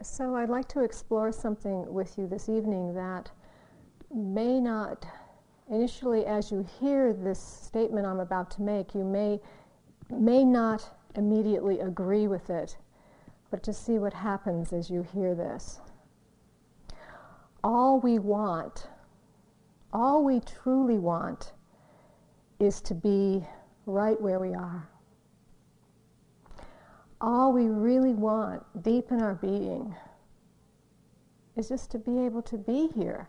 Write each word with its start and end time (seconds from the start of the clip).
So 0.00 0.34
I'd 0.34 0.48
like 0.48 0.66
to 0.68 0.82
explore 0.82 1.30
something 1.30 1.92
with 1.92 2.18
you 2.18 2.26
this 2.26 2.48
evening 2.48 2.92
that 2.94 3.30
may 4.12 4.58
not, 4.58 5.06
initially 5.70 6.26
as 6.26 6.50
you 6.50 6.66
hear 6.80 7.12
this 7.12 7.38
statement 7.38 8.04
I'm 8.04 8.18
about 8.18 8.50
to 8.52 8.62
make, 8.62 8.96
you 8.96 9.04
may, 9.04 9.40
may 10.10 10.44
not 10.44 10.88
immediately 11.14 11.78
agree 11.78 12.26
with 12.26 12.50
it, 12.50 12.76
but 13.50 13.62
to 13.62 13.72
see 13.72 13.98
what 13.98 14.12
happens 14.12 14.72
as 14.72 14.90
you 14.90 15.02
hear 15.14 15.36
this. 15.36 15.78
All 17.62 18.00
we 18.00 18.18
want, 18.18 18.88
all 19.92 20.24
we 20.24 20.40
truly 20.40 20.98
want, 20.98 21.52
is 22.58 22.80
to 22.82 22.94
be 22.94 23.46
right 23.86 24.20
where 24.20 24.40
we 24.40 24.52
are 24.52 24.88
all 27.22 27.52
we 27.52 27.66
really 27.66 28.12
want 28.12 28.62
deep 28.82 29.12
in 29.12 29.22
our 29.22 29.36
being 29.36 29.94
is 31.56 31.68
just 31.68 31.90
to 31.92 31.98
be 31.98 32.18
able 32.18 32.42
to 32.42 32.58
be 32.58 32.88
here, 32.94 33.28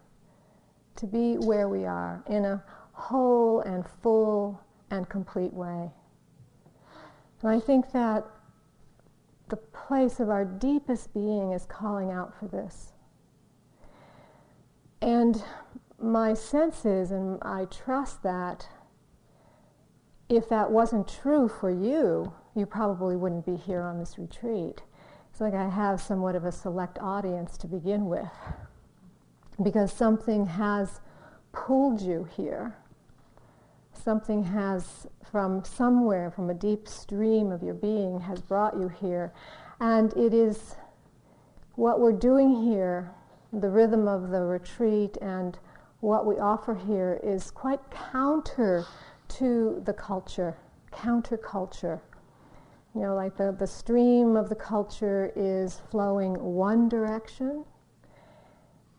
to 0.95 1.05
be 1.05 1.35
where 1.35 1.69
we 1.69 1.85
are 1.85 2.23
in 2.27 2.43
a 2.43 2.63
whole 2.93 3.61
and 3.61 3.85
full 4.01 4.59
and 4.89 5.07
complete 5.09 5.53
way. 5.53 5.91
And 7.41 7.51
I 7.51 7.59
think 7.59 7.91
that 7.91 8.25
the 9.49 9.57
place 9.57 10.19
of 10.19 10.29
our 10.29 10.45
deepest 10.45 11.13
being 11.13 11.51
is 11.51 11.65
calling 11.65 12.09
out 12.09 12.33
for 12.39 12.47
this. 12.47 12.93
And 15.01 15.43
my 16.01 16.33
sense 16.33 16.85
is, 16.85 17.11
and 17.11 17.37
I 17.43 17.65
trust 17.65 18.23
that, 18.23 18.67
if 20.29 20.49
that 20.49 20.71
wasn't 20.71 21.07
true 21.07 21.47
for 21.47 21.69
you, 21.69 22.33
you 22.55 22.65
probably 22.65 23.15
wouldn't 23.15 23.45
be 23.45 23.55
here 23.55 23.81
on 23.81 23.97
this 23.97 24.17
retreat. 24.17 24.81
It's 25.31 25.41
like 25.41 25.53
I 25.53 25.67
have 25.67 25.99
somewhat 25.99 26.35
of 26.35 26.45
a 26.45 26.51
select 26.51 26.99
audience 26.99 27.57
to 27.59 27.67
begin 27.67 28.05
with 28.05 28.29
because 29.61 29.91
something 29.91 30.45
has 30.45 31.01
pulled 31.51 32.01
you 32.01 32.27
here. 32.35 32.75
Something 33.93 34.43
has, 34.43 35.07
from 35.31 35.63
somewhere, 35.63 36.29
from 36.29 36.49
a 36.49 36.53
deep 36.53 36.87
stream 36.87 37.51
of 37.51 37.63
your 37.63 37.73
being, 37.73 38.19
has 38.19 38.41
brought 38.41 38.75
you 38.75 38.89
here. 38.89 39.33
And 39.79 40.13
it 40.13 40.33
is 40.33 40.75
what 41.75 41.99
we're 41.99 42.11
doing 42.11 42.63
here, 42.63 43.11
the 43.51 43.69
rhythm 43.69 44.07
of 44.07 44.29
the 44.29 44.41
retreat 44.41 45.17
and 45.21 45.57
what 46.01 46.25
we 46.25 46.35
offer 46.35 46.75
here 46.75 47.19
is 47.23 47.49
quite 47.49 47.79
counter 47.89 48.85
to 49.29 49.81
the 49.85 49.93
culture, 49.93 50.57
counterculture 50.91 52.01
you 52.95 53.01
know, 53.01 53.15
like 53.15 53.37
the, 53.37 53.55
the 53.57 53.67
stream 53.67 54.35
of 54.35 54.49
the 54.49 54.55
culture 54.55 55.31
is 55.35 55.81
flowing 55.89 56.33
one 56.33 56.87
direction, 56.87 57.65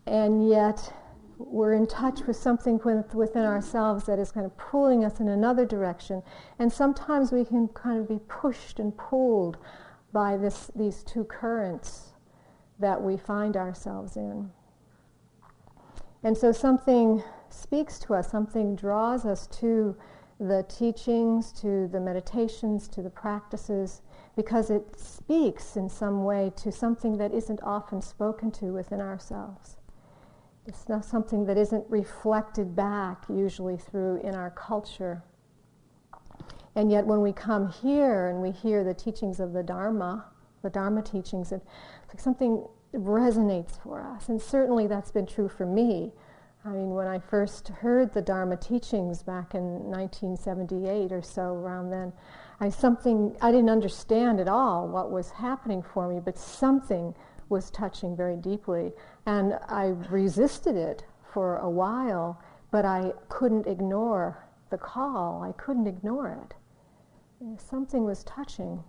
and 0.07 0.49
yet 0.49 0.93
we're 1.39 1.73
in 1.75 1.87
touch 1.87 2.21
with 2.27 2.37
something 2.37 2.81
with, 2.85 3.15
within 3.15 3.45
ourselves 3.45 4.05
that 4.05 4.19
is 4.19 4.31
kind 4.31 4.47
of 4.47 4.57
pulling 4.57 5.05
us 5.05 5.21
in 5.21 5.29
another 5.29 5.65
direction. 5.65 6.23
And 6.59 6.73
sometimes 6.73 7.33
we 7.33 7.45
can 7.45 7.69
kind 7.69 7.99
of 7.99 8.09
be 8.09 8.21
pushed 8.29 8.79
and 8.79 8.97
pulled 8.97 9.57
by 10.13 10.37
this, 10.37 10.71
these 10.77 11.03
two 11.03 11.25
currents 11.25 12.15
that 12.79 13.01
we 13.01 13.17
find 13.17 13.57
ourselves 13.57 14.17
in. 14.17 14.51
And 16.23 16.37
so 16.37 16.53
something 16.53 17.23
speaks 17.51 17.99
to 18.01 18.15
us, 18.15 18.31
something 18.31 18.77
draws 18.77 19.27
us 19.27 19.47
to 19.59 19.97
the 20.41 20.65
teachings, 20.69 21.53
to 21.53 21.89
the 21.89 22.01
meditations, 22.01 22.89
to 22.89 23.03
the 23.03 23.11
practices, 23.11 24.03
because 24.37 24.71
it 24.71 24.99
speaks 24.99 25.77
in 25.77 25.89
some 25.89 26.25
way 26.25 26.53
to 26.57 26.73
something 26.73 27.17
that 27.19 27.33
isn't 27.33 27.61
often 27.63 28.03
spoken 28.03 28.51
to 28.51 28.73
within 28.73 29.01
ourselves. 29.01 29.77
It's 30.67 30.89
not 30.89 31.05
something 31.05 31.45
that 31.47 31.57
isn't 31.57 31.85
reflected 31.89 32.75
back 32.75 33.25
usually 33.29 33.77
through 33.77 34.21
in 34.23 34.35
our 34.35 34.51
culture. 34.51 35.23
And 36.75 36.91
yet 36.91 37.07
when 37.07 37.21
we 37.21 37.33
come 37.33 37.69
here 37.69 38.29
and 38.29 38.41
we 38.41 38.51
hear 38.51 38.83
the 38.83 38.95
teachings 38.95 39.39
of 39.41 39.53
the 39.53 39.63
Dharma, 39.63 40.25
the 40.63 40.71
Dharma 40.71 41.03
teachings, 41.03 41.53
it's 41.53 41.65
like 42.09 42.19
something 42.19 42.67
resonates 42.93 43.81
for 43.81 44.01
us. 44.01 44.29
And 44.29 44.41
certainly 44.41 44.87
that's 44.87 45.11
been 45.11 45.27
true 45.27 45.49
for 45.49 45.67
me 45.67 46.13
I 46.67 46.71
mean, 46.71 46.91
when 46.91 47.07
I 47.07 47.19
first 47.19 47.69
heard 47.69 48.15
the 48.15 48.23
Dharma 48.23 48.57
teachings 48.57 49.23
back 49.23 49.55
in 49.55 49.63
1978 49.91 51.13
or 51.13 51.21
so, 51.21 51.53
around 51.53 51.91
then, 51.91 52.11
I 52.59 52.71
something 52.71 53.37
I 53.43 53.51
didn't 53.53 53.69
understand 53.69 54.41
at 54.41 54.49
all 54.49 54.89
what 54.89 55.11
was 55.11 55.31
happening 55.31 55.83
for 55.83 56.09
me, 56.09 56.21
but 56.25 56.39
something 56.39 57.15
was 57.51 57.71
touching 57.71 58.17
very 58.17 58.37
deeply, 58.37 58.93
and 59.27 59.59
I 59.69 59.89
resisted 60.09 60.75
it 60.75 61.05
for 61.35 61.59
a 61.59 61.69
while, 61.69 62.41
but 62.71 62.87
I 62.87 63.13
couldn't 63.29 63.67
ignore 63.67 64.47
the 64.71 64.79
call. 64.79 65.43
I 65.43 65.53
couldn't 65.53 65.87
ignore 65.87 66.31
it. 66.31 67.61
Something 67.61 68.05
was 68.05 68.25
touching. 68.25 68.83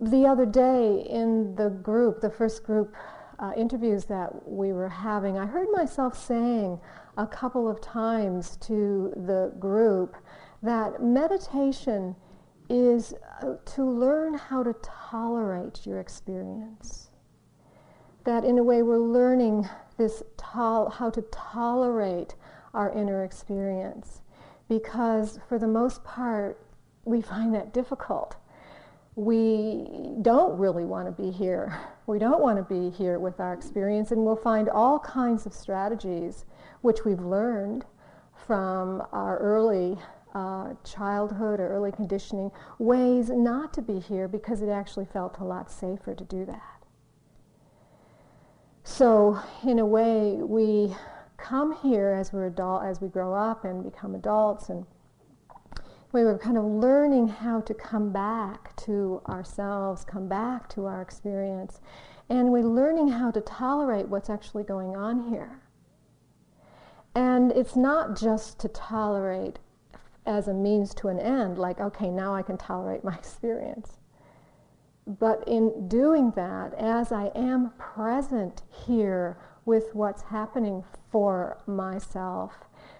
The 0.00 0.24
other 0.24 0.46
day 0.46 1.04
in 1.10 1.56
the 1.56 1.70
group, 1.70 2.20
the 2.20 2.30
first 2.30 2.62
group 2.62 2.94
uh, 3.38 3.52
interviews 3.56 4.04
that 4.06 4.48
we 4.48 4.72
were 4.72 4.88
having, 4.88 5.38
I 5.38 5.46
heard 5.46 5.68
myself 5.72 6.18
saying 6.18 6.80
a 7.16 7.26
couple 7.26 7.68
of 7.68 7.80
times 7.80 8.56
to 8.62 9.12
the 9.16 9.52
group 9.58 10.16
that 10.62 11.02
meditation 11.02 12.16
is 12.68 13.14
uh, 13.42 13.54
to 13.64 13.84
learn 13.84 14.34
how 14.34 14.62
to 14.62 14.74
tolerate 14.82 15.86
your 15.86 16.00
experience. 16.00 17.10
That 18.24 18.44
in 18.44 18.58
a 18.58 18.62
way 18.62 18.82
we're 18.82 18.98
learning 18.98 19.68
this 19.96 20.22
how 20.52 21.10
to 21.12 21.22
tolerate 21.30 22.34
our 22.72 22.90
inner 22.92 23.24
experience 23.24 24.22
because 24.68 25.38
for 25.48 25.58
the 25.58 25.66
most 25.66 26.02
part 26.04 26.58
we 27.04 27.20
find 27.20 27.54
that 27.54 27.74
difficult 27.74 28.36
we 29.18 29.84
don't 30.22 30.56
really 30.56 30.84
want 30.84 31.06
to 31.06 31.22
be 31.22 31.32
here. 31.32 31.76
We 32.06 32.20
don't 32.20 32.40
want 32.40 32.56
to 32.56 32.62
be 32.62 32.96
here 32.96 33.18
with 33.18 33.40
our 33.40 33.52
experience, 33.52 34.12
and 34.12 34.24
we'll 34.24 34.36
find 34.36 34.68
all 34.68 35.00
kinds 35.00 35.44
of 35.44 35.52
strategies 35.52 36.44
which 36.82 37.04
we've 37.04 37.18
learned 37.18 37.84
from 38.46 39.02
our 39.10 39.36
early 39.38 39.98
uh, 40.34 40.74
childhood 40.84 41.58
or 41.58 41.68
early 41.68 41.90
conditioning, 41.90 42.52
ways 42.78 43.28
not 43.28 43.74
to 43.74 43.82
be 43.82 43.98
here 43.98 44.28
because 44.28 44.62
it 44.62 44.68
actually 44.68 45.06
felt 45.06 45.38
a 45.40 45.44
lot 45.44 45.68
safer 45.68 46.14
to 46.14 46.24
do 46.24 46.44
that. 46.44 46.84
So, 48.84 49.40
in 49.66 49.80
a 49.80 49.86
way, 49.86 50.36
we 50.40 50.94
come 51.36 51.72
here 51.72 52.10
as 52.10 52.32
we're 52.32 52.46
adult, 52.46 52.84
as 52.84 53.00
we 53.00 53.08
grow 53.08 53.34
up 53.34 53.64
and 53.64 53.82
become 53.82 54.14
adults 54.14 54.68
and 54.68 54.86
we 56.12 56.24
were 56.24 56.38
kind 56.38 56.56
of 56.56 56.64
learning 56.64 57.28
how 57.28 57.60
to 57.60 57.74
come 57.74 58.10
back 58.10 58.74
to 58.76 59.20
ourselves, 59.28 60.04
come 60.04 60.28
back 60.28 60.68
to 60.70 60.86
our 60.86 61.02
experience, 61.02 61.80
and 62.30 62.50
we're 62.50 62.62
learning 62.62 63.08
how 63.08 63.30
to 63.30 63.40
tolerate 63.40 64.08
what's 64.08 64.30
actually 64.30 64.64
going 64.64 64.96
on 64.96 65.28
here. 65.28 65.60
And 67.14 67.52
it's 67.52 67.76
not 67.76 68.18
just 68.18 68.58
to 68.60 68.68
tolerate 68.68 69.58
as 70.24 70.48
a 70.48 70.54
means 70.54 70.94
to 70.94 71.08
an 71.08 71.18
end, 71.18 71.58
like, 71.58 71.80
okay, 71.80 72.10
now 72.10 72.34
I 72.34 72.42
can 72.42 72.56
tolerate 72.56 73.04
my 73.04 73.14
experience. 73.18 73.98
But 75.06 75.42
in 75.46 75.88
doing 75.88 76.32
that, 76.36 76.74
as 76.74 77.12
I 77.12 77.30
am 77.34 77.72
present 77.78 78.62
here 78.86 79.38
with 79.64 79.94
what's 79.94 80.22
happening 80.22 80.84
for 81.10 81.58
myself, 81.66 82.52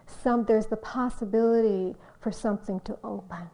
some, 0.07 0.47
there's 0.47 0.67
the 0.67 0.77
possibility 0.77 1.95
for 2.29 2.33
something 2.33 2.79
to 2.81 2.99
open. 3.03 3.49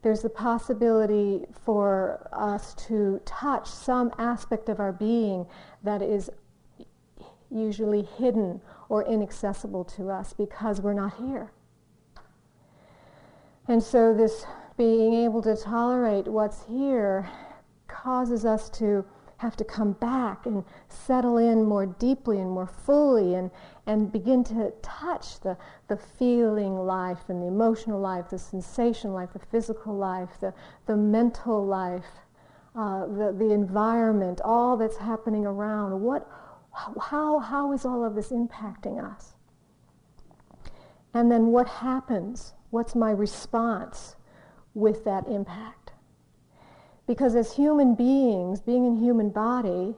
There's 0.00 0.22
the 0.22 0.30
possibility 0.30 1.44
for 1.66 2.26
us 2.32 2.72
to 2.86 3.20
touch 3.26 3.68
some 3.68 4.10
aspect 4.16 4.70
of 4.70 4.80
our 4.80 4.92
being 4.92 5.44
that 5.82 6.00
is 6.00 6.30
usually 7.50 8.08
hidden 8.16 8.62
or 8.88 9.04
inaccessible 9.04 9.84
to 9.84 10.08
us 10.08 10.32
because 10.32 10.80
we're 10.80 10.94
not 10.94 11.12
here. 11.18 11.52
And 13.68 13.82
so, 13.82 14.14
this 14.14 14.46
being 14.78 15.12
able 15.12 15.42
to 15.42 15.54
tolerate 15.54 16.26
what's 16.26 16.64
here 16.64 17.28
causes 17.86 18.46
us 18.46 18.70
to 18.70 19.04
have 19.40 19.56
to 19.56 19.64
come 19.64 19.92
back 19.92 20.44
and 20.44 20.62
settle 20.90 21.38
in 21.38 21.64
more 21.64 21.86
deeply 21.86 22.38
and 22.38 22.50
more 22.50 22.66
fully 22.66 23.34
and, 23.34 23.50
and 23.86 24.12
begin 24.12 24.44
to 24.44 24.70
touch 24.82 25.40
the, 25.40 25.56
the 25.88 25.96
feeling 25.96 26.76
life 26.76 27.20
and 27.28 27.40
the 27.42 27.46
emotional 27.46 27.98
life, 27.98 28.28
the 28.28 28.38
sensation 28.38 29.14
life, 29.14 29.30
the 29.32 29.38
physical 29.38 29.96
life, 29.96 30.28
the, 30.42 30.52
the 30.84 30.94
mental 30.94 31.64
life, 31.64 32.04
uh, 32.76 33.06
the, 33.06 33.34
the 33.38 33.50
environment, 33.50 34.42
all 34.44 34.76
that's 34.76 34.98
happening 34.98 35.46
around. 35.46 35.98
What, 35.98 36.28
how, 37.00 37.38
how 37.38 37.72
is 37.72 37.86
all 37.86 38.04
of 38.04 38.14
this 38.14 38.28
impacting 38.32 39.02
us? 39.02 39.36
And 41.14 41.32
then 41.32 41.46
what 41.46 41.66
happens? 41.66 42.52
What's 42.68 42.94
my 42.94 43.10
response 43.10 44.16
with 44.74 45.02
that 45.04 45.26
impact? 45.28 45.79
Because 47.10 47.34
as 47.34 47.54
human 47.54 47.96
beings, 47.96 48.60
being 48.60 48.86
in 48.86 48.94
human 48.94 49.30
body, 49.30 49.96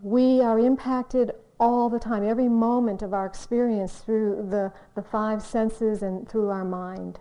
we 0.00 0.40
are 0.40 0.58
impacted 0.58 1.32
all 1.60 1.90
the 1.90 1.98
time, 1.98 2.26
every 2.26 2.48
moment 2.48 3.02
of 3.02 3.12
our 3.12 3.26
experience 3.26 3.98
through 3.98 4.46
the, 4.48 4.72
the 4.94 5.02
five 5.02 5.42
senses 5.42 6.02
and 6.02 6.26
through 6.26 6.48
our 6.48 6.64
mind. 6.64 7.20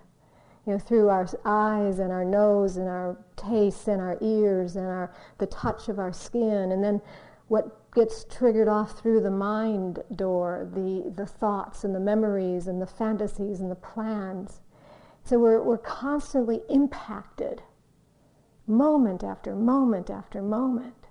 You 0.66 0.72
know, 0.72 0.80
through 0.80 1.10
our 1.10 1.28
eyes 1.44 2.00
and 2.00 2.10
our 2.10 2.24
nose 2.24 2.78
and 2.78 2.88
our 2.88 3.18
taste 3.36 3.90
and 3.90 4.00
our 4.00 4.18
ears 4.22 4.78
and 4.78 4.88
our, 4.88 5.14
the 5.40 5.48
touch 5.48 5.90
of 5.90 6.00
our 6.00 6.14
skin. 6.14 6.72
And 6.72 6.82
then 6.82 7.02
what 7.50 7.92
gets 7.92 8.24
triggered 8.24 8.70
off 8.70 8.98
through 8.98 9.20
the 9.20 9.30
mind 9.30 10.04
door, 10.16 10.70
the, 10.74 11.12
the 11.14 11.26
thoughts 11.26 11.84
and 11.84 11.94
the 11.94 12.00
memories 12.00 12.68
and 12.68 12.82
the 12.82 12.88
fantasies 12.88 13.60
and 13.60 13.70
the 13.70 13.76
plans. 13.76 14.62
So 15.26 15.38
we're, 15.38 15.62
we're 15.62 15.80
constantly 15.80 16.62
impacted 16.70 17.62
moment 18.68 19.24
after 19.24 19.56
moment 19.56 20.10
after 20.10 20.42
moment. 20.42 21.08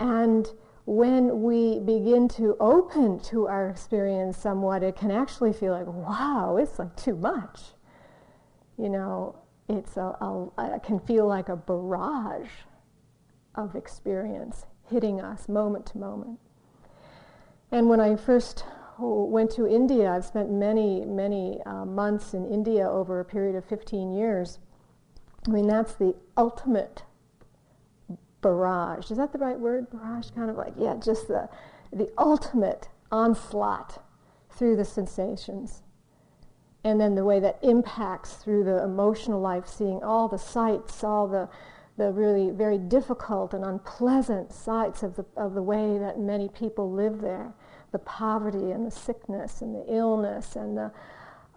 And 0.00 0.48
when 0.86 1.42
we 1.42 1.80
begin 1.80 2.28
to 2.28 2.56
open 2.60 3.18
to 3.18 3.46
our 3.48 3.68
experience 3.68 4.36
somewhat, 4.36 4.82
it 4.82 4.96
can 4.96 5.10
actually 5.10 5.52
feel 5.52 5.72
like, 5.72 5.86
wow, 5.86 6.56
it's 6.60 6.78
like 6.78 6.94
too 6.96 7.16
much. 7.16 7.60
You 8.76 8.90
know, 8.90 9.38
it's 9.68 9.96
a, 9.96 10.16
a, 10.20 10.74
it 10.74 10.82
can 10.82 11.00
feel 11.00 11.26
like 11.26 11.48
a 11.48 11.56
barrage 11.56 12.50
of 13.54 13.74
experience 13.74 14.66
hitting 14.90 15.20
us 15.20 15.48
moment 15.48 15.86
to 15.86 15.98
moment. 15.98 16.38
And 17.70 17.88
when 17.88 18.00
I 18.00 18.16
first 18.16 18.64
went 18.98 19.50
to 19.52 19.66
India, 19.66 20.10
I've 20.10 20.24
spent 20.24 20.50
many, 20.50 21.04
many 21.04 21.60
uh, 21.64 21.84
months 21.84 22.34
in 22.34 22.44
India 22.46 22.88
over 22.88 23.20
a 23.20 23.24
period 23.24 23.56
of 23.56 23.64
15 23.64 24.12
years. 24.12 24.58
I 25.46 25.50
mean, 25.50 25.66
that's 25.66 25.94
the 25.94 26.14
ultimate 26.36 27.02
barrage. 28.40 29.10
Is 29.10 29.18
that 29.18 29.32
the 29.32 29.38
right 29.38 29.58
word? 29.58 29.90
Barrage, 29.90 30.30
kind 30.30 30.50
of 30.50 30.56
like, 30.56 30.74
yeah, 30.76 30.96
just 31.02 31.28
the, 31.28 31.48
the 31.92 32.10
ultimate 32.18 32.88
onslaught 33.10 34.02
through 34.50 34.76
the 34.76 34.84
sensations. 34.84 35.82
And 36.82 37.00
then 37.00 37.14
the 37.14 37.24
way 37.24 37.40
that 37.40 37.58
impacts 37.62 38.34
through 38.34 38.64
the 38.64 38.82
emotional 38.82 39.40
life, 39.40 39.66
seeing 39.66 40.02
all 40.02 40.28
the 40.28 40.38
sights, 40.38 41.02
all 41.02 41.26
the, 41.26 41.48
the 41.96 42.10
really 42.12 42.50
very 42.50 42.78
difficult 42.78 43.54
and 43.54 43.64
unpleasant 43.64 44.52
sights 44.52 45.02
of 45.02 45.16
the, 45.16 45.24
of 45.36 45.54
the 45.54 45.62
way 45.62 45.98
that 45.98 46.18
many 46.18 46.48
people 46.48 46.90
live 46.90 47.20
there 47.20 47.54
the 47.94 47.98
poverty 48.00 48.72
and 48.72 48.84
the 48.84 48.90
sickness 48.90 49.62
and 49.62 49.72
the 49.72 49.84
illness 49.88 50.56
and 50.56 50.76
the, 50.76 50.90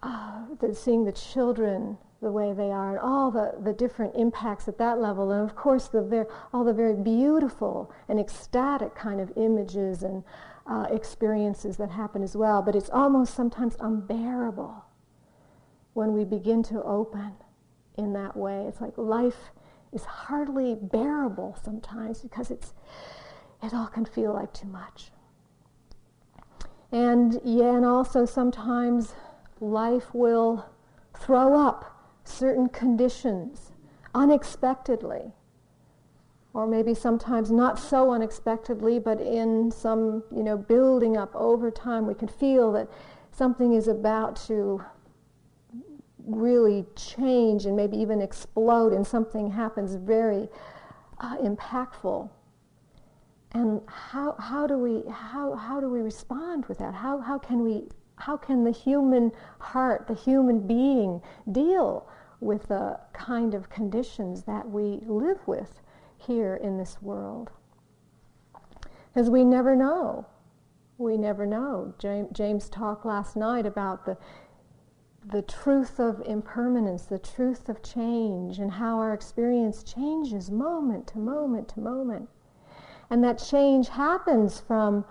uh, 0.04 0.42
the 0.60 0.72
seeing 0.72 1.04
the 1.04 1.10
children 1.10 1.98
the 2.20 2.30
way 2.30 2.52
they 2.52 2.70
are, 2.70 2.90
and 2.90 2.98
all 2.98 3.30
the, 3.30 3.54
the 3.62 3.72
different 3.72 4.14
impacts 4.16 4.66
at 4.66 4.78
that 4.78 5.00
level, 5.00 5.30
and 5.30 5.48
of 5.48 5.54
course 5.54 5.86
the 5.88 6.02
ver- 6.02 6.28
all 6.52 6.64
the 6.64 6.72
very 6.72 6.94
beautiful 6.94 7.92
and 8.08 8.18
ecstatic 8.18 8.94
kind 8.94 9.20
of 9.20 9.30
images 9.36 10.02
and 10.02 10.24
uh, 10.66 10.86
experiences 10.90 11.76
that 11.76 11.90
happen 11.90 12.22
as 12.22 12.36
well. 12.36 12.60
But 12.60 12.74
it's 12.74 12.90
almost 12.90 13.34
sometimes 13.34 13.76
unbearable 13.78 14.84
when 15.94 16.12
we 16.12 16.24
begin 16.24 16.62
to 16.64 16.82
open 16.82 17.32
in 17.96 18.12
that 18.14 18.36
way. 18.36 18.64
It's 18.66 18.80
like 18.80 18.98
life 18.98 19.50
is 19.92 20.04
hardly 20.04 20.74
bearable 20.74 21.56
sometimes 21.62 22.20
because 22.20 22.50
it's 22.50 22.74
it 23.62 23.72
all 23.74 23.86
can 23.86 24.04
feel 24.04 24.32
like 24.32 24.52
too 24.52 24.68
much. 24.68 25.10
And 26.90 27.40
yeah, 27.44 27.76
and 27.76 27.84
also 27.84 28.24
sometimes 28.24 29.14
life 29.60 30.14
will 30.14 30.66
throw 31.14 31.54
up 31.58 31.97
certain 32.28 32.68
conditions 32.68 33.72
unexpectedly. 34.14 35.32
Or 36.54 36.66
maybe 36.66 36.94
sometimes 36.94 37.50
not 37.50 37.78
so 37.78 38.10
unexpectedly, 38.12 38.98
but 38.98 39.20
in 39.20 39.70
some, 39.70 40.24
you 40.34 40.42
know, 40.42 40.56
building 40.56 41.16
up 41.16 41.34
over 41.34 41.70
time, 41.70 42.06
we 42.06 42.14
can 42.14 42.28
feel 42.28 42.72
that 42.72 42.88
something 43.30 43.74
is 43.74 43.86
about 43.86 44.36
to 44.46 44.82
really 46.26 46.84
change 46.96 47.64
and 47.64 47.76
maybe 47.76 47.96
even 47.96 48.20
explode, 48.20 48.92
and 48.92 49.06
something 49.06 49.50
happens 49.50 49.94
very 49.94 50.48
uh, 51.20 51.36
impactful. 51.38 52.28
And 53.52 53.80
how, 53.86 54.34
how, 54.38 54.66
do 54.66 54.78
we, 54.78 55.08
how, 55.10 55.54
how 55.54 55.80
do 55.80 55.88
we 55.88 56.00
respond 56.00 56.66
with 56.66 56.78
that? 56.78 56.94
How, 56.94 57.20
how, 57.20 57.38
can 57.38 57.62
we, 57.62 57.84
how 58.16 58.36
can 58.36 58.64
the 58.64 58.72
human 58.72 59.32
heart, 59.58 60.06
the 60.06 60.14
human 60.14 60.66
being, 60.66 61.22
deal 61.50 62.08
with 62.40 62.68
the 62.68 62.98
kind 63.12 63.54
of 63.54 63.68
conditions 63.68 64.44
that 64.44 64.68
we 64.68 65.00
live 65.06 65.46
with 65.46 65.80
here 66.16 66.56
in 66.56 66.78
this 66.78 67.00
world. 67.02 67.50
Because 69.12 69.30
we 69.30 69.44
never 69.44 69.74
know. 69.74 70.26
We 70.98 71.16
never 71.16 71.46
know. 71.46 71.94
James, 71.98 72.68
talked 72.68 73.06
last 73.06 73.36
night 73.36 73.66
about 73.66 74.04
the, 74.04 74.16
the 75.32 75.42
truth 75.42 75.98
of 75.98 76.22
impermanence, 76.26 77.04
the 77.04 77.18
truth 77.18 77.68
of 77.68 77.82
change, 77.82 78.58
and 78.58 78.70
how 78.70 78.98
our 78.98 79.14
experience 79.14 79.82
changes 79.82 80.50
moment 80.50 81.06
to 81.08 81.18
moment 81.18 81.68
to 81.70 81.80
moment. 81.80 82.28
And 83.10 83.24
that 83.24 83.38
change 83.38 83.88
happens 83.88 84.60
from 84.60 85.04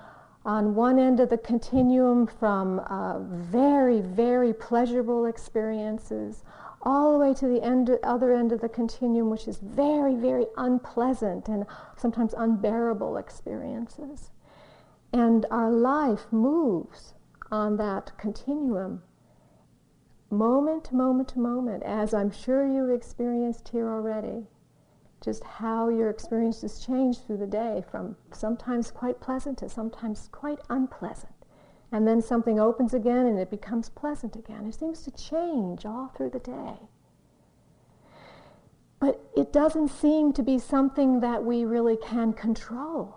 on 0.46 0.76
one 0.76 0.98
end 0.98 1.20
of 1.20 1.30
the 1.30 1.38
continuum 1.38 2.26
from 2.26 2.80
uh, 2.80 3.20
very, 3.20 4.00
very 4.00 4.54
pleasurable 4.54 5.26
experiences 5.26 6.44
all 6.82 7.12
the 7.12 7.18
way 7.18 7.34
to 7.34 7.48
the 7.48 7.64
end, 7.64 7.90
other 8.04 8.34
end 8.34 8.52
of 8.52 8.62
the 8.62 8.70
continuum, 8.70 9.30
which 9.30 9.48
is 9.48 9.58
very, 9.58 10.16
very 10.16 10.46
unpleasant 10.58 11.48
and 11.48 11.66
sometimes 11.96 12.34
unbearable 12.38 13.18
experiences. 13.18 14.30
And 15.14 15.46
our 15.50 15.72
life 15.72 16.28
moves 16.32 17.14
on 17.52 17.78
that 17.78 18.18
continuum, 18.18 19.02
moment 20.30 20.86
to 20.86 20.96
moment 20.96 21.30
to 21.30 21.40
moment, 21.40 21.84
as 21.84 22.14
I'm 22.14 22.32
sure 22.32 22.68
you've 22.68 22.90
experienced 22.90 23.70
here 23.70 23.90
already. 23.90 24.48
Just 25.22 25.44
how 25.44 25.90
your 25.90 26.10
experiences 26.10 26.86
change 26.86 27.20
through 27.20 27.38
the 27.38 27.48
day 27.48 27.84
from 27.90 28.16
sometimes 28.32 28.92
quite 28.92 29.20
pleasant 29.20 29.58
to 29.60 29.70
sometimes 29.70 30.30
quite 30.32 30.60
unpleasant. 30.70 31.37
And 31.92 32.08
then 32.08 32.22
something 32.22 32.60
opens 32.60 32.94
again 32.94 33.26
and 33.26 33.40
it 33.40 33.50
becomes 33.50 33.90
pleasant 33.90 34.36
again. 34.36 34.66
It 34.66 34.76
seems 34.76 35.04
to 35.04 35.12
change 35.12 35.86
all 35.86 36.12
through 36.16 36.32
the 36.32 36.40
day. 36.40 36.80
But 39.00 39.24
it 39.36 39.54
doesn't 39.54 39.90
seem 39.90 40.34
to 40.34 40.44
be 40.44 40.60
something 40.60 41.20
that 41.22 41.44
we 41.44 41.66
really 41.66 41.98
can 41.98 42.34
control. 42.34 43.16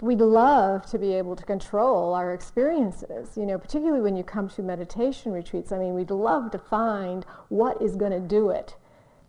We'd 0.00 0.20
love 0.20 0.86
to 0.90 0.98
be 0.98 1.14
able 1.14 1.36
to 1.36 1.44
control 1.44 2.14
our 2.14 2.32
experiences, 2.32 3.36
you 3.36 3.46
know, 3.46 3.58
particularly 3.58 4.02
when 4.02 4.14
you 4.14 4.22
come 4.22 4.48
to 4.50 4.62
meditation 4.62 5.32
retreats. 5.32 5.72
I 5.72 5.78
mean, 5.78 5.94
we'd 5.94 6.10
love 6.10 6.50
to 6.52 6.58
find 6.58 7.24
what 7.48 7.80
is 7.80 7.96
going 7.96 8.12
to 8.12 8.20
do 8.20 8.50
it 8.50 8.76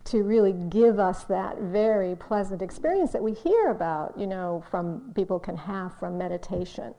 to 0.04 0.22
really 0.22 0.52
give 0.52 0.98
us 0.98 1.24
that 1.24 1.58
very 1.58 2.14
pleasant 2.16 2.62
experience 2.62 3.12
that 3.12 3.22
we 3.22 3.32
hear 3.32 3.68
about, 3.68 4.18
you 4.18 4.26
know, 4.26 4.62
from 4.70 5.12
people 5.14 5.38
can 5.38 5.56
have 5.56 5.98
from 5.98 6.16
meditation. 6.16 6.94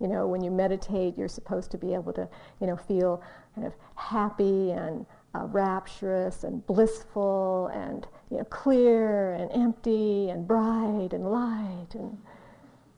You 0.00 0.08
know, 0.08 0.26
when 0.26 0.42
you 0.42 0.50
meditate, 0.50 1.16
you're 1.18 1.28
supposed 1.28 1.70
to 1.72 1.78
be 1.78 1.94
able 1.94 2.12
to, 2.14 2.28
you 2.60 2.66
know, 2.66 2.76
feel 2.76 3.22
kind 3.54 3.66
of 3.66 3.74
happy 3.96 4.70
and 4.70 5.04
uh, 5.34 5.44
rapturous 5.44 6.44
and 6.44 6.66
blissful 6.66 7.70
and 7.72 8.06
you 8.30 8.38
know, 8.38 8.44
clear 8.44 9.34
and 9.34 9.50
empty 9.52 10.30
and 10.30 10.46
bright 10.46 11.12
and 11.12 11.30
light 11.30 11.88
and 11.94 12.18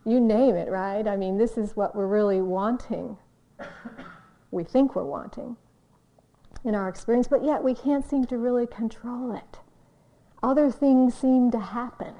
you 0.04 0.20
name 0.20 0.56
it, 0.56 0.68
right? 0.68 1.06
I 1.06 1.16
mean, 1.16 1.38
this 1.38 1.56
is 1.56 1.76
what 1.76 1.94
we're 1.94 2.06
really 2.06 2.40
wanting. 2.40 3.16
we 4.50 4.64
think 4.64 4.96
we're 4.96 5.04
wanting 5.04 5.56
in 6.64 6.74
our 6.74 6.88
experience, 6.88 7.28
but 7.28 7.44
yet 7.44 7.62
we 7.62 7.74
can't 7.74 8.08
seem 8.08 8.24
to 8.26 8.38
really 8.38 8.66
control 8.66 9.34
it. 9.34 9.58
Other 10.42 10.70
things 10.70 11.14
seem 11.14 11.50
to 11.52 11.60
happen. 11.60 12.14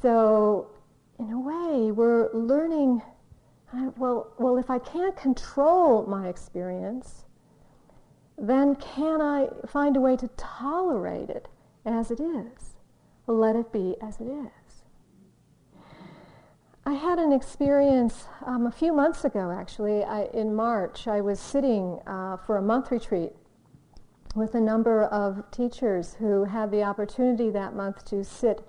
So 0.00 0.68
in 1.22 1.32
a 1.32 1.40
way, 1.40 1.92
we're 1.92 2.32
learning, 2.32 3.00
well, 3.96 4.32
well, 4.38 4.58
if 4.58 4.70
I 4.70 4.78
can't 4.78 5.16
control 5.16 6.04
my 6.06 6.28
experience, 6.28 7.24
then 8.36 8.74
can 8.74 9.20
I 9.20 9.48
find 9.68 9.96
a 9.96 10.00
way 10.00 10.16
to 10.16 10.28
tolerate 10.36 11.30
it 11.30 11.48
as 11.86 12.10
it 12.10 12.20
is? 12.20 12.76
Let 13.26 13.54
it 13.54 13.72
be 13.72 13.94
as 14.02 14.20
it 14.20 14.26
is. 14.26 14.82
I 16.84 16.94
had 16.94 17.20
an 17.20 17.32
experience 17.32 18.24
um, 18.44 18.66
a 18.66 18.72
few 18.72 18.92
months 18.92 19.24
ago, 19.24 19.56
actually, 19.56 20.02
I, 20.02 20.24
in 20.34 20.52
March. 20.52 21.06
I 21.06 21.20
was 21.20 21.38
sitting 21.38 22.00
uh, 22.08 22.38
for 22.38 22.56
a 22.56 22.62
month 22.62 22.90
retreat 22.90 23.30
with 24.34 24.56
a 24.56 24.60
number 24.60 25.04
of 25.04 25.48
teachers 25.52 26.14
who 26.18 26.44
had 26.44 26.72
the 26.72 26.82
opportunity 26.82 27.50
that 27.50 27.76
month 27.76 28.04
to 28.06 28.24
sit 28.24 28.66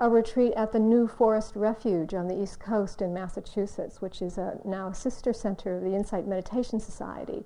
a 0.00 0.08
retreat 0.08 0.54
at 0.56 0.72
the 0.72 0.78
New 0.78 1.06
Forest 1.06 1.54
Refuge 1.54 2.14
on 2.14 2.26
the 2.26 2.42
East 2.42 2.58
Coast 2.58 3.02
in 3.02 3.12
Massachusetts, 3.12 4.00
which 4.00 4.22
is 4.22 4.38
a, 4.38 4.58
now 4.64 4.88
a 4.88 4.94
sister 4.94 5.34
center 5.34 5.76
of 5.76 5.84
the 5.84 5.94
Insight 5.94 6.26
Meditation 6.26 6.80
Society. 6.80 7.44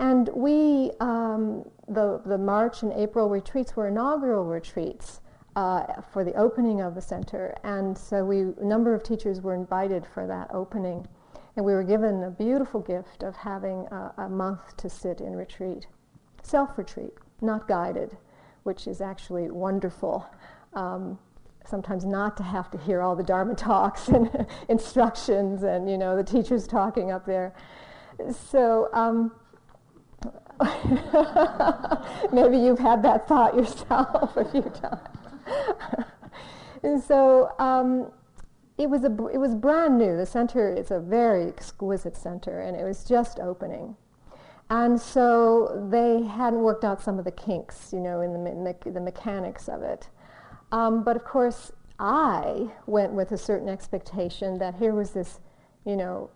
And 0.00 0.28
we, 0.34 0.90
um, 0.98 1.64
the, 1.86 2.20
the 2.26 2.36
March 2.36 2.82
and 2.82 2.92
April 2.92 3.28
retreats 3.28 3.76
were 3.76 3.86
inaugural 3.86 4.44
retreats 4.44 5.20
uh, 5.54 6.00
for 6.12 6.24
the 6.24 6.34
opening 6.34 6.80
of 6.80 6.96
the 6.96 7.00
center. 7.00 7.54
And 7.62 7.96
so 7.96 8.24
we, 8.24 8.40
a 8.40 8.64
number 8.64 8.94
of 8.94 9.04
teachers 9.04 9.40
were 9.40 9.54
invited 9.54 10.04
for 10.04 10.26
that 10.26 10.48
opening. 10.52 11.06
And 11.54 11.64
we 11.64 11.72
were 11.72 11.84
given 11.84 12.24
a 12.24 12.30
beautiful 12.30 12.80
gift 12.80 13.22
of 13.22 13.36
having 13.36 13.86
a, 13.92 14.12
a 14.18 14.28
month 14.28 14.76
to 14.78 14.90
sit 14.90 15.20
in 15.20 15.36
retreat, 15.36 15.86
self 16.42 16.76
retreat, 16.76 17.12
not 17.40 17.68
guided, 17.68 18.16
which 18.64 18.88
is 18.88 19.00
actually 19.00 19.52
wonderful. 19.52 20.26
Um, 20.72 21.18
sometimes 21.64 22.04
not 22.04 22.36
to 22.36 22.42
have 22.42 22.70
to 22.70 22.78
hear 22.78 23.00
all 23.02 23.16
the 23.16 23.22
Dharma 23.22 23.54
talks 23.56 24.08
and 24.08 24.46
instructions 24.68 25.62
and, 25.62 25.90
you 25.90 25.98
know, 25.98 26.16
the 26.16 26.24
teachers 26.24 26.66
talking 26.66 27.10
up 27.10 27.26
there. 27.26 27.54
So, 28.50 28.88
um, 28.92 29.32
maybe 32.32 32.56
you've 32.58 32.78
had 32.78 33.02
that 33.02 33.26
thought 33.26 33.54
yourself 33.56 34.36
a 34.36 34.44
few 34.44 34.62
times. 34.62 36.06
and 36.82 37.02
so, 37.02 37.52
um, 37.58 38.12
it 38.78 38.88
was 38.88 39.04
a 39.04 39.26
it 39.28 39.38
was 39.38 39.54
brand 39.54 39.98
new. 39.98 40.16
The 40.16 40.26
center 40.26 40.72
is 40.72 40.90
a 40.90 40.98
very 40.98 41.46
exquisite 41.46 42.16
center, 42.16 42.60
and 42.60 42.76
it 42.76 42.84
was 42.84 43.04
just 43.04 43.38
opening. 43.38 43.96
And 44.70 44.98
so 45.00 45.86
they 45.90 46.22
hadn't 46.22 46.60
worked 46.60 46.84
out 46.84 47.02
some 47.02 47.18
of 47.18 47.24
the 47.26 47.30
kinks, 47.30 47.92
you 47.92 48.00
know, 48.00 48.22
in 48.22 48.32
the, 48.32 48.38
me- 48.38 48.90
the 48.92 49.00
mechanics 49.00 49.68
of 49.68 49.82
it. 49.82 50.08
Um, 50.72 51.04
but 51.04 51.16
of 51.16 51.24
course, 51.24 51.70
I 51.98 52.70
went 52.86 53.12
with 53.12 53.32
a 53.32 53.38
certain 53.38 53.68
expectation 53.68 54.58
that 54.58 54.74
here 54.74 54.94
was 54.94 55.10
this, 55.10 55.40
you 55.84 55.96
know, 55.96 56.30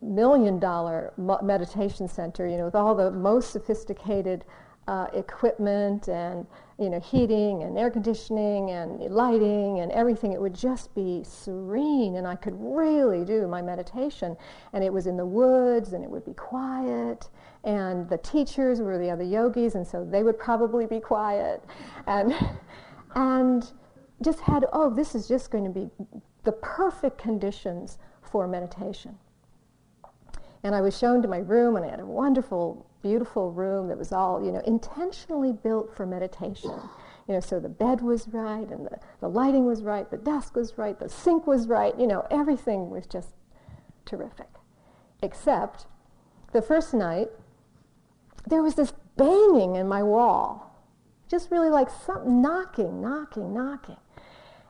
million 0.00 0.58
dollar 0.58 1.12
meditation 1.42 2.08
center, 2.08 2.46
you 2.46 2.56
know, 2.56 2.64
with 2.64 2.74
all 2.74 2.94
the 2.94 3.10
most 3.10 3.52
sophisticated 3.52 4.44
uh, 4.88 5.06
equipment 5.14 6.08
and 6.08 6.44
you 6.78 6.90
know 6.90 6.98
heating 6.98 7.62
and 7.62 7.78
air 7.78 7.88
conditioning 7.90 8.70
and 8.70 9.00
lighting 9.12 9.80
and 9.80 9.92
everything. 9.92 10.32
It 10.32 10.40
would 10.40 10.54
just 10.54 10.92
be 10.94 11.22
serene 11.22 12.16
and 12.16 12.26
i 12.26 12.34
could 12.34 12.54
really 12.56 13.24
do 13.24 13.46
my 13.46 13.62
meditation. 13.62 14.36
And 14.72 14.82
it 14.82 14.92
was 14.92 15.06
in 15.06 15.16
the 15.16 15.26
woods 15.26 15.92
and 15.92 16.02
it 16.02 16.10
would 16.10 16.24
be 16.24 16.34
quiet 16.34 17.28
and 17.64 18.08
the 18.08 18.18
teachers 18.18 18.80
were 18.80 18.98
the 18.98 19.10
other 19.10 19.24
yogis 19.24 19.74
and 19.74 19.86
so 19.86 20.04
they 20.04 20.22
would 20.22 20.38
probably 20.38 20.86
be 20.86 20.98
quiet 20.98 21.62
and 22.06 22.34
and 23.14 23.72
just 24.22 24.40
had 24.40 24.66
oh 24.72 24.90
this 24.90 25.14
is 25.14 25.28
just 25.28 25.50
going 25.50 25.64
to 25.64 25.70
be 25.70 25.88
the 26.44 26.52
perfect 26.52 27.18
conditions 27.18 27.98
for 28.20 28.48
meditation 28.48 29.16
and 30.64 30.74
i 30.74 30.80
was 30.80 30.96
shown 30.98 31.22
to 31.22 31.28
my 31.28 31.38
room 31.38 31.76
and 31.76 31.84
i 31.84 31.88
had 31.88 32.00
a 32.00 32.06
wonderful 32.06 32.86
beautiful 33.02 33.50
room 33.50 33.88
that 33.88 33.98
was 33.98 34.12
all, 34.12 34.42
you 34.42 34.52
know, 34.52 34.62
intentionally 34.66 35.52
built 35.52 35.94
for 35.94 36.06
meditation. 36.06 36.70
You 37.28 37.34
know, 37.34 37.40
so 37.40 37.60
the 37.60 37.68
bed 37.68 38.00
was 38.00 38.28
right 38.28 38.68
and 38.68 38.86
the, 38.86 38.98
the 39.20 39.28
lighting 39.28 39.64
was 39.66 39.82
right, 39.82 40.10
the 40.10 40.16
desk 40.16 40.56
was 40.56 40.78
right, 40.78 40.98
the 40.98 41.08
sink 41.08 41.46
was 41.46 41.68
right, 41.68 41.98
you 41.98 42.06
know, 42.06 42.26
everything 42.30 42.90
was 42.90 43.06
just 43.06 43.34
terrific. 44.04 44.48
Except 45.22 45.86
the 46.52 46.62
first 46.62 46.94
night, 46.94 47.28
there 48.48 48.62
was 48.62 48.74
this 48.74 48.92
banging 49.16 49.76
in 49.76 49.88
my 49.88 50.02
wall. 50.02 50.68
Just 51.28 51.50
really 51.50 51.70
like 51.70 51.88
something 51.88 52.42
knocking, 52.42 53.00
knocking, 53.00 53.54
knocking. 53.54 53.96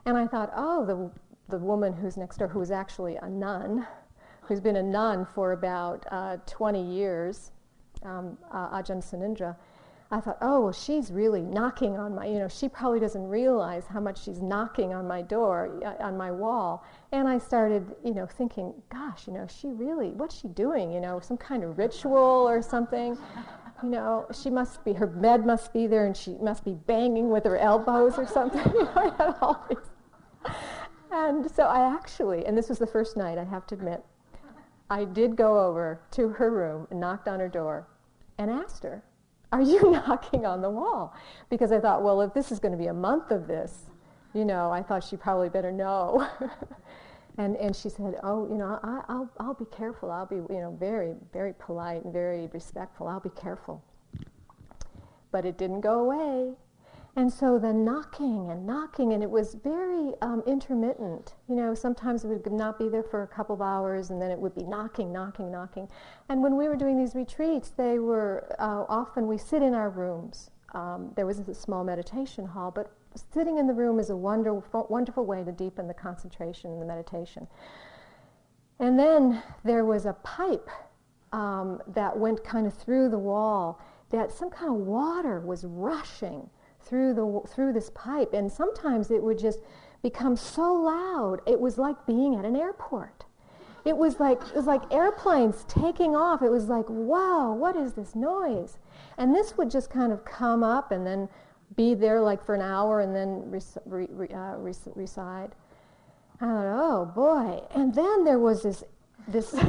And 0.05 0.17
I 0.17 0.27
thought, 0.27 0.51
oh, 0.55 0.85
the, 0.85 1.11
the 1.49 1.63
woman 1.63 1.93
who's 1.93 2.17
next 2.17 2.37
door, 2.37 2.47
who 2.47 2.61
is 2.61 2.71
actually 2.71 3.17
a 3.17 3.29
nun, 3.29 3.85
who's 4.41 4.59
been 4.59 4.77
a 4.77 4.83
nun 4.83 5.25
for 5.33 5.53
about 5.53 6.05
uh, 6.11 6.37
20 6.45 6.81
years, 6.81 7.51
um, 8.03 8.37
uh, 8.51 8.77
Ajahn 8.77 9.03
Sundara, 9.03 9.55
I 10.11 10.19
thought, 10.19 10.37
oh, 10.41 10.65
well, 10.65 10.71
she's 10.71 11.11
really 11.11 11.41
knocking 11.41 11.97
on 11.97 12.13
my, 12.13 12.27
you 12.27 12.37
know, 12.37 12.47
she 12.47 12.69
probably 12.69 12.99
doesn't 12.99 13.27
realize 13.27 13.85
how 13.87 13.99
much 13.99 14.23
she's 14.23 14.43
knocking 14.43 14.93
on 14.93 15.07
my 15.07 15.23
door, 15.23 15.79
uh, 15.83 16.03
on 16.03 16.15
my 16.15 16.29
wall. 16.29 16.85
And 17.11 17.27
I 17.27 17.39
started, 17.39 17.95
you 18.03 18.13
know, 18.13 18.27
thinking, 18.27 18.75
gosh, 18.89 19.25
you 19.25 19.33
know, 19.33 19.47
she 19.47 19.69
really, 19.69 20.11
what's 20.11 20.37
she 20.37 20.49
doing? 20.49 20.91
You 20.91 21.01
know, 21.01 21.19
some 21.19 21.37
kind 21.37 21.63
of 21.63 21.79
ritual 21.79 22.47
or 22.47 22.61
something. 22.61 23.17
You 23.83 23.89
know, 23.89 24.27
she 24.33 24.49
must 24.49 24.85
be, 24.85 24.93
her 24.93 25.05
bed 25.05 25.45
must 25.45 25.73
be 25.73 25.87
there 25.87 26.05
and 26.05 26.15
she 26.15 26.35
must 26.35 26.63
be 26.63 26.73
banging 26.73 27.29
with 27.29 27.43
her 27.43 27.57
elbows 27.57 28.17
or 28.17 28.25
something. 28.25 28.61
I 28.95 29.11
had 29.17 29.35
all 29.41 29.65
these. 29.69 30.53
And 31.11 31.51
so 31.51 31.63
I 31.63 31.93
actually, 31.93 32.45
and 32.45 32.57
this 32.57 32.69
was 32.69 32.79
the 32.79 32.87
first 32.87 33.17
night, 33.17 33.37
I 33.37 33.43
have 33.43 33.67
to 33.67 33.75
admit, 33.75 34.01
I 34.89 35.03
did 35.03 35.35
go 35.35 35.59
over 35.59 35.99
to 36.11 36.29
her 36.29 36.49
room 36.49 36.87
and 36.91 36.99
knocked 37.01 37.27
on 37.27 37.41
her 37.41 37.49
door 37.49 37.85
and 38.37 38.49
asked 38.49 38.83
her, 38.83 39.03
Are 39.51 39.61
you 39.61 39.91
knocking 39.91 40.45
on 40.45 40.61
the 40.61 40.69
wall? 40.69 41.13
Because 41.49 41.73
I 41.73 41.79
thought, 41.81 42.03
well, 42.03 42.21
if 42.21 42.33
this 42.33 42.53
is 42.53 42.59
going 42.59 42.71
to 42.71 42.77
be 42.77 42.87
a 42.87 42.93
month 42.93 43.31
of 43.31 43.47
this, 43.47 43.89
you 44.33 44.45
know, 44.45 44.71
I 44.71 44.81
thought 44.81 45.03
she 45.03 45.17
probably 45.17 45.49
better 45.49 45.73
know. 45.73 46.25
and, 47.37 47.55
and 47.57 47.75
she 47.75 47.89
said, 47.89 48.15
Oh, 48.23 48.47
you 48.47 48.55
know, 48.55 48.79
I, 48.83 49.01
I'll, 49.09 49.29
I'll 49.39 49.53
be 49.53 49.65
careful. 49.65 50.11
I'll 50.11 50.25
be, 50.25 50.35
you 50.35 50.61
know, 50.61 50.75
very, 50.79 51.13
very 51.31 51.53
polite 51.53 52.03
and 52.03 52.13
very 52.13 52.47
respectful. 52.53 53.07
I'll 53.07 53.19
be 53.19 53.29
careful. 53.29 53.83
But 55.31 55.45
it 55.45 55.57
didn't 55.57 55.81
go 55.81 55.99
away. 55.99 56.53
And 57.15 57.31
so 57.31 57.59
the 57.59 57.71
knocking 57.71 58.49
and 58.49 58.65
knocking, 58.65 59.13
and 59.13 59.21
it 59.21 59.29
was 59.29 59.53
very 59.53 60.13
um, 60.23 60.41
intermittent. 60.47 61.35
You 61.47 61.55
know, 61.55 61.75
sometimes 61.75 62.25
it 62.25 62.27
would 62.27 62.51
not 62.51 62.79
be 62.79 62.89
there 62.89 63.03
for 63.03 63.21
a 63.21 63.27
couple 63.27 63.53
of 63.53 63.61
hours, 63.61 64.09
and 64.09 64.19
then 64.19 64.31
it 64.31 64.39
would 64.39 64.55
be 64.55 64.63
knocking, 64.63 65.13
knocking, 65.13 65.51
knocking. 65.51 65.87
And 66.29 66.41
when 66.41 66.57
we 66.57 66.67
were 66.67 66.75
doing 66.75 66.97
these 66.97 67.13
retreats, 67.13 67.69
they 67.69 67.99
were 67.99 68.55
uh, 68.57 68.85
often 68.89 69.27
we 69.27 69.37
sit 69.37 69.61
in 69.61 69.75
our 69.75 69.91
rooms. 69.91 70.49
Um, 70.73 71.11
there 71.15 71.27
was 71.27 71.37
a 71.37 71.53
small 71.53 71.83
meditation 71.83 72.45
hall, 72.45 72.71
but 72.71 72.91
sitting 73.15 73.57
in 73.57 73.67
the 73.67 73.73
room 73.73 73.99
is 73.99 74.09
a 74.09 74.15
wonderful, 74.15 74.87
wonderful 74.89 75.25
way 75.25 75.43
to 75.43 75.51
deepen 75.51 75.87
the 75.87 75.93
concentration 75.93 76.71
and 76.71 76.81
the 76.81 76.85
meditation. 76.85 77.47
And 78.79 78.97
then 78.97 79.41
there 79.63 79.85
was 79.85 80.05
a 80.05 80.13
pipe 80.23 80.69
um, 81.31 81.81
that 81.87 82.17
went 82.17 82.43
kind 82.43 82.67
of 82.67 82.73
through 82.73 83.09
the 83.09 83.17
wall 83.17 83.81
that 84.11 84.31
some 84.31 84.49
kind 84.49 84.71
of 84.71 84.77
water 84.77 85.39
was 85.39 85.65
rushing 85.65 86.49
through 86.79 87.13
the 87.13 87.41
through 87.47 87.73
this 87.73 87.89
pipe. 87.95 88.33
And 88.33 88.51
sometimes 88.51 89.09
it 89.09 89.21
would 89.21 89.39
just 89.39 89.59
become 90.01 90.35
so 90.35 90.73
loud 90.73 91.39
it 91.47 91.59
was 91.59 91.77
like 91.77 92.05
being 92.05 92.35
at 92.35 92.45
an 92.45 92.55
airport. 92.55 93.25
It 93.85 93.97
was 93.97 94.19
like 94.19 94.41
it 94.41 94.55
was 94.55 94.67
like 94.67 94.93
airplanes 94.93 95.65
taking 95.67 96.15
off. 96.15 96.41
It 96.41 96.51
was 96.51 96.67
like 96.67 96.85
wow 96.89 97.53
what 97.53 97.75
is 97.75 97.93
this 97.93 98.15
noise? 98.15 98.77
And 99.17 99.33
this 99.33 99.57
would 99.57 99.71
just 99.71 99.89
kind 99.89 100.11
of 100.11 100.25
come 100.25 100.63
up 100.63 100.91
and 100.91 101.05
then 101.05 101.29
be 101.75 101.93
there 101.93 102.21
like 102.21 102.43
for 102.45 102.55
an 102.55 102.61
hour 102.61 103.01
and 103.01 103.15
then 103.15 103.49
re- 103.85 104.27
uh, 104.33 104.55
res- 104.57 104.87
reside 104.95 105.55
i 106.41 106.45
thought 106.45 106.65
oh 106.65 107.05
boy 107.05 107.61
and 107.75 107.93
then 107.93 108.23
there 108.23 108.39
was 108.39 108.63
this 108.63 108.83
this 109.27 109.53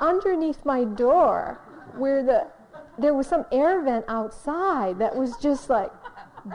underneath 0.00 0.64
my 0.64 0.84
door 0.84 1.60
where 1.96 2.22
the 2.22 2.46
there 2.98 3.14
was 3.14 3.26
some 3.26 3.44
air 3.52 3.82
vent 3.82 4.04
outside 4.08 4.98
that 4.98 5.14
was 5.14 5.36
just 5.36 5.68
like 5.68 5.92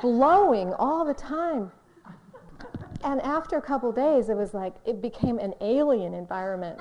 blowing 0.01 0.73
all 0.73 1.05
the 1.05 1.13
time. 1.13 1.71
And 3.03 3.21
after 3.21 3.57
a 3.57 3.61
couple 3.61 3.91
days, 3.91 4.29
it 4.29 4.35
was 4.35 4.53
like 4.53 4.73
it 4.85 5.01
became 5.01 5.39
an 5.39 5.53
alien 5.61 6.13
environment. 6.13 6.79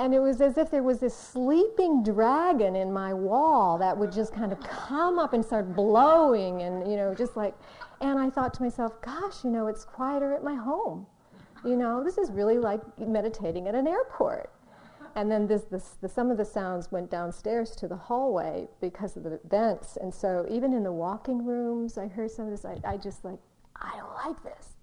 And 0.00 0.14
it 0.14 0.18
was 0.18 0.40
as 0.40 0.56
if 0.56 0.70
there 0.70 0.82
was 0.82 0.98
this 1.00 1.14
sleeping 1.14 2.02
dragon 2.02 2.74
in 2.74 2.90
my 2.90 3.12
wall 3.12 3.76
that 3.78 3.96
would 3.96 4.10
just 4.10 4.32
kind 4.32 4.50
of 4.50 4.58
come 4.60 5.18
up 5.18 5.34
and 5.34 5.44
start 5.44 5.74
blowing 5.74 6.62
and, 6.62 6.90
you 6.90 6.96
know, 6.96 7.14
just 7.14 7.36
like, 7.36 7.54
and 8.00 8.18
I 8.18 8.30
thought 8.30 8.54
to 8.54 8.62
myself, 8.62 9.00
gosh, 9.02 9.44
you 9.44 9.50
know, 9.50 9.66
it's 9.66 9.84
quieter 9.84 10.32
at 10.32 10.42
my 10.42 10.54
home. 10.54 11.06
You 11.66 11.76
know, 11.76 12.02
this 12.02 12.16
is 12.16 12.30
really 12.30 12.58
like 12.58 12.80
meditating 12.98 13.68
at 13.68 13.74
an 13.74 13.86
airport 13.86 14.50
and 15.16 15.30
then 15.30 15.46
this, 15.46 15.64
this, 15.64 15.96
the, 16.00 16.08
some 16.08 16.30
of 16.30 16.38
the 16.38 16.44
sounds 16.44 16.90
went 16.90 17.10
downstairs 17.10 17.72
to 17.76 17.88
the 17.88 17.96
hallway 17.96 18.68
because 18.80 19.16
of 19.16 19.24
the 19.24 19.40
vents. 19.48 19.98
And 19.98 20.14
so 20.14 20.46
even 20.48 20.72
in 20.72 20.82
the 20.82 20.92
walking 20.92 21.44
rooms, 21.44 21.98
I 21.98 22.06
heard 22.06 22.30
some 22.30 22.46
of 22.46 22.50
this. 22.50 22.64
I, 22.64 22.76
I 22.84 22.96
just 22.96 23.24
like, 23.24 23.38
I 23.76 23.96
don't 23.98 24.14
like 24.14 24.42
this. 24.42 24.76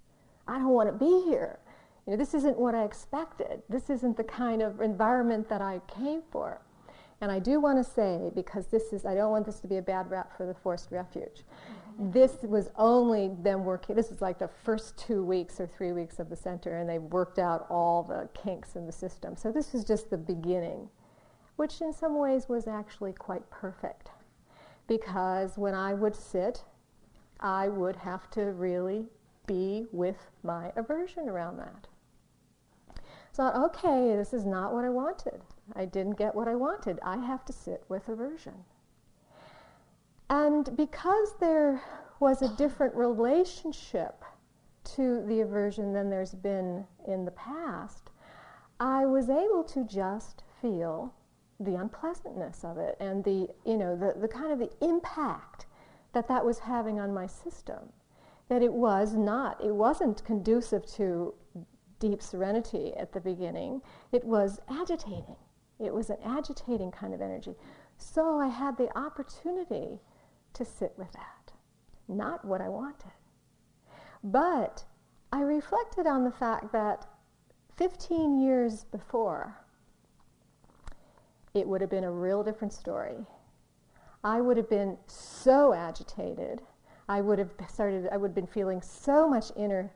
I 0.47 0.59
don't 0.59 0.69
want 0.69 0.89
to 0.89 0.93
be 0.97 1.23
here. 1.29 1.59
You 2.07 2.13
know, 2.13 2.17
this 2.17 2.33
isn't 2.33 2.57
what 2.57 2.73
I 2.73 2.85
expected. 2.85 3.61
This 3.69 3.91
isn't 3.91 4.17
the 4.17 4.23
kind 4.23 4.63
of 4.63 4.81
environment 4.81 5.47
that 5.49 5.61
I 5.61 5.81
came 5.87 6.23
for. 6.31 6.61
And 7.21 7.31
I 7.31 7.37
do 7.39 7.59
want 7.59 7.77
to 7.77 7.83
say, 7.83 8.31
because 8.33 8.67
this 8.67 8.93
is, 8.93 9.05
I 9.05 9.13
don't 9.13 9.31
want 9.31 9.45
this 9.45 9.59
to 9.59 9.67
be 9.67 9.77
a 9.77 9.81
bad 9.81 10.09
rap 10.09 10.35
for 10.35 10.45
the 10.45 10.53
Forest 10.53 10.87
Refuge 10.89 11.43
this 11.99 12.37
was 12.43 12.69
only 12.75 13.31
them 13.41 13.65
working. 13.65 13.95
This 13.95 14.11
is 14.11 14.21
like 14.21 14.37
the 14.37 14.49
first 14.63 14.97
two 14.97 15.23
weeks 15.23 15.59
or 15.59 15.65
three 15.65 15.91
weeks 15.91 16.19
of 16.19 16.29
the 16.29 16.35
center, 16.35 16.77
and 16.77 16.87
they 16.87 16.99
worked 16.99 17.39
out 17.39 17.65
all 17.69 18.03
the 18.03 18.29
kinks 18.39 18.75
in 18.75 18.85
the 18.85 18.91
system. 18.91 19.35
So 19.35 19.51
this 19.51 19.73
was 19.73 19.83
just 19.83 20.09
the 20.09 20.17
beginning, 20.17 20.89
which 21.55 21.81
in 21.81 21.91
some 21.91 22.17
ways 22.17 22.47
was 22.47 22.67
actually 22.67 23.13
quite 23.13 23.49
perfect. 23.49 24.11
Because 24.87 25.57
when 25.57 25.73
I 25.73 25.93
would 25.93 26.15
sit, 26.15 26.63
I 27.39 27.67
would 27.67 27.95
have 27.95 28.29
to 28.31 28.41
really 28.41 29.07
be 29.47 29.87
with 29.91 30.29
my 30.43 30.71
aversion 30.75 31.27
around 31.27 31.57
that. 31.57 31.87
Thought, 33.37 33.55
okay, 33.55 34.15
this 34.15 34.33
is 34.33 34.45
not 34.45 34.73
what 34.73 34.83
I 34.83 34.89
wanted. 34.89 35.41
I 35.75 35.85
didn't 35.85 36.17
get 36.17 36.33
what 36.33 36.47
I 36.47 36.55
wanted. 36.55 36.99
I 37.03 37.17
have 37.17 37.45
to 37.45 37.53
sit 37.53 37.83
with 37.87 38.09
aversion. 38.09 38.65
And 40.29 40.75
because 40.75 41.35
there 41.39 41.81
was 42.19 42.41
a 42.41 42.55
different 42.57 42.95
relationship 42.95 44.23
to 44.95 45.23
the 45.27 45.41
aversion 45.41 45.93
than 45.93 46.09
there's 46.09 46.33
been 46.33 46.85
in 47.07 47.25
the 47.25 47.31
past, 47.31 48.09
I 48.79 49.05
was 49.05 49.29
able 49.29 49.63
to 49.65 49.85
just 49.85 50.43
feel 50.61 51.13
the 51.59 51.75
unpleasantness 51.75 52.63
of 52.63 52.77
it 52.77 52.97
and 52.99 53.23
the, 53.23 53.49
you 53.65 53.77
know, 53.77 53.95
the, 53.95 54.19
the 54.19 54.27
kind 54.27 54.51
of 54.51 54.59
the 54.59 54.71
impact 54.83 55.67
that 56.13 56.27
that 56.27 56.43
was 56.43 56.59
having 56.59 56.99
on 56.99 57.13
my 57.13 57.27
system. 57.27 57.93
That 58.49 58.63
it 58.63 58.73
was 58.73 59.13
not, 59.13 59.63
it 59.63 59.75
wasn't 59.75 60.23
conducive 60.25 60.85
to 60.93 61.33
deep 61.99 62.21
serenity 62.21 62.93
at 62.95 63.11
the 63.11 63.19
beginning. 63.19 63.81
It 64.11 64.23
was 64.23 64.59
agitating. 64.69 65.35
It 65.79 65.93
was 65.93 66.09
an 66.09 66.17
agitating 66.23 66.91
kind 66.91 67.13
of 67.13 67.21
energy. 67.21 67.55
So 67.97 68.39
I 68.39 68.47
had 68.47 68.77
the 68.77 68.95
opportunity 68.97 69.99
to 70.53 70.65
sit 70.65 70.93
with 70.97 71.11
that. 71.13 71.53
Not 72.07 72.45
what 72.45 72.61
I 72.61 72.69
wanted. 72.69 73.11
But 74.23 74.85
I 75.31 75.41
reflected 75.41 76.07
on 76.07 76.23
the 76.23 76.31
fact 76.31 76.71
that 76.71 77.05
15 77.77 78.39
years 78.39 78.85
before, 78.85 79.55
it 81.53 81.67
would 81.67 81.81
have 81.81 81.89
been 81.89 82.03
a 82.03 82.11
real 82.11 82.43
different 82.43 82.73
story. 82.73 83.25
I 84.23 84.41
would 84.41 84.57
have 84.57 84.69
been 84.69 84.97
so 85.05 85.73
agitated. 85.73 86.61
I 87.07 87.21
would 87.21 87.39
have 87.39 87.51
started, 87.69 88.09
I 88.11 88.17
would 88.17 88.29
have 88.29 88.35
been 88.35 88.47
feeling 88.47 88.81
so 88.81 89.29
much 89.29 89.51
inner 89.55 89.91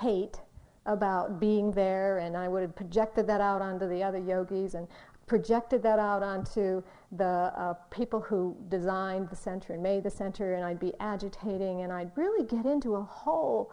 hate 0.00 0.40
about 0.86 1.40
being 1.40 1.70
there, 1.72 2.18
and 2.18 2.36
I 2.36 2.48
would 2.48 2.62
have 2.62 2.74
projected 2.74 3.26
that 3.26 3.40
out 3.40 3.60
onto 3.60 3.88
the 3.88 4.02
other 4.02 4.18
yogis 4.18 4.74
and 4.74 4.86
projected 5.26 5.82
that 5.82 5.98
out 5.98 6.22
onto 6.22 6.82
the 7.12 7.24
uh, 7.24 7.74
people 7.90 8.20
who 8.20 8.56
designed 8.68 9.28
the 9.28 9.36
center 9.36 9.72
and 9.74 9.82
made 9.82 10.04
the 10.04 10.10
center, 10.10 10.54
and 10.54 10.64
I'd 10.64 10.78
be 10.78 10.92
agitating, 11.00 11.82
and 11.82 11.92
I'd 11.92 12.12
really 12.16 12.46
get 12.46 12.64
into 12.64 12.94
a 12.94 13.02
whole 13.02 13.72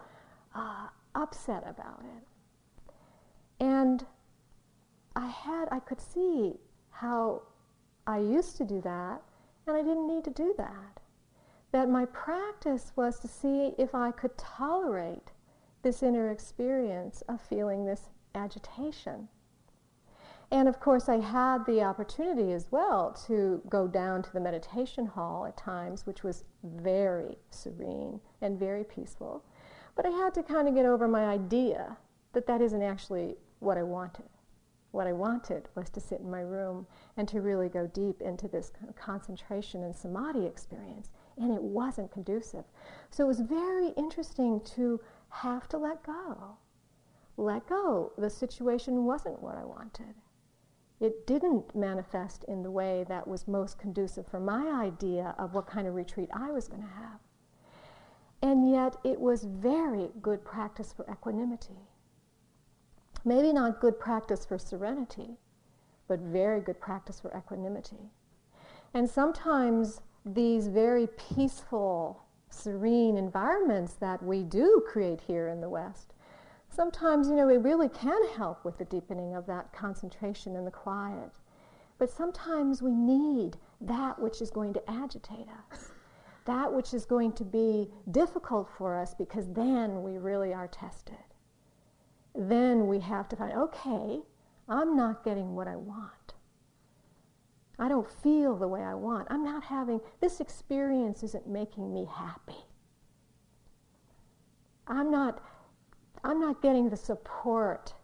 uh, 0.54 0.88
upset 1.14 1.62
about 1.66 2.02
it. 2.16 2.84
And 3.60 4.04
I 5.14 5.28
had, 5.28 5.68
I 5.70 5.78
could 5.78 6.00
see 6.00 6.54
how 6.90 7.42
I 8.06 8.18
used 8.18 8.56
to 8.56 8.64
do 8.64 8.80
that, 8.80 9.22
and 9.66 9.76
I 9.76 9.82
didn't 9.82 10.08
need 10.08 10.24
to 10.24 10.30
do 10.30 10.54
that. 10.58 11.00
That 11.70 11.88
my 11.88 12.04
practice 12.06 12.92
was 12.96 13.20
to 13.20 13.28
see 13.28 13.74
if 13.78 13.94
I 13.94 14.10
could 14.10 14.36
tolerate 14.36 15.30
this 15.84 16.02
inner 16.02 16.30
experience 16.32 17.22
of 17.28 17.40
feeling 17.40 17.84
this 17.84 18.10
agitation. 18.34 19.28
And 20.50 20.68
of 20.68 20.80
course, 20.80 21.08
I 21.08 21.20
had 21.20 21.64
the 21.66 21.82
opportunity 21.82 22.52
as 22.52 22.70
well 22.70 23.16
to 23.26 23.62
go 23.68 23.86
down 23.86 24.22
to 24.22 24.32
the 24.32 24.40
meditation 24.40 25.06
hall 25.06 25.46
at 25.46 25.56
times, 25.56 26.06
which 26.06 26.22
was 26.22 26.44
very 26.62 27.38
serene 27.50 28.20
and 28.40 28.58
very 28.58 28.84
peaceful. 28.84 29.44
But 29.96 30.06
I 30.06 30.10
had 30.10 30.34
to 30.34 30.42
kind 30.42 30.68
of 30.68 30.74
get 30.74 30.86
over 30.86 31.06
my 31.06 31.24
idea 31.24 31.96
that 32.32 32.46
that 32.46 32.60
isn't 32.60 32.82
actually 32.82 33.36
what 33.60 33.78
I 33.78 33.82
wanted. 33.82 34.28
What 34.90 35.06
I 35.08 35.12
wanted 35.12 35.68
was 35.74 35.90
to 35.90 36.00
sit 36.00 36.20
in 36.20 36.30
my 36.30 36.42
room 36.42 36.86
and 37.16 37.26
to 37.28 37.40
really 37.40 37.68
go 37.68 37.88
deep 37.88 38.20
into 38.22 38.46
this 38.46 38.70
concentration 38.96 39.82
and 39.82 39.94
samadhi 39.94 40.46
experience. 40.46 41.10
And 41.36 41.52
it 41.52 41.62
wasn't 41.62 42.12
conducive. 42.12 42.64
So 43.10 43.24
it 43.24 43.26
was 43.26 43.40
very 43.40 43.88
interesting 43.96 44.60
to 44.76 45.00
have 45.34 45.68
to 45.68 45.78
let 45.78 46.02
go. 46.04 46.56
Let 47.36 47.66
go. 47.66 48.12
The 48.16 48.30
situation 48.30 49.04
wasn't 49.04 49.42
what 49.42 49.56
I 49.56 49.64
wanted. 49.64 50.14
It 51.00 51.26
didn't 51.26 51.74
manifest 51.74 52.44
in 52.44 52.62
the 52.62 52.70
way 52.70 53.04
that 53.08 53.26
was 53.26 53.48
most 53.48 53.78
conducive 53.78 54.26
for 54.26 54.38
my 54.38 54.68
idea 54.84 55.34
of 55.38 55.52
what 55.52 55.66
kind 55.66 55.86
of 55.88 55.94
retreat 55.94 56.30
I 56.32 56.50
was 56.50 56.68
going 56.68 56.82
to 56.82 56.88
have. 56.88 57.18
And 58.42 58.70
yet 58.70 58.96
it 59.04 59.18
was 59.18 59.44
very 59.44 60.10
good 60.22 60.44
practice 60.44 60.92
for 60.92 61.04
equanimity. 61.10 61.88
Maybe 63.24 63.52
not 63.52 63.80
good 63.80 63.98
practice 63.98 64.44
for 64.46 64.58
serenity, 64.58 65.38
but 66.06 66.20
very 66.20 66.60
good 66.60 66.80
practice 66.80 67.18
for 67.18 67.36
equanimity. 67.36 68.10
And 68.92 69.08
sometimes 69.10 70.00
these 70.24 70.68
very 70.68 71.06
peaceful, 71.06 72.23
serene 72.54 73.16
environments 73.16 73.94
that 73.94 74.22
we 74.22 74.42
do 74.42 74.82
create 74.86 75.20
here 75.20 75.48
in 75.48 75.60
the 75.60 75.68
West, 75.68 76.14
sometimes, 76.68 77.28
you 77.28 77.36
know, 77.36 77.48
it 77.48 77.62
really 77.62 77.88
can 77.88 78.28
help 78.36 78.64
with 78.64 78.78
the 78.78 78.84
deepening 78.84 79.34
of 79.34 79.46
that 79.46 79.72
concentration 79.72 80.56
and 80.56 80.66
the 80.66 80.70
quiet. 80.70 81.30
But 81.98 82.10
sometimes 82.10 82.82
we 82.82 82.94
need 82.94 83.56
that 83.80 84.18
which 84.18 84.40
is 84.40 84.50
going 84.50 84.72
to 84.74 84.90
agitate 84.90 85.46
us, 85.70 85.92
that 86.44 86.72
which 86.72 86.94
is 86.94 87.04
going 87.04 87.32
to 87.32 87.44
be 87.44 87.88
difficult 88.10 88.68
for 88.76 88.96
us 88.96 89.14
because 89.14 89.52
then 89.52 90.02
we 90.02 90.18
really 90.18 90.52
are 90.52 90.68
tested 90.68 91.16
then 92.34 92.86
we 92.86 93.00
have 93.00 93.28
to 93.28 93.36
find, 93.36 93.52
okay, 93.52 94.20
I'm 94.68 94.96
not 94.96 95.24
getting 95.24 95.54
what 95.54 95.68
I 95.68 95.76
want. 95.76 96.23
I 97.78 97.88
don't 97.88 98.08
feel 98.08 98.56
the 98.56 98.68
way 98.68 98.82
I 98.82 98.94
want. 98.94 99.26
I'm 99.30 99.44
not 99.44 99.64
having, 99.64 100.00
this 100.20 100.40
experience 100.40 101.22
isn't 101.22 101.48
making 101.48 101.92
me 101.92 102.06
happy. 102.10 102.64
I'm 104.86 105.10
not, 105.10 105.42
I'm 106.22 106.40
not 106.40 106.62
getting 106.62 106.88
the 106.88 106.96
support 106.96 107.94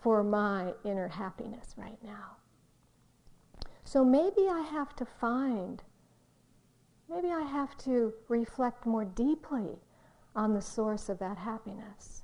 for 0.00 0.22
my 0.22 0.72
inner 0.84 1.08
happiness 1.08 1.74
right 1.76 1.98
now. 2.02 2.36
So 3.84 4.04
maybe 4.04 4.48
I 4.48 4.60
have 4.70 4.94
to 4.96 5.04
find, 5.04 5.82
maybe 7.10 7.28
I 7.28 7.42
have 7.42 7.76
to 7.78 8.14
reflect 8.28 8.86
more 8.86 9.04
deeply 9.04 9.80
on 10.34 10.54
the 10.54 10.62
source 10.62 11.08
of 11.08 11.18
that 11.18 11.36
happiness. 11.36 12.22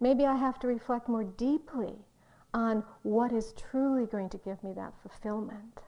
Maybe 0.00 0.24
I 0.24 0.34
have 0.36 0.58
to 0.60 0.66
reflect 0.66 1.08
more 1.08 1.24
deeply 1.24 1.94
on 2.52 2.82
what 3.02 3.32
is 3.32 3.52
truly 3.52 4.06
going 4.06 4.30
to 4.30 4.38
give 4.38 4.62
me 4.64 4.72
that 4.72 4.94
fulfillment. 5.02 5.80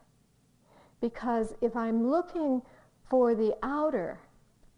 Because 1.01 1.55
if 1.61 1.77
I'm 1.77 2.09
looking 2.09 2.63
for 3.09 3.35
the 3.35 3.55
outer 3.63 4.21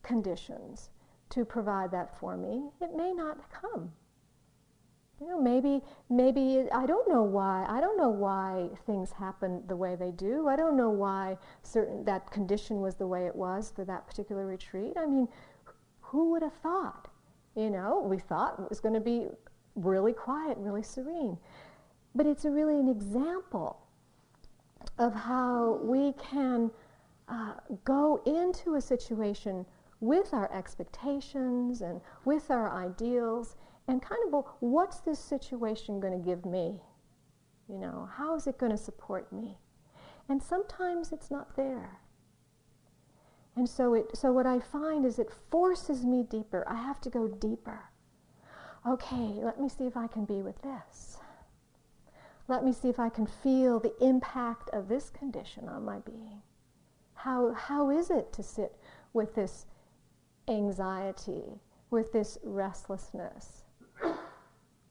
conditions 0.03 0.91
to 1.31 1.45
provide 1.45 1.91
that 1.93 2.19
for 2.19 2.37
me, 2.37 2.71
it 2.81 2.97
may 2.97 3.13
not 3.13 3.39
come. 3.51 3.93
You 5.21 5.29
know, 5.29 5.41
maybe, 5.41 5.83
maybe 6.09 6.69
I 6.73 6.87
don't 6.87 7.09
know 7.09 7.23
why. 7.23 7.67
I 7.69 7.81
don't 7.81 7.97
know 7.97 8.09
why 8.09 8.69
things 8.87 9.11
happen 9.11 9.65
the 9.67 9.77
way 9.77 9.97
they 9.97 10.13
do. 10.13 10.47
I 10.47 10.55
don't 10.55 10.77
know 10.77 10.91
why 10.91 11.37
certain 11.63 12.05
that 12.05 12.31
condition 12.31 12.81
was 12.81 12.95
the 12.95 13.07
way 13.07 13.27
it 13.27 13.35
was 13.35 13.73
for 13.75 13.85
that 13.85 14.07
particular 14.07 14.47
retreat. 14.47 14.93
I 14.97 15.07
mean, 15.07 15.27
who 16.01 16.31
would 16.31 16.43
have 16.43 16.55
thought 16.63 17.09
you 17.59 17.71
know, 17.71 18.07
we 18.09 18.19
thought 18.19 18.55
it 18.61 18.69
was 18.69 18.79
going 18.79 18.95
to 18.95 19.01
be 19.01 19.27
really 19.75 20.13
quiet, 20.13 20.57
really 20.59 20.85
serene. 20.85 21.37
But 22.15 22.25
it's 22.25 22.45
really 22.45 22.79
an 22.79 22.89
example 22.89 23.81
of 24.99 25.15
how 25.15 25.81
we 25.83 26.13
can 26.15 26.71
uh, 27.29 27.55
go 27.85 28.23
into 28.27 28.75
a 28.75 28.81
situation 28.81 29.65
with 30.01 30.33
our 30.33 30.53
expectations 30.53 31.83
and 31.83 32.01
with 32.25 32.51
our 32.51 32.71
ideals 32.71 33.57
and 33.87 34.03
kind 34.03 34.21
of, 34.27 34.33
well, 34.33 34.57
what's 34.61 35.01
this 35.01 35.19
situation 35.19 36.01
going 36.01 36.13
to 36.13 36.25
give 36.25 36.45
me? 36.45 36.81
You 37.69 37.79
know, 37.79 38.09
how 38.17 38.35
is 38.37 38.47
it 38.47 38.59
going 38.59 38.73
to 38.73 38.79
support 38.79 39.33
me? 39.33 39.59
And 40.29 40.43
sometimes 40.43 41.13
it's 41.13 41.31
not 41.31 41.57
there. 41.57 42.01
And 43.57 43.69
so, 43.69 43.95
it, 43.95 44.17
so 44.17 44.33
what 44.33 44.47
I 44.47 44.61
find 44.61 45.05
is 45.05 45.19
it 45.19 45.31
forces 45.51 46.05
me 46.05 46.23
deeper. 46.23 46.65
I 46.69 46.77
have 46.77 47.01
to 47.03 47.11
go 47.11 47.29
deeper. 47.29 47.81
Okay, 48.87 49.41
let 49.43 49.61
me 49.61 49.69
see 49.69 49.87
if 49.87 49.97
I 49.97 50.07
can 50.07 50.25
be 50.25 50.43
with 50.43 50.61
this. 50.63 51.19
Let 52.49 52.65
me 52.65 52.73
see 52.73 52.89
if 52.89 52.99
I 52.99 53.11
can 53.11 53.27
feel 53.27 53.79
the 53.79 53.95
impact 54.03 54.71
of 54.73 54.89
this 54.89 55.11
condition 55.11 55.69
on 55.69 55.85
my 55.85 55.99
being. 55.99 56.41
How, 57.15 57.53
how 57.53 57.91
is 57.91 58.11
it 58.11 58.33
to 58.33 58.43
sit 58.43 58.77
with 59.13 59.35
this 59.35 59.67
anxiety, 60.49 61.61
with 61.91 62.13
this 62.13 62.39
restlessness? 62.43 63.65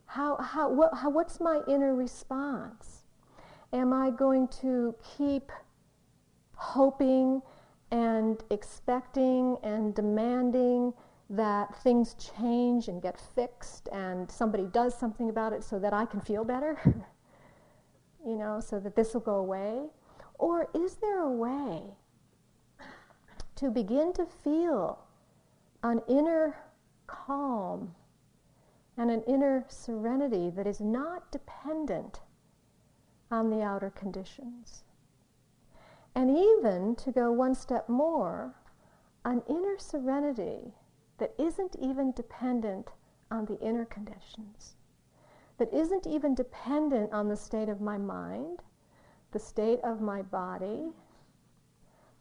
How, 0.05 0.37
how, 0.37 0.69
what, 0.69 0.93
how, 0.93 1.09
what's 1.09 1.39
my 1.39 1.61
inner 1.67 1.95
response? 1.95 3.03
Am 3.73 3.91
I 3.91 4.11
going 4.11 4.47
to 4.61 4.95
keep 5.17 5.51
hoping 6.55 7.41
and 7.91 8.43
expecting 8.49 9.57
and 9.63 9.95
demanding 9.95 10.93
that 11.29 11.75
things 11.83 12.15
change 12.15 12.87
and 12.87 13.01
get 13.01 13.19
fixed 13.35 13.89
and 13.91 14.29
somebody 14.29 14.65
does 14.65 14.97
something 14.97 15.29
about 15.29 15.53
it 15.53 15.63
so 15.63 15.79
that 15.79 15.93
I 15.93 16.05
can 16.05 16.21
feel 16.21 16.43
better, 16.43 17.05
you 18.25 18.35
know, 18.35 18.59
so 18.59 18.79
that 18.79 18.95
this 18.95 19.13
will 19.13 19.21
go 19.21 19.35
away? 19.35 19.87
Or 20.39 20.69
is 20.73 20.95
there 20.95 21.19
a 21.19 21.31
way 21.31 21.81
to 23.55 23.71
begin 23.71 24.13
to 24.13 24.25
feel 24.25 24.99
an 25.83 26.01
inner 26.07 26.57
calm 27.07 27.95
and 28.97 29.11
an 29.11 29.21
inner 29.23 29.65
serenity 29.67 30.49
that 30.49 30.67
is 30.67 30.81
not 30.81 31.31
dependent 31.31 32.21
on 33.29 33.49
the 33.49 33.61
outer 33.61 33.89
conditions. 33.89 34.83
And 36.15 36.35
even 36.35 36.95
to 36.95 37.11
go 37.11 37.31
one 37.31 37.53
step 37.53 37.87
more, 37.87 38.55
an 39.23 39.43
inner 39.47 39.77
serenity 39.77 40.73
that 41.19 41.33
isn't 41.37 41.75
even 41.79 42.11
dependent 42.11 42.89
on 43.29 43.45
the 43.45 43.59
inner 43.59 43.85
conditions, 43.85 44.76
that 45.57 45.73
isn't 45.73 46.05
even 46.07 46.35
dependent 46.35 47.11
on 47.13 47.27
the 47.27 47.35
state 47.35 47.69
of 47.69 47.81
my 47.81 47.97
mind, 47.97 48.59
the 49.31 49.39
state 49.39 49.79
of 49.83 50.01
my 50.01 50.21
body, 50.21 50.91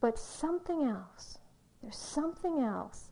but 0.00 0.18
something 0.18 0.84
else. 0.84 1.38
There's 1.82 1.96
something 1.96 2.60
else 2.60 3.10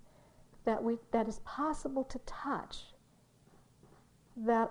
that, 0.65 0.83
we, 0.83 0.97
that 1.13 1.29
is 1.29 1.41
possible 1.41 2.05
to 2.05 2.19
touch 2.27 2.95
that 4.37 4.71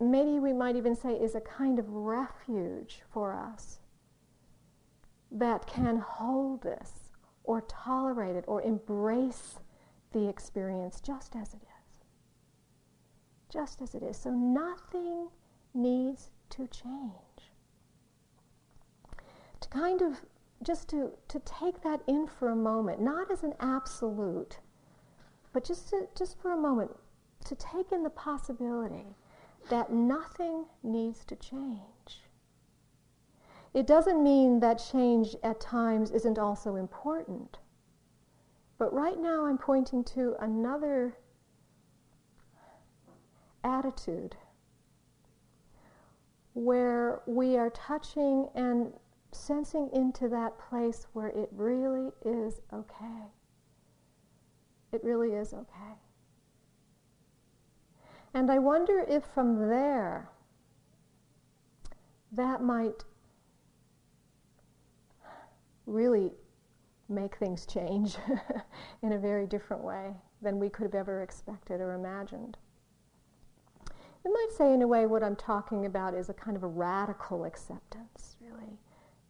maybe 0.00 0.38
we 0.38 0.52
might 0.52 0.76
even 0.76 0.94
say 0.94 1.10
is 1.10 1.34
a 1.34 1.40
kind 1.40 1.78
of 1.78 1.88
refuge 1.88 3.02
for 3.12 3.34
us 3.34 3.80
that 5.30 5.66
can 5.66 5.98
hold 5.98 6.62
this 6.62 6.92
or 7.44 7.62
tolerate 7.62 8.36
it 8.36 8.44
or 8.46 8.62
embrace 8.62 9.58
the 10.12 10.28
experience 10.28 11.00
just 11.00 11.36
as 11.36 11.52
it 11.54 11.62
is. 11.62 11.75
Just 13.52 13.80
as 13.82 13.94
it 13.94 14.02
is. 14.02 14.16
So 14.16 14.30
nothing 14.30 15.28
needs 15.74 16.30
to 16.50 16.66
change. 16.68 17.12
To 19.60 19.68
kind 19.68 20.02
of 20.02 20.20
just 20.62 20.88
to, 20.88 21.10
to 21.28 21.38
take 21.40 21.82
that 21.82 22.00
in 22.06 22.26
for 22.26 22.48
a 22.48 22.56
moment, 22.56 23.00
not 23.00 23.30
as 23.30 23.42
an 23.42 23.54
absolute, 23.60 24.58
but 25.52 25.64
just, 25.64 25.90
to, 25.90 26.08
just 26.16 26.38
for 26.40 26.52
a 26.52 26.56
moment, 26.56 26.90
to 27.44 27.54
take 27.54 27.92
in 27.92 28.02
the 28.02 28.10
possibility 28.10 29.14
that 29.70 29.92
nothing 29.92 30.64
needs 30.82 31.24
to 31.24 31.36
change. 31.36 32.22
It 33.74 33.86
doesn't 33.86 34.22
mean 34.22 34.60
that 34.60 34.82
change 34.90 35.36
at 35.42 35.60
times 35.60 36.10
isn't 36.10 36.38
also 36.38 36.76
important. 36.76 37.58
But 38.78 38.92
right 38.92 39.18
now 39.18 39.44
I'm 39.46 39.58
pointing 39.58 40.04
to 40.04 40.34
another 40.40 41.16
attitude 43.66 44.36
where 46.54 47.20
we 47.26 47.58
are 47.58 47.70
touching 47.70 48.48
and 48.54 48.92
sensing 49.32 49.90
into 49.92 50.28
that 50.28 50.58
place 50.58 51.06
where 51.12 51.28
it 51.28 51.50
really 51.52 52.10
is 52.24 52.60
okay. 52.72 53.26
It 54.92 55.04
really 55.04 55.32
is 55.32 55.52
okay. 55.52 55.98
And 58.32 58.50
I 58.50 58.58
wonder 58.58 59.04
if 59.08 59.24
from 59.34 59.68
there, 59.68 60.30
that 62.32 62.62
might 62.62 63.04
really 65.86 66.32
make 67.08 67.36
things 67.36 67.66
change 67.66 68.16
in 69.02 69.12
a 69.12 69.18
very 69.18 69.46
different 69.46 69.82
way 69.82 70.14
than 70.42 70.58
we 70.58 70.68
could 70.68 70.84
have 70.84 70.94
ever 70.94 71.22
expected 71.22 71.80
or 71.80 71.94
imagined. 71.94 72.56
You 74.26 74.32
might 74.32 74.56
say, 74.58 74.74
in 74.74 74.82
a 74.82 74.88
way, 74.88 75.06
what 75.06 75.22
I'm 75.22 75.36
talking 75.36 75.86
about 75.86 76.12
is 76.12 76.28
a 76.28 76.34
kind 76.34 76.56
of 76.56 76.64
a 76.64 76.66
radical 76.66 77.44
acceptance, 77.44 78.34
really. 78.40 78.76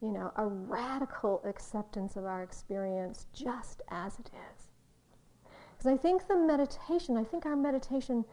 You 0.01 0.11
know, 0.11 0.31
a 0.37 0.47
radical 0.47 1.39
acceptance 1.45 2.15
of 2.15 2.25
our 2.25 2.41
experience 2.41 3.27
just 3.31 3.83
as 3.91 4.17
it 4.17 4.31
is. 4.33 4.69
Because 5.77 5.85
I 5.85 5.97
think 5.97 6.27
the 6.27 6.35
meditation, 6.35 7.15
I 7.15 7.23
think 7.23 7.45
our 7.45 7.55
meditation 7.55 8.25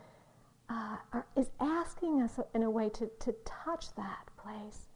uh, 0.71 0.97
are, 1.13 1.27
is 1.37 1.51
asking 1.61 2.23
us 2.23 2.41
in 2.55 2.63
a 2.63 2.71
way 2.71 2.89
to, 2.89 3.11
to 3.21 3.35
touch 3.45 3.95
that 3.97 4.31
place 4.39 4.89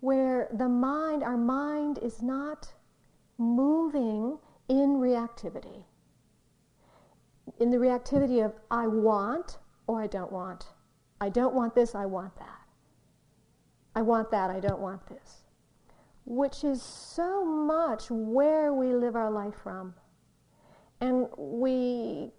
where 0.00 0.48
the 0.54 0.68
mind, 0.68 1.22
our 1.22 1.36
mind 1.36 2.00
is 2.02 2.22
not 2.22 2.72
moving 3.38 4.36
in 4.68 4.96
reactivity. 4.96 5.84
In 7.60 7.70
the 7.70 7.76
reactivity 7.76 8.44
of 8.44 8.52
I 8.68 8.88
want 8.88 9.58
or 9.86 10.02
I 10.02 10.08
don't 10.08 10.32
want. 10.32 10.66
I 11.24 11.30
don't 11.30 11.54
want 11.54 11.74
this, 11.74 11.94
I 11.94 12.04
want 12.04 12.36
that. 12.36 12.60
I 13.96 14.02
want 14.02 14.30
that, 14.30 14.50
I 14.50 14.60
don't 14.60 14.80
want 14.80 15.06
this. 15.06 15.44
Which 16.26 16.62
is 16.64 16.82
so 16.82 17.46
much 17.46 18.10
where 18.10 18.74
we 18.74 18.92
live 18.92 19.16
our 19.16 19.30
life 19.30 19.54
from. 19.62 19.94
And 21.00 21.28
we 21.38 22.30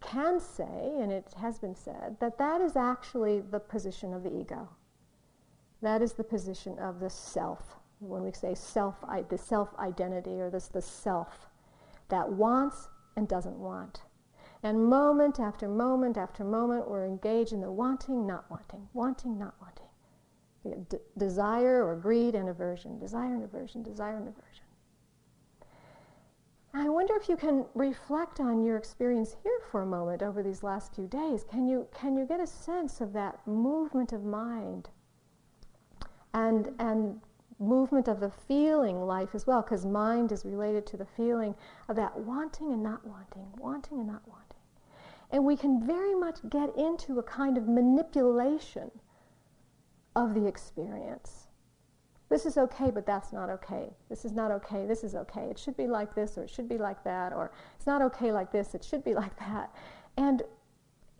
can 0.00 0.40
say, 0.40 0.92
and 0.98 1.12
it 1.12 1.32
has 1.40 1.60
been 1.60 1.76
said, 1.76 2.16
that 2.18 2.36
that 2.38 2.60
is 2.60 2.74
actually 2.74 3.42
the 3.42 3.60
position 3.60 4.12
of 4.12 4.24
the 4.24 4.36
ego. 4.36 4.68
That 5.80 6.02
is 6.02 6.14
the 6.14 6.24
position 6.24 6.80
of 6.80 6.98
the 6.98 7.10
self. 7.10 7.76
When 8.00 8.24
we 8.24 8.32
say 8.32 8.56
self, 8.56 8.96
the 9.28 9.38
self 9.38 9.72
identity 9.78 10.40
or 10.40 10.50
this 10.50 10.66
the 10.66 10.82
self 10.82 11.46
that 12.08 12.28
wants 12.28 12.88
and 13.14 13.28
doesn't 13.28 13.56
want. 13.56 14.02
And 14.62 14.84
moment 14.84 15.40
after 15.40 15.68
moment 15.68 16.16
after 16.16 16.44
moment, 16.44 16.88
we're 16.88 17.04
engaged 17.04 17.52
in 17.52 17.60
the 17.60 17.70
wanting, 17.70 18.26
not 18.26 18.48
wanting, 18.50 18.88
wanting, 18.92 19.38
not 19.38 19.54
wanting. 19.60 20.86
D- 20.88 20.98
desire 21.18 21.84
or 21.84 21.96
greed 21.96 22.36
and 22.36 22.48
aversion, 22.48 22.98
desire 22.98 23.34
and 23.34 23.42
aversion, 23.42 23.82
desire 23.82 24.16
and 24.18 24.28
aversion. 24.28 24.64
I 26.74 26.88
wonder 26.88 27.14
if 27.16 27.28
you 27.28 27.36
can 27.36 27.66
reflect 27.74 28.40
on 28.40 28.62
your 28.62 28.78
experience 28.78 29.36
here 29.42 29.60
for 29.70 29.82
a 29.82 29.86
moment 29.86 30.22
over 30.22 30.42
these 30.42 30.62
last 30.62 30.94
few 30.94 31.06
days. 31.06 31.44
Can 31.44 31.66
you, 31.66 31.86
can 31.92 32.16
you 32.16 32.24
get 32.24 32.40
a 32.40 32.46
sense 32.46 33.00
of 33.00 33.12
that 33.12 33.46
movement 33.46 34.12
of 34.12 34.24
mind 34.24 34.88
and, 36.32 36.70
and 36.78 37.20
movement 37.58 38.08
of 38.08 38.20
the 38.20 38.30
feeling 38.30 39.02
life 39.02 39.34
as 39.34 39.46
well? 39.46 39.60
Because 39.60 39.84
mind 39.84 40.32
is 40.32 40.46
related 40.46 40.86
to 40.86 40.96
the 40.96 41.04
feeling 41.04 41.54
of 41.88 41.96
that 41.96 42.18
wanting 42.18 42.72
and 42.72 42.82
not 42.82 43.04
wanting, 43.06 43.46
wanting 43.58 43.98
and 43.98 44.06
not 44.06 44.22
wanting. 44.26 44.41
And 45.32 45.44
we 45.44 45.56
can 45.56 45.84
very 45.86 46.14
much 46.14 46.38
get 46.48 46.76
into 46.76 47.18
a 47.18 47.22
kind 47.22 47.56
of 47.56 47.66
manipulation 47.66 48.90
of 50.14 50.34
the 50.34 50.46
experience 50.46 51.48
this 52.32 52.46
is 52.46 52.56
okay, 52.56 52.90
but 52.90 53.04
that's 53.04 53.30
not 53.30 53.50
okay. 53.50 53.90
This 54.08 54.24
is 54.24 54.32
not 54.32 54.50
okay, 54.50 54.86
this 54.86 55.04
is 55.04 55.14
okay. 55.14 55.42
It 55.50 55.58
should 55.58 55.76
be 55.76 55.86
like 55.86 56.14
this, 56.14 56.38
or 56.38 56.44
it 56.44 56.50
should 56.50 56.68
be 56.68 56.78
like 56.78 57.04
that, 57.04 57.32
or 57.34 57.52
it's 57.76 57.86
not 57.86 58.00
okay 58.00 58.32
like 58.32 58.50
this, 58.50 58.74
it 58.74 58.82
should 58.82 59.04
be 59.04 59.14
like 59.22 59.38
that. 59.38 59.70
And 60.16 60.42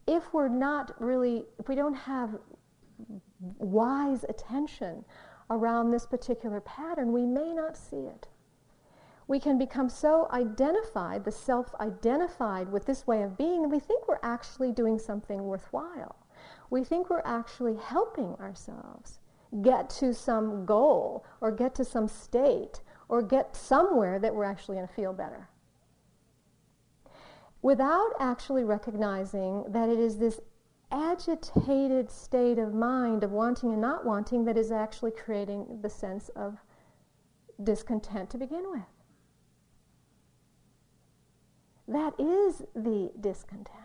if 0.07 0.33
we're 0.33 0.49
not 0.49 1.01
really, 1.01 1.45
if 1.59 1.69
we 1.69 1.75
don't 1.75 1.95
have 1.95 2.39
wise 3.59 4.25
attention 4.29 5.05
around 5.51 5.91
this 5.91 6.07
particular 6.07 6.63
pattern, 6.63 7.13
we 7.13 7.27
may 7.27 7.53
not 7.53 7.77
see 7.77 7.97
it. 7.97 8.27
We 9.29 9.39
can 9.39 9.59
become 9.59 9.89
so 9.89 10.29
identified, 10.33 11.25
the 11.25 11.31
self 11.31 11.75
identified 11.81 12.71
with 12.71 12.87
this 12.87 13.07
way 13.07 13.23
of 13.23 13.39
being, 13.39 13.63
that 13.63 13.69
we 13.69 13.79
think 13.79 14.09
we're 14.09 14.19
actually 14.23 14.73
doing 14.73 14.99
something 14.99 15.45
worthwhile. 15.45 16.17
We 16.71 16.85
think 16.85 17.11
we're 17.11 17.23
actually 17.25 17.77
helping 17.77 18.35
ourselves 18.37 19.21
get 19.61 19.91
to 19.91 20.15
some 20.15 20.65
goal 20.65 21.25
or 21.41 21.53
get 21.53 21.75
to 21.77 21.85
some 21.85 22.09
state 22.09 22.81
or 23.09 23.23
get 23.23 23.55
somewhere 23.55 24.19
that 24.19 24.35
we're 24.35 24.45
actually 24.45 24.77
going 24.77 24.89
to 24.89 24.95
feel 24.95 25.13
better. 25.13 25.49
Without 27.61 28.13
actually 28.19 28.65
recognizing 28.65 29.65
that 29.69 29.89
it 29.89 29.99
is 29.99 30.19
this 30.19 30.41
agitated 30.91 32.11
state 32.11 32.59
of 32.59 32.75
mind 32.75 33.23
of 33.23 33.31
wanting 33.31 33.73
and 33.73 33.81
not 33.81 34.05
wanting 34.05 34.45
that 34.45 34.57
is 34.59 34.73
actually 34.73 35.11
creating 35.11 35.79
the 35.81 35.91
sense 35.91 36.29
of 36.31 36.59
discontent 37.63 38.31
to 38.31 38.39
begin 38.39 38.65
with. 38.71 38.83
That 41.93 42.15
is 42.19 42.63
the 42.75 43.13
discontent. 43.21 43.83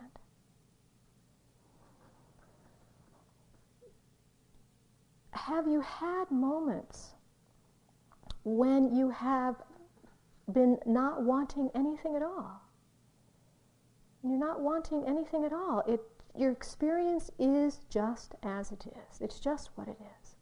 have 5.48 5.66
you 5.66 5.80
had 5.80 6.30
moments 6.30 7.14
when 8.44 8.94
you 8.94 9.10
have 9.10 9.56
been 10.52 10.78
not 10.86 11.24
wanting 11.24 11.70
anything 11.74 12.18
at 12.18 12.22
all? 12.22 12.62
You're 14.24 14.38
not 14.38 14.60
wanting 14.60 15.06
anything 15.08 15.46
at 15.46 15.54
all. 15.54 15.84
It, 15.88 16.02
your 16.36 16.52
experience 16.52 17.32
is 17.40 17.80
just 17.90 18.36
as 18.44 18.74
it 18.74 18.88
is. 18.88 19.22
It's 19.22 19.40
just 19.40 19.70
what 19.76 19.88
it 19.88 19.98
is. 20.02 20.36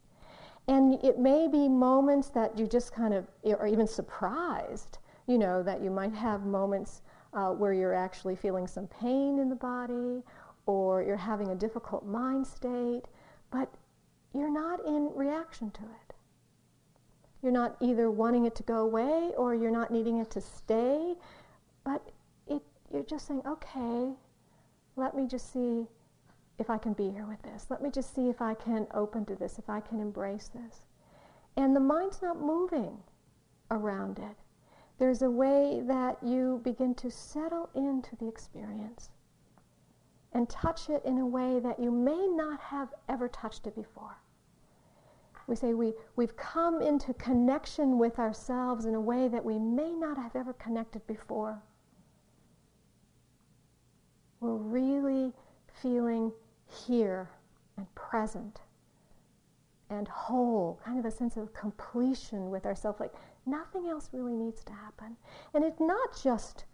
And 0.67 0.95
it 1.03 1.19
may 1.19 1.47
be 1.47 1.69
moments 1.69 2.29
that 2.29 2.57
you 2.57 2.65
just 2.65 2.91
kind 2.91 3.13
of 3.13 3.27
are 3.59 3.67
even 3.67 3.85
surprised, 3.85 4.97
you 5.27 5.37
know, 5.37 5.61
that 5.61 5.83
you 5.83 5.91
might 5.91 6.15
have 6.15 6.47
moments 6.47 7.03
uh, 7.35 7.51
where 7.51 7.73
you're 7.73 7.93
actually 7.93 8.35
feeling 8.35 8.67
some 8.67 8.87
pain 8.87 9.39
in 9.39 9.49
the 9.49 9.55
body 9.55 10.23
or 10.65 11.03
you're 11.03 11.17
having 11.17 11.49
a 11.49 11.55
difficult 11.55 12.05
mind 12.05 12.47
state. 12.47 13.03
But 13.51 13.73
you're 14.33 14.51
not 14.51 14.85
in 14.85 15.11
reaction 15.15 15.71
to 15.71 15.81
it. 15.81 16.13
You're 17.41 17.51
not 17.51 17.77
either 17.81 18.09
wanting 18.09 18.45
it 18.45 18.55
to 18.55 18.63
go 18.63 18.77
away 18.79 19.31
or 19.37 19.53
you're 19.55 19.71
not 19.71 19.91
needing 19.91 20.17
it 20.19 20.31
to 20.31 20.41
stay, 20.41 21.15
but 21.83 22.01
it, 22.47 22.61
you're 22.91 23.03
just 23.03 23.27
saying, 23.27 23.43
okay, 23.45 24.13
let 24.95 25.15
me 25.15 25.27
just 25.27 25.53
see 25.53 25.85
if 26.57 26.69
I 26.69 26.77
can 26.77 26.93
be 26.93 27.09
here 27.11 27.25
with 27.27 27.41
this. 27.43 27.67
Let 27.69 27.81
me 27.83 27.91
just 27.91 28.15
see 28.15 28.29
if 28.29 28.41
I 28.41 28.53
can 28.55 28.87
open 28.93 29.25
to 29.25 29.35
this, 29.35 29.59
if 29.59 29.69
I 29.69 29.79
can 29.81 29.99
embrace 29.99 30.47
this. 30.49 30.87
and 31.57 31.75
the 31.75 31.79
mind's 31.79 32.21
not 32.21 32.39
moving 32.39 32.97
around 33.71 34.19
it. 34.19 34.37
There's 34.97 35.21
a 35.21 35.29
way 35.29 35.81
that 35.85 36.17
you 36.23 36.61
begin 36.63 36.95
to 36.95 37.11
settle 37.11 37.69
into 37.75 38.15
the 38.15 38.27
experience 38.27 39.09
and 40.33 40.49
touch 40.49 40.89
it 40.89 41.03
in 41.05 41.17
a 41.17 41.25
way 41.25 41.59
that 41.59 41.79
you 41.79 41.91
may 41.91 42.27
not 42.27 42.59
have 42.59 42.89
ever 43.09 43.27
touched 43.27 43.67
it 43.67 43.75
before. 43.75 44.17
We 45.47 45.55
say 45.55 45.73
we, 45.73 45.93
we've 46.15 46.35
come 46.35 46.81
into 46.81 47.13
connection 47.13 47.97
with 47.97 48.19
ourselves 48.19 48.85
in 48.85 48.95
a 48.95 49.01
way 49.01 49.27
that 49.27 49.43
we 49.43 49.59
may 49.59 49.91
not 49.91 50.17
have 50.17 50.35
ever 50.35 50.53
connected 50.53 51.05
before. 51.07 51.61
We're 54.39 54.55
really 54.55 55.33
feeling 55.81 56.31
here 56.87 57.29
and 57.77 57.93
present 57.95 58.61
and 59.89 60.07
whole, 60.07 60.79
kind 60.83 60.97
of 60.97 61.05
a 61.05 61.11
sense 61.11 61.37
of 61.37 61.53
completion 61.53 62.49
with 62.49 62.65
ourselves, 62.65 62.99
like 62.99 63.13
nothing 63.45 63.87
else 63.87 64.09
really 64.11 64.35
needs 64.35 64.63
to 64.65 64.73
happen. 64.73 65.15
And 65.53 65.63
it's 65.63 65.79
not 65.79 66.21
just 66.21 66.65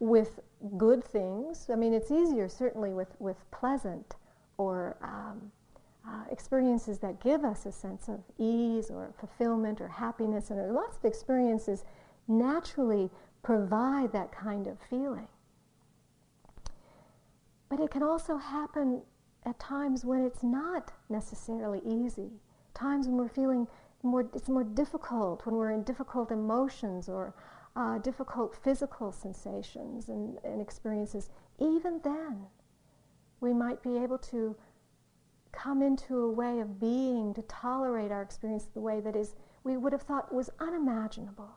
with 0.00 0.40
good 0.76 1.04
things. 1.04 1.68
I 1.72 1.76
mean, 1.76 1.92
it's 1.92 2.10
easier 2.10 2.48
certainly 2.48 2.92
with, 2.92 3.14
with 3.20 3.36
pleasant 3.50 4.16
or 4.58 4.96
um, 5.02 5.52
uh, 6.06 6.24
experiences 6.30 6.98
that 6.98 7.20
give 7.20 7.44
us 7.44 7.66
a 7.66 7.72
sense 7.72 8.08
of 8.08 8.20
ease 8.38 8.90
or 8.90 9.14
fulfillment 9.18 9.80
or 9.80 9.88
happiness. 9.88 10.50
And 10.50 10.58
there 10.58 10.68
are 10.68 10.72
lots 10.72 10.96
of 10.96 11.04
experiences 11.04 11.84
naturally 12.26 13.10
provide 13.42 14.12
that 14.12 14.32
kind 14.32 14.66
of 14.66 14.78
feeling. 14.90 15.28
But 17.68 17.80
it 17.80 17.90
can 17.90 18.02
also 18.02 18.36
happen 18.36 19.02
at 19.46 19.58
times 19.58 20.04
when 20.04 20.24
it's 20.24 20.42
not 20.42 20.92
necessarily 21.08 21.80
easy, 21.86 22.30
times 22.74 23.06
when 23.06 23.16
we're 23.16 23.28
feeling 23.28 23.66
more, 24.02 24.28
it's 24.34 24.48
more 24.48 24.64
difficult, 24.64 25.46
when 25.46 25.54
we're 25.54 25.70
in 25.70 25.82
difficult 25.82 26.30
emotions 26.30 27.08
or 27.08 27.34
uh, 27.76 27.98
difficult 27.98 28.54
physical 28.54 29.12
sensations 29.12 30.08
and, 30.08 30.38
and 30.44 30.60
experiences. 30.60 31.30
Even 31.58 32.00
then, 32.04 32.46
we 33.40 33.52
might 33.52 33.82
be 33.82 33.96
able 33.96 34.18
to 34.18 34.56
come 35.52 35.82
into 35.82 36.18
a 36.18 36.30
way 36.30 36.60
of 36.60 36.80
being 36.80 37.34
to 37.34 37.42
tolerate 37.42 38.10
our 38.10 38.22
experience 38.22 38.64
the 38.74 38.80
way 38.80 39.00
that 39.00 39.14
is 39.14 39.34
we 39.64 39.76
would 39.76 39.92
have 39.92 40.02
thought 40.02 40.34
was 40.34 40.50
unimaginable. 40.58 41.50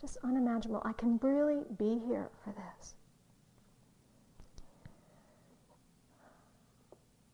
Just 0.00 0.18
unimaginable. 0.22 0.82
I 0.84 0.92
can 0.92 1.18
really 1.22 1.64
be 1.78 2.00
here 2.06 2.30
for 2.44 2.52
this. 2.52 2.94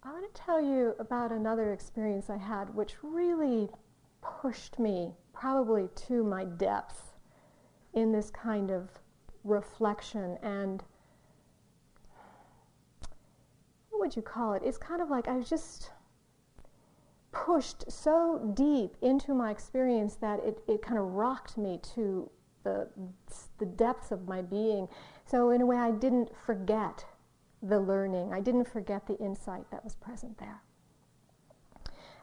I 0.04 0.10
want 0.10 0.34
to 0.34 0.42
tell 0.42 0.60
you 0.60 0.96
about 0.98 1.30
another 1.30 1.72
experience 1.72 2.28
I 2.28 2.36
had 2.36 2.74
which 2.74 2.94
really 3.02 3.68
pushed 4.20 4.80
me 4.80 5.12
probably 5.32 5.88
to 6.08 6.24
my 6.24 6.44
depths 6.44 7.12
in 7.94 8.10
this 8.10 8.28
kind 8.30 8.72
of 8.72 8.90
reflection 9.44 10.38
and 10.42 10.82
what 13.90 14.00
would 14.00 14.16
you 14.16 14.22
call 14.22 14.54
it? 14.54 14.62
It's 14.64 14.78
kind 14.78 15.00
of 15.00 15.08
like 15.08 15.28
I 15.28 15.36
was 15.36 15.48
just 15.48 15.92
pushed 17.30 17.90
so 17.90 18.52
deep 18.54 18.96
into 19.02 19.34
my 19.34 19.52
experience 19.52 20.16
that 20.16 20.40
it, 20.40 20.58
it 20.66 20.82
kind 20.82 20.98
of 20.98 21.12
rocked 21.12 21.56
me 21.56 21.78
to 21.94 22.28
the, 22.64 22.88
the 23.58 23.66
depths 23.66 24.10
of 24.10 24.26
my 24.26 24.42
being. 24.42 24.88
So 25.26 25.50
in 25.50 25.60
a 25.60 25.66
way 25.66 25.76
I 25.76 25.92
didn't 25.92 26.30
forget 26.44 27.04
the 27.62 27.78
learning. 27.78 28.32
I 28.32 28.40
didn't 28.40 28.64
forget 28.64 29.06
the 29.06 29.16
insight 29.18 29.70
that 29.70 29.84
was 29.84 29.94
present 29.94 30.38
there. 30.38 30.62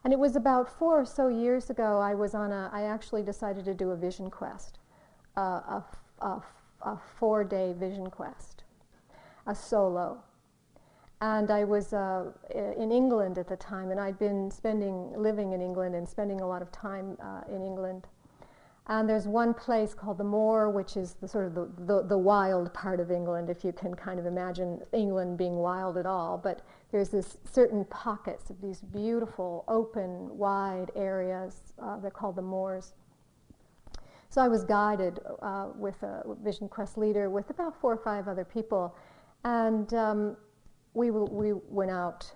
And 0.03 0.13
it 0.13 0.19
was 0.19 0.35
about 0.35 0.69
four 0.69 1.01
or 1.01 1.05
so 1.05 1.27
years 1.27 1.69
ago, 1.69 1.99
I 1.99 2.13
was 2.13 2.33
on 2.33 2.51
a, 2.51 2.69
I 2.73 2.83
actually 2.83 3.23
decided 3.23 3.65
to 3.65 3.73
do 3.73 3.91
a 3.91 3.95
vision 3.95 4.29
quest, 4.29 4.79
a, 5.35 5.83
a, 6.21 6.41
a 6.81 6.97
four 7.17 7.43
day 7.43 7.73
vision 7.77 8.09
quest, 8.09 8.63
a 9.45 9.55
solo. 9.55 10.23
And 11.21 11.51
I 11.51 11.65
was 11.65 11.91
uh, 11.91 12.31
in 12.49 12.93
England 12.93 13.37
at 13.37 13.49
the 13.49 13.57
time, 13.57 13.91
and 13.91 13.99
I'd 13.99 14.17
been 14.17 14.49
spending, 14.49 15.11
living 15.17 15.51
in 15.51 15.61
England 15.61 15.95
and 15.95 16.07
spending 16.07 16.39
a 16.39 16.47
lot 16.47 16.61
of 16.61 16.71
time 16.71 17.17
uh, 17.21 17.41
in 17.53 17.61
England 17.61 18.07
and 18.89 19.07
there's 19.07 19.27
one 19.27 19.53
place 19.53 19.93
called 19.93 20.17
the 20.17 20.23
Moor, 20.23 20.71
which 20.71 20.97
is 20.97 21.13
the 21.13 21.27
sort 21.27 21.45
of 21.45 21.53
the, 21.53 21.69
the, 21.85 22.03
the, 22.07 22.17
wild 22.17 22.73
part 22.73 22.99
of 22.99 23.11
England, 23.11 23.47
if 23.47 23.63
you 23.63 23.71
can 23.71 23.93
kind 23.93 24.19
of 24.19 24.25
imagine 24.25 24.81
England 24.93 25.37
being 25.37 25.57
wild 25.57 25.95
at 25.95 26.07
all. 26.07 26.39
But 26.43 26.63
there's 26.91 27.09
this 27.09 27.37
certain 27.49 27.85
pockets 27.85 28.49
of 28.49 28.59
these 28.61 28.81
beautiful, 28.81 29.63
open, 29.67 30.35
wide 30.35 30.89
areas. 30.95 31.61
Uh, 31.79 31.99
they're 31.99 32.09
called 32.09 32.35
the 32.35 32.41
Moors. 32.41 32.93
So 34.31 34.41
I 34.41 34.47
was 34.47 34.63
guided 34.63 35.19
uh, 35.43 35.67
with 35.75 36.01
a 36.01 36.23
Vision 36.43 36.67
Quest 36.67 36.97
leader 36.97 37.29
with 37.29 37.51
about 37.51 37.79
four 37.79 37.93
or 37.93 37.97
five 37.97 38.27
other 38.27 38.43
people, 38.43 38.95
and 39.43 39.93
um, 39.93 40.35
we, 40.95 41.11
we 41.11 41.53
went 41.53 41.91
out 41.91 42.31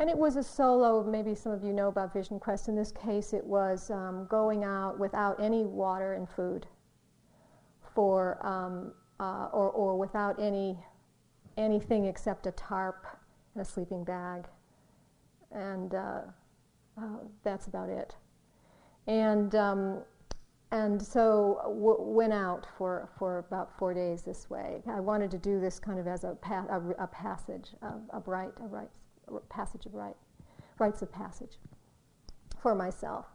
and 0.00 0.08
it 0.08 0.16
was 0.16 0.36
a 0.36 0.42
solo, 0.42 1.02
maybe 1.02 1.34
some 1.34 1.50
of 1.50 1.64
you 1.64 1.72
know 1.72 1.88
about 1.88 2.12
Vision 2.12 2.38
Quest. 2.38 2.68
In 2.68 2.76
this 2.76 2.92
case, 2.92 3.32
it 3.32 3.44
was 3.44 3.90
um, 3.90 4.26
going 4.30 4.62
out 4.62 4.98
without 4.98 5.42
any 5.42 5.64
water 5.64 6.14
and 6.14 6.28
food 6.28 6.66
for, 7.94 8.44
um, 8.46 8.92
uh, 9.18 9.48
or, 9.52 9.70
or 9.70 9.98
without 9.98 10.38
any, 10.40 10.78
anything 11.56 12.04
except 12.04 12.46
a 12.46 12.52
tarp 12.52 13.06
and 13.54 13.62
a 13.62 13.64
sleeping 13.64 14.04
bag. 14.04 14.44
And 15.50 15.92
uh, 15.94 16.20
uh, 16.96 17.02
that's 17.42 17.66
about 17.66 17.88
it. 17.88 18.14
And, 19.08 19.52
um, 19.56 20.02
and 20.70 21.02
so 21.02 21.60
w- 21.64 21.96
went 22.02 22.32
out 22.32 22.68
for, 22.76 23.08
for 23.18 23.38
about 23.38 23.76
four 23.76 23.94
days 23.94 24.22
this 24.22 24.48
way. 24.48 24.80
I 24.86 25.00
wanted 25.00 25.32
to 25.32 25.38
do 25.38 25.58
this 25.58 25.80
kind 25.80 25.98
of 25.98 26.06
as 26.06 26.22
a, 26.22 26.36
pa- 26.40 26.66
a, 26.70 27.02
a 27.02 27.06
passage, 27.08 27.70
a, 27.82 28.16
a 28.16 28.20
bright, 28.20 28.52
a 28.62 28.66
right 28.66 28.90
passage 29.48 29.86
of 29.86 29.94
right, 29.94 30.16
rites 30.78 31.02
of 31.02 31.12
passage 31.12 31.58
for 32.60 32.74
myself. 32.74 33.26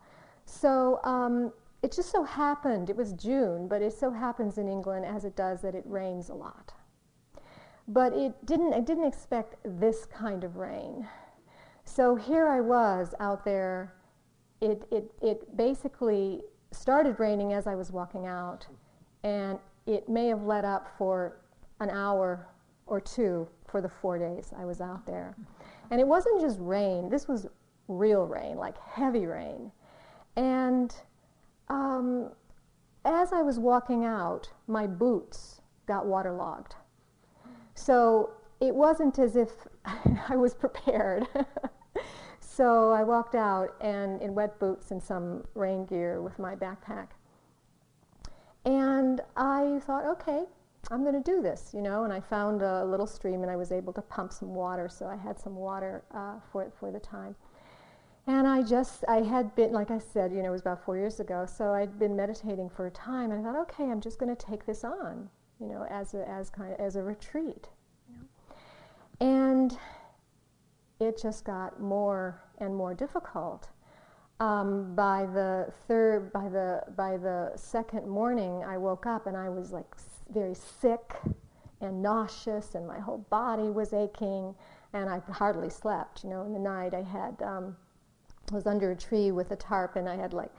So 0.45 0.99
um, 1.03 1.51
it 1.81 1.91
just 1.91 2.11
so 2.11 2.23
happened, 2.23 2.89
it 2.89 2.95
was 2.95 3.13
June, 3.13 3.67
but 3.67 3.81
it 3.81 3.93
so 3.93 4.11
happens 4.11 4.57
in 4.57 4.67
England, 4.67 5.05
as 5.05 5.25
it 5.25 5.35
does, 5.35 5.61
that 5.61 5.75
it 5.75 5.83
rains 5.85 6.29
a 6.29 6.33
lot. 6.33 6.73
But 7.87 8.13
it 8.13 8.33
didn't, 8.45 8.73
I 8.73 8.79
didn't 8.79 9.05
expect 9.05 9.55
this 9.65 10.05
kind 10.05 10.43
of 10.43 10.55
rain. 10.55 11.07
So 11.83 12.15
here 12.15 12.47
I 12.47 12.61
was 12.61 13.13
out 13.19 13.43
there. 13.43 13.93
It, 14.61 14.83
it, 14.91 15.11
it 15.21 15.57
basically 15.57 16.41
started 16.71 17.19
raining 17.19 17.51
as 17.51 17.67
I 17.67 17.75
was 17.75 17.91
walking 17.91 18.25
out, 18.25 18.65
and 19.23 19.59
it 19.85 20.07
may 20.07 20.27
have 20.27 20.43
let 20.43 20.63
up 20.63 20.87
for 20.97 21.41
an 21.81 21.89
hour 21.89 22.47
or 22.85 23.01
two 23.01 23.47
for 23.67 23.81
the 23.81 23.89
four 23.89 24.17
days 24.17 24.53
I 24.57 24.63
was 24.63 24.79
out 24.79 25.05
there. 25.05 25.35
And 25.93 26.01
it 26.01 26.07
wasn't 26.07 26.41
just 26.41 26.57
rain, 26.59 27.07
this 27.07 27.27
was 27.27 27.45
real 27.87 28.25
rain, 28.25 28.57
like 28.57 28.79
heavy 28.79 29.27
rain. 29.27 29.71
And 30.35 30.91
um, 31.67 32.31
as 33.05 33.31
I 33.31 33.43
was 33.43 33.59
walking 33.59 34.03
out, 34.03 34.49
my 34.65 34.87
boots 34.87 35.61
got 35.85 36.07
waterlogged. 36.07 36.73
So 37.75 38.31
it 38.59 38.73
wasn't 38.73 39.19
as 39.19 39.35
if 39.35 39.51
I 40.29 40.35
was 40.35 40.55
prepared. 40.55 41.27
so 42.39 42.91
I 42.91 43.03
walked 43.03 43.35
out 43.35 43.75
and 43.79 44.19
in 44.19 44.33
wet 44.33 44.59
boots 44.59 44.89
and 44.89 44.99
some 44.99 45.43
rain 45.53 45.85
gear 45.85 46.23
with 46.23 46.39
my 46.39 46.55
backpack. 46.55 47.09
And 48.65 49.21
I 49.37 49.79
thought, 49.85 50.05
okay, 50.07 50.45
I'm 50.91 51.03
going 51.03 51.21
to 51.21 51.31
do 51.31 51.41
this, 51.41 51.71
you 51.73 51.81
know. 51.81 52.03
And 52.03 52.13
I 52.13 52.19
found 52.19 52.61
a 52.61 52.83
little 52.85 53.07
stream 53.07 53.41
and 53.41 53.51
I 53.51 53.55
was 53.55 53.71
able 53.71 53.93
to 53.93 54.01
pump 54.01 54.33
some 54.33 54.53
water, 54.53 54.89
so 54.89 55.07
I 55.07 55.15
had 55.15 55.39
some 55.39 55.55
water 55.55 56.03
uh, 56.13 56.35
for, 56.51 56.71
for 56.79 56.91
the 56.91 56.99
time. 56.99 57.35
And 58.25 58.47
I 58.47 58.61
just, 58.61 59.03
I 59.07 59.17
had 59.21 59.53
been, 59.55 59.73
like 59.73 59.91
I 59.91 59.99
said, 59.99 60.31
you 60.31 60.41
know, 60.41 60.49
it 60.49 60.51
was 60.51 60.61
about 60.61 60.83
four 60.83 60.97
years 60.97 61.19
ago, 61.19 61.45
so 61.45 61.73
I'd 61.73 61.99
been 61.99 62.15
meditating 62.15 62.69
for 62.69 62.87
a 62.87 62.91
time, 62.91 63.31
and 63.31 63.41
I 63.45 63.51
thought, 63.51 63.59
okay, 63.63 63.83
I'm 63.83 63.99
just 63.99 64.17
going 64.17 64.33
to 64.33 64.45
take 64.45 64.65
this 64.65 64.85
on, 64.85 65.29
you 65.59 65.67
know, 65.67 65.85
as 65.89 66.13
a, 66.13 66.27
as 66.29 66.49
kind 66.49 66.71
of, 66.71 66.79
as 66.79 66.95
a 66.95 67.03
retreat. 67.03 67.67
You 68.09 68.15
know? 68.15 69.27
And 69.27 69.77
it 71.01 71.21
just 71.21 71.43
got 71.43 71.81
more 71.81 72.41
and 72.59 72.73
more 72.73 72.93
difficult. 72.93 73.69
Um, 74.39 74.95
by 74.95 75.25
the 75.25 75.71
third, 75.87 76.33
by 76.33 76.49
the 76.49 76.83
by 76.97 77.17
the 77.17 77.51
second 77.55 78.07
morning, 78.07 78.63
I 78.63 78.77
woke 78.77 79.05
up 79.05 79.27
and 79.27 79.37
I 79.37 79.47
was 79.47 79.71
like 79.71 79.85
very 80.33 80.55
sick 80.55 81.13
and 81.81 82.01
nauseous, 82.01 82.75
and 82.75 82.87
my 82.87 82.99
whole 82.99 83.25
body 83.29 83.69
was 83.69 83.93
aching, 83.93 84.55
and 84.93 85.09
I 85.09 85.21
hardly 85.31 85.69
slept. 85.69 86.23
You 86.23 86.29
know, 86.29 86.43
in 86.43 86.53
the 86.53 86.59
night 86.59 86.93
I 86.93 87.01
had 87.01 87.41
um, 87.41 87.75
was 88.51 88.67
under 88.67 88.91
a 88.91 88.95
tree 88.95 89.31
with 89.31 89.51
a 89.51 89.55
tarp, 89.55 89.95
and 89.95 90.07
I 90.07 90.15
had 90.15 90.33
like 90.33 90.51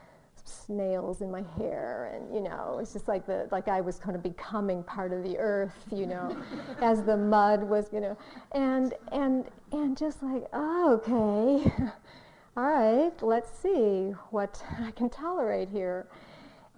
snails 0.45 1.23
in 1.23 1.31
my 1.31 1.43
hair, 1.57 2.13
and 2.15 2.35
you 2.35 2.41
know, 2.41 2.79
it's 2.81 2.93
just 2.93 3.09
like 3.09 3.27
the 3.27 3.49
like 3.51 3.69
I 3.69 3.81
was 3.81 3.99
kind 3.99 4.15
of 4.17 4.23
becoming 4.23 4.83
part 4.83 5.13
of 5.13 5.23
the 5.23 5.39
earth, 5.39 5.75
you 5.91 6.07
know, 6.07 6.37
as 6.83 7.03
the 7.03 7.17
mud 7.17 7.63
was, 7.63 7.89
you 7.93 8.01
know, 8.01 8.17
and 8.53 8.95
and 9.13 9.47
and 9.73 9.97
just 9.97 10.23
like, 10.23 10.45
oh, 10.53 10.93
okay. 10.95 11.73
all 12.57 12.65
right, 12.65 13.23
let's 13.23 13.51
see 13.59 14.13
what 14.31 14.63
I 14.81 14.91
can 14.93 15.11
tolerate 15.11 15.69
here. 15.69 16.07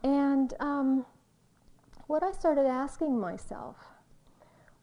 And 0.02 0.54
um, 0.60 1.04
what 2.06 2.22
I 2.22 2.32
started 2.32 2.66
asking 2.66 3.18
myself 3.18 3.76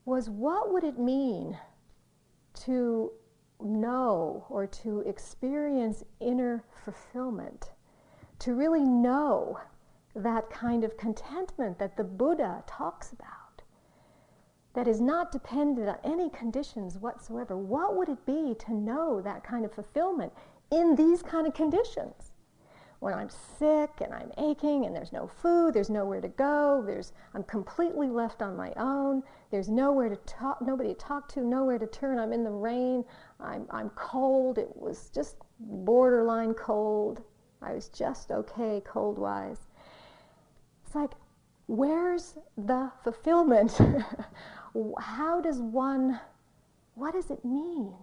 was 0.05 0.29
what 0.29 0.73
would 0.73 0.83
it 0.83 0.99
mean 0.99 1.57
to 2.65 3.12
know 3.62 4.45
or 4.49 4.67
to 4.67 4.99
experience 5.01 6.03
inner 6.19 6.63
fulfillment, 6.83 7.71
to 8.39 8.53
really 8.53 8.83
know 8.83 9.57
that 10.15 10.49
kind 10.49 10.83
of 10.83 10.97
contentment 10.97 11.79
that 11.79 11.95
the 11.95 12.03
Buddha 12.03 12.63
talks 12.67 13.13
about, 13.13 13.63
that 14.73 14.88
is 14.88 14.99
not 14.99 15.31
dependent 15.31 15.88
on 15.88 15.97
any 16.03 16.29
conditions 16.29 16.97
whatsoever. 16.97 17.55
What 17.55 17.95
would 17.95 18.09
it 18.09 18.25
be 18.25 18.55
to 18.65 18.73
know 18.73 19.21
that 19.21 19.43
kind 19.43 19.63
of 19.63 19.73
fulfillment 19.73 20.33
in 20.71 20.95
these 20.95 21.23
kind 21.23 21.47
of 21.47 21.53
conditions? 21.53 22.32
When 23.03 23.13
I'm 23.13 23.29
sick 23.29 23.89
and 23.99 24.13
I'm 24.13 24.31
aching 24.37 24.85
and 24.85 24.95
there's 24.95 25.11
no 25.11 25.27
food, 25.27 25.73
there's 25.73 25.89
nowhere 25.89 26.21
to 26.21 26.29
go, 26.29 26.81
there's, 26.85 27.11
I'm 27.33 27.43
completely 27.43 28.09
left 28.09 28.41
on 28.41 28.55
my 28.55 28.71
own, 28.77 29.23
there's 29.51 29.67
nowhere 29.67 30.07
to 30.07 30.15
talk, 30.15 30.61
nobody 30.61 30.93
to 30.93 30.95
talk 30.95 31.27
to, 31.33 31.41
nowhere 31.41 31.77
to 31.77 31.85
turn, 31.85 32.17
I'm 32.17 32.31
in 32.31 32.45
the 32.45 32.49
rain, 32.49 33.03
I'm, 33.41 33.67
I'm 33.71 33.89
cold, 33.89 34.57
it 34.57 34.69
was 34.73 35.09
just 35.13 35.35
borderline 35.59 36.53
cold. 36.53 37.21
I 37.61 37.73
was 37.73 37.89
just 37.89 38.31
okay 38.31 38.81
cold 38.85 39.17
wise. 39.17 39.59
It's 40.85 40.95
like, 40.95 41.11
where's 41.67 42.35
the 42.57 42.89
fulfillment? 43.03 43.79
How 44.99 45.41
does 45.41 45.59
one, 45.59 46.19
what 46.95 47.13
does 47.13 47.31
it 47.31 47.43
mean? 47.43 47.93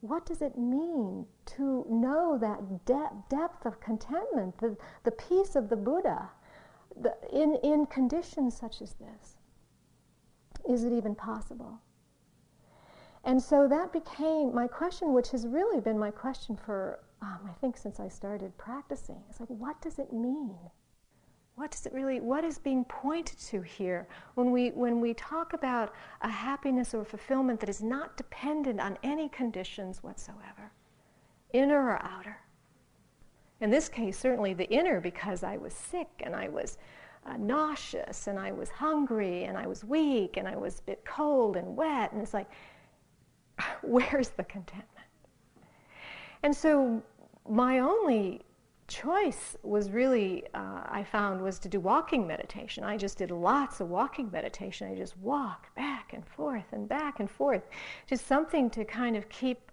What 0.00 0.26
does 0.26 0.42
it 0.42 0.58
mean 0.58 1.26
to 1.46 1.84
know 1.88 2.38
that 2.38 2.84
de- 2.84 3.10
depth 3.28 3.66
of 3.66 3.80
contentment, 3.80 4.58
the, 4.58 4.76
the 5.04 5.10
peace 5.10 5.56
of 5.56 5.68
the 5.68 5.76
Buddha, 5.76 6.30
the, 7.00 7.14
in, 7.32 7.56
in 7.62 7.86
conditions 7.86 8.56
such 8.56 8.82
as 8.82 8.94
this? 8.94 9.36
Is 10.68 10.84
it 10.84 10.92
even 10.92 11.14
possible? 11.14 11.80
And 13.24 13.42
so 13.42 13.66
that 13.68 13.92
became 13.92 14.54
my 14.54 14.68
question, 14.68 15.12
which 15.12 15.30
has 15.30 15.46
really 15.46 15.80
been 15.80 15.98
my 15.98 16.12
question 16.12 16.56
for, 16.56 17.00
um, 17.22 17.40
I 17.48 17.52
think, 17.60 17.76
since 17.76 17.98
I 17.98 18.08
started 18.08 18.56
practicing. 18.56 19.20
It's 19.28 19.40
like, 19.40 19.48
what 19.48 19.80
does 19.80 19.98
it 19.98 20.12
mean? 20.12 20.56
What 21.56 21.70
does 21.70 21.86
it 21.86 21.92
really 21.94 22.20
what 22.20 22.44
is 22.44 22.58
being 22.58 22.84
pointed 22.84 23.38
to 23.38 23.62
here? 23.62 24.06
When 24.34 24.52
we 24.52 24.68
when 24.70 25.00
we 25.00 25.14
talk 25.14 25.54
about 25.54 25.94
a 26.20 26.28
happiness 26.28 26.92
or 26.94 27.04
fulfillment 27.04 27.60
that 27.60 27.70
is 27.70 27.82
not 27.82 28.16
dependent 28.16 28.78
on 28.78 28.98
any 29.02 29.30
conditions 29.30 30.02
whatsoever 30.02 30.70
inner 31.52 31.82
or 31.82 32.02
outer. 32.02 32.38
In 33.60 33.70
this 33.70 33.88
case 33.88 34.18
certainly 34.18 34.52
the 34.52 34.68
inner 34.68 35.00
because 35.00 35.42
i 35.42 35.56
was 35.56 35.72
sick 35.72 36.08
and 36.20 36.36
i 36.36 36.46
was 36.48 36.76
uh, 37.24 37.38
nauseous 37.38 38.26
and 38.26 38.38
i 38.38 38.52
was 38.52 38.68
hungry 38.68 39.44
and 39.44 39.56
i 39.56 39.66
was 39.66 39.82
weak 39.82 40.36
and 40.36 40.46
i 40.46 40.54
was 40.54 40.80
a 40.80 40.82
bit 40.82 41.04
cold 41.06 41.56
and 41.56 41.74
wet. 41.74 42.12
And 42.12 42.20
it's 42.20 42.34
like 42.34 42.50
where's 43.82 44.28
the 44.28 44.44
contentment? 44.44 45.08
And 46.42 46.54
so 46.54 47.02
my 47.48 47.78
only 47.78 48.42
choice 48.88 49.56
was 49.62 49.90
really, 49.90 50.44
uh, 50.54 50.82
I 50.86 51.04
found, 51.04 51.42
was 51.42 51.58
to 51.60 51.68
do 51.68 51.80
walking 51.80 52.26
meditation. 52.26 52.84
I 52.84 52.96
just 52.96 53.18
did 53.18 53.30
lots 53.30 53.80
of 53.80 53.88
walking 53.88 54.30
meditation. 54.30 54.88
I 54.90 54.94
just 54.94 55.16
walked 55.18 55.74
back 55.74 56.12
and 56.12 56.26
forth 56.26 56.72
and 56.72 56.88
back 56.88 57.20
and 57.20 57.30
forth. 57.30 57.62
Just 58.06 58.26
something 58.26 58.70
to 58.70 58.84
kind 58.84 59.16
of 59.16 59.28
keep 59.28 59.72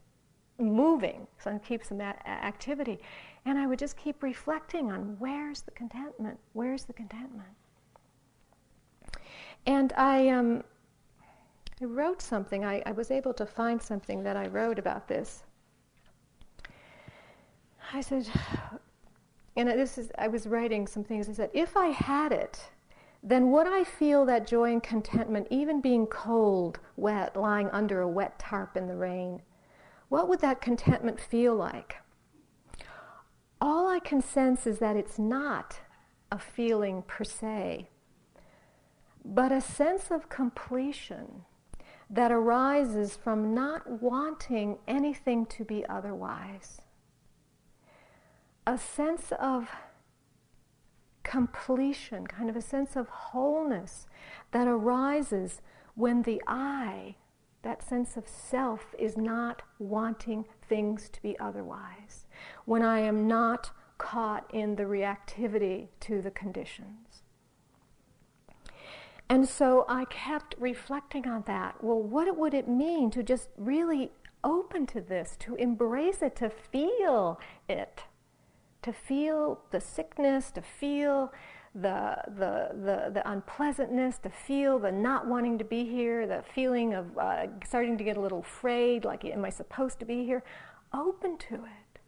moving, 0.58 1.28
so 1.38 1.60
keep 1.66 1.84
some 1.84 2.02
activity. 2.02 3.00
And 3.46 3.58
I 3.58 3.68
would 3.68 3.80
just 3.80 3.98
keep 3.98 4.24
reflecting 4.24 4.92
on 4.92 5.16
where's 5.20 5.62
the 5.62 5.72
contentment? 5.72 6.40
Where's 6.54 6.86
the 6.86 6.94
contentment? 6.94 7.50
And 9.66 9.94
I, 9.94 10.30
um, 10.30 10.64
I 11.82 11.86
wrote 11.86 12.22
something. 12.22 12.66
I, 12.66 12.82
I 12.86 12.92
was 12.92 13.12
able 13.12 13.34
to 13.34 13.46
find 13.46 13.82
something 13.82 14.24
that 14.24 14.38
I 14.38 14.48
wrote 14.48 14.80
about 14.80 15.08
this. 15.08 15.44
I 17.94 18.02
said, 18.02 18.28
and 19.56 19.70
this 19.70 19.98
is, 19.98 20.12
I 20.18 20.28
was 20.28 20.48
writing 20.48 20.88
some 20.88 21.04
things. 21.04 21.30
I 21.30 21.34
said, 21.34 21.52
if 21.54 21.78
I 21.78 21.88
had 21.88 22.32
it, 22.32 22.72
then 23.22 23.52
would 23.52 23.68
I 23.68 23.84
feel 23.84 24.26
that 24.26 24.48
joy 24.48 24.72
and 24.72 24.84
contentment, 24.84 25.48
even 25.50 25.80
being 25.80 26.08
cold, 26.08 26.80
wet, 26.98 27.38
lying 27.38 27.70
under 27.70 28.02
a 28.02 28.08
wet 28.08 28.40
tarp 28.40 28.76
in 28.76 28.88
the 28.88 28.96
rain? 28.96 29.42
What 30.10 30.28
would 30.28 30.42
that 30.42 30.62
contentment 30.62 31.20
feel 31.20 31.56
like? 31.56 31.98
All 33.62 33.88
I 33.88 34.00
can 34.00 34.22
sense 34.22 34.68
is 34.68 34.80
that 34.80 34.98
it's 34.98 35.18
not 35.18 35.80
a 36.32 36.38
feeling 36.38 37.04
per 37.04 37.24
se, 37.24 37.90
but 39.24 39.52
a 39.52 39.62
sense 39.62 40.12
of 40.12 40.30
completion 40.30 41.46
that 42.10 42.32
arises 42.32 43.16
from 43.16 43.54
not 43.54 44.02
wanting 44.02 44.80
anything 44.88 45.46
to 45.46 45.64
be 45.64 45.86
otherwise 45.88 46.83
a 48.66 48.78
sense 48.78 49.32
of 49.40 49.70
completion, 51.24 52.28
kind 52.28 52.50
of 52.50 52.56
a 52.56 52.62
sense 52.62 52.96
of 52.96 53.08
wholeness 53.08 54.08
that 54.52 54.68
arises 54.68 55.62
when 55.96 56.24
the 56.24 56.42
I, 56.48 57.16
that 57.62 57.82
sense 57.82 58.18
of 58.18 58.28
self, 58.28 58.94
is 58.98 59.18
not 59.18 59.62
wanting 59.80 60.46
things 60.68 61.10
to 61.10 61.22
be 61.22 61.38
otherwise, 61.40 62.26
when 62.66 62.82
I 62.82 63.00
am 63.00 63.28
not 63.28 63.72
caught 63.98 64.50
in 64.54 64.76
the 64.76 64.84
reactivity 64.84 65.88
to 66.02 66.22
the 66.22 66.32
conditions. 66.32 67.24
And 69.30 69.48
so 69.48 69.86
I 69.88 70.06
kept 70.06 70.56
reflecting 70.60 71.28
on 71.28 71.44
that. 71.48 71.84
Well, 71.84 72.02
what 72.02 72.36
would 72.38 72.54
it 72.54 72.68
mean 72.68 73.10
to 73.12 73.24
just 73.24 73.50
really 73.58 74.12
open 74.44 74.86
to 74.88 75.02
this, 75.02 75.38
to 75.40 75.56
embrace 75.56 76.22
it, 76.22 76.36
to 76.38 76.50
feel 76.50 77.40
it? 77.70 78.04
To 78.84 78.94
feel 78.94 79.62
the 79.72 79.82
sickness, 79.82 80.52
to 80.52 80.62
feel 80.62 81.34
the, 81.76 82.18
the, 82.28 82.70
the, 82.74 83.12
the, 83.14 83.30
unpleasantness, 83.30 84.20
to 84.20 84.30
feel 84.30 84.78
the 84.78 84.92
not 84.92 85.26
wanting 85.26 85.58
to 85.58 85.64
be 85.64 85.86
here, 85.86 86.28
the 86.28 86.44
feeling 86.54 86.94
of 86.94 87.18
uh, 87.18 87.48
starting 87.66 87.98
to 87.98 88.04
get 88.04 88.16
a 88.16 88.22
little 88.22 88.40
afraid, 88.40 89.06
like, 89.06 89.26
am 89.26 89.44
I 89.44 89.50
supposed 89.50 90.00
to 90.00 90.06
be 90.06 90.24
here? 90.24 90.44
Open 90.94 91.38
to 91.50 91.56
it. 91.56 92.00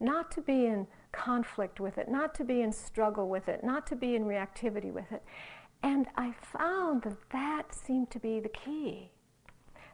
Not 0.00 0.32
to 0.32 0.40
be 0.40 0.66
in 0.66 0.88
conflict 1.12 1.78
with 1.78 1.98
it, 1.98 2.08
not 2.08 2.34
to 2.36 2.44
be 2.44 2.62
in 2.62 2.72
struggle 2.72 3.28
with 3.28 3.48
it, 3.48 3.62
not 3.62 3.86
to 3.88 3.96
be 3.96 4.16
in 4.16 4.24
reactivity 4.24 4.92
with 4.92 5.12
it. 5.12 5.22
And 5.82 6.06
I 6.16 6.34
found 6.42 7.02
that 7.02 7.30
that 7.30 7.74
seemed 7.74 8.10
to 8.10 8.18
be 8.18 8.40
the 8.40 8.48
key. 8.48 9.12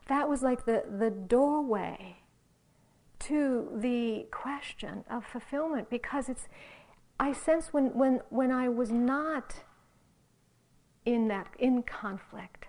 That 0.09 0.29
was 0.29 0.43
like 0.43 0.65
the, 0.65 0.85
the 0.99 1.11
doorway 1.11 2.17
to 3.21 3.69
the 3.75 4.27
question 4.31 5.05
of 5.11 5.25
fulfillment 5.25 5.91
because 5.91 6.29
it's 6.29 6.49
I 7.19 7.33
sense 7.33 7.73
when, 7.73 7.87
when, 7.97 8.21
when 8.29 8.53
I 8.53 8.69
was 8.69 8.91
not 8.91 9.63
in 11.05 11.29
that 11.29 11.49
in 11.59 11.83
conflict, 11.83 12.67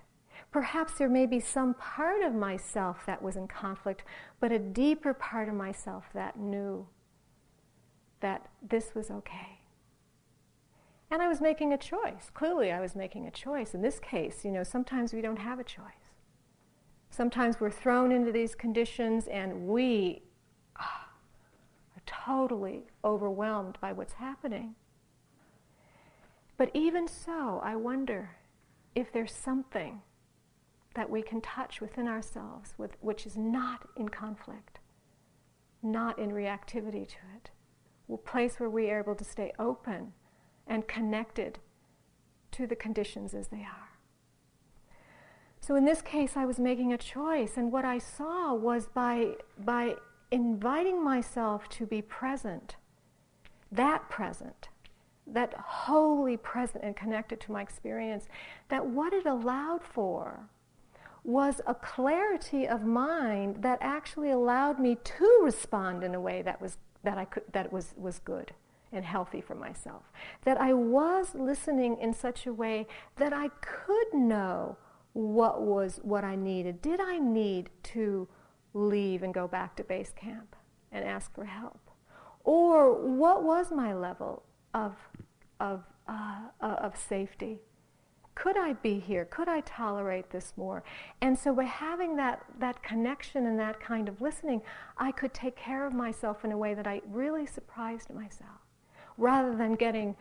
perhaps 0.52 0.94
there 0.94 1.10
may 1.10 1.26
be 1.26 1.40
some 1.40 1.74
part 1.74 2.22
of 2.22 2.34
myself 2.34 3.06
that 3.06 3.22
was 3.22 3.36
in 3.36 3.48
conflict, 3.48 4.04
but 4.40 4.52
a 4.52 4.60
deeper 4.60 5.14
part 5.14 5.50
of 5.50 5.56
myself 5.56 6.06
that 6.14 6.40
knew 6.40 6.88
that 8.22 8.48
this 8.68 8.96
was 8.96 9.12
okay. 9.12 9.60
And 11.12 11.22
I 11.22 11.28
was 11.28 11.42
making 11.42 11.74
a 11.74 11.78
choice. 11.78 12.30
Clearly, 12.34 12.72
I 12.72 12.80
was 12.80 12.96
making 12.96 13.28
a 13.28 13.32
choice. 13.32 13.74
In 13.74 13.82
this 13.82 14.00
case, 14.00 14.44
you 14.44 14.52
know, 14.52 14.64
sometimes 14.64 15.14
we 15.14 15.22
don't 15.22 15.40
have 15.40 15.60
a 15.60 15.64
choice. 15.64 16.14
Sometimes 17.10 17.60
we're 17.60 17.72
thrown 17.72 18.12
into 18.12 18.32
these 18.32 18.56
conditions 18.56 19.28
and 19.28 19.68
we 19.68 20.22
are 20.80 22.02
totally 22.06 22.88
overwhelmed 23.04 23.78
by 23.82 23.92
what's 23.92 24.14
happening. 24.14 24.76
But 26.58 26.72
even 26.74 27.08
so, 27.08 27.62
I 27.64 27.76
wonder 27.76 28.32
if 28.96 29.12
there's 29.12 29.34
something 29.34 30.02
that 30.96 31.10
we 31.10 31.22
can 31.22 31.42
touch 31.42 31.80
within 31.80 32.08
ourselves 32.08 32.74
with, 32.78 32.98
which 33.02 33.28
is 33.28 33.38
not 33.38 33.88
in 33.96 34.10
conflict, 34.10 34.80
not 35.84 36.18
in 36.18 36.32
reactivity 36.32 37.08
to 37.08 37.18
it. 37.36 37.52
A 38.12 38.18
place 38.18 38.60
where 38.60 38.70
we 38.70 38.90
are 38.90 39.00
able 39.00 39.16
to 39.16 39.24
stay 39.24 39.52
open 39.60 40.14
and 40.66 40.88
connected 40.88 41.60
to 42.52 42.66
the 42.66 42.76
conditions 42.76 43.34
as 43.36 43.50
they 43.50 43.58
are. 43.58 43.90
So 45.60 45.76
in 45.76 45.86
this 45.86 46.02
case, 46.02 46.38
I 46.38 46.46
was 46.46 46.60
making 46.60 46.94
a 46.94 46.98
choice, 46.98 47.58
and 47.58 47.72
what 47.72 47.86
I 47.86 47.98
saw 47.98 48.54
was 48.56 48.88
by, 48.88 49.34
by 49.60 49.96
inviting 50.32 51.04
myself 51.04 51.70
to 51.70 51.86
be 51.86 52.02
present, 52.02 52.76
that 53.72 54.10
present, 54.10 54.70
that 55.26 55.54
wholly 55.54 56.38
present 56.38 56.84
and 56.84 56.96
connected 56.96 57.40
to 57.42 57.52
my 57.52 57.62
experience, 57.62 58.28
that 58.70 58.86
what 58.86 59.14
it 59.14 59.26
allowed 59.26 59.84
for 59.84 60.50
was 61.24 61.60
a 61.68 61.76
clarity 61.76 62.66
of 62.66 62.84
mind 62.84 63.62
that 63.62 63.78
actually 63.82 64.32
allowed 64.32 64.80
me 64.80 64.98
to 65.04 65.40
respond 65.44 66.04
in 66.04 66.16
a 66.16 66.22
way 66.22 66.42
that 66.42 66.62
was 66.62 66.78
that 67.04 67.18
I 67.18 67.26
could 67.26 67.44
that 67.52 67.72
was 67.72 67.94
was 67.98 68.20
good 68.20 68.54
and 68.94 69.04
healthy 69.04 69.42
for 69.42 69.54
myself. 69.54 70.04
That 70.46 70.60
I 70.60 70.74
was 70.74 71.36
listening 71.36 71.98
in 72.00 72.14
such 72.14 72.48
a 72.48 72.54
way 72.54 72.88
that 73.18 73.34
I 73.34 73.50
could 73.60 74.14
know 74.14 74.78
what 75.12 75.62
was 75.62 76.00
what 76.04 76.24
I 76.24 76.36
needed. 76.36 76.82
Did 76.82 77.02
I 77.02 77.18
need 77.18 77.70
to 77.84 78.30
leave 78.78 79.24
and 79.24 79.34
go 79.34 79.48
back 79.48 79.76
to 79.76 79.84
base 79.84 80.14
camp 80.16 80.56
and 80.92 81.04
ask 81.04 81.34
for 81.34 81.46
help? 81.46 81.80
Or 82.44 82.94
what 82.94 83.44
was 83.44 83.72
my 83.72 83.94
level 83.94 84.44
of, 84.74 84.96
of, 85.60 85.84
uh, 86.08 86.48
of 86.62 86.98
safety? 86.98 87.60
Could 88.36 88.56
I 88.56 88.74
be 88.74 89.00
here? 89.00 89.26
Could 89.26 89.50
I 89.50 89.62
tolerate 89.62 90.30
this 90.30 90.54
more? 90.56 90.84
And 91.22 91.38
so 91.38 91.56
by 91.56 91.64
having 91.64 92.16
that, 92.18 92.46
that 92.60 92.84
connection 92.84 93.48
and 93.48 93.60
that 93.60 93.80
kind 93.80 94.08
of 94.08 94.22
listening, 94.22 94.62
I 94.98 95.12
could 95.12 95.34
take 95.34 95.56
care 95.56 95.88
of 95.88 95.94
myself 95.94 96.46
in 96.46 96.52
a 96.52 96.58
way 96.58 96.76
that 96.76 96.86
I 96.86 97.02
really 97.10 97.48
surprised 97.48 98.14
myself. 98.14 98.62
Rather 99.18 99.56
than 99.56 99.74
getting 99.74 100.16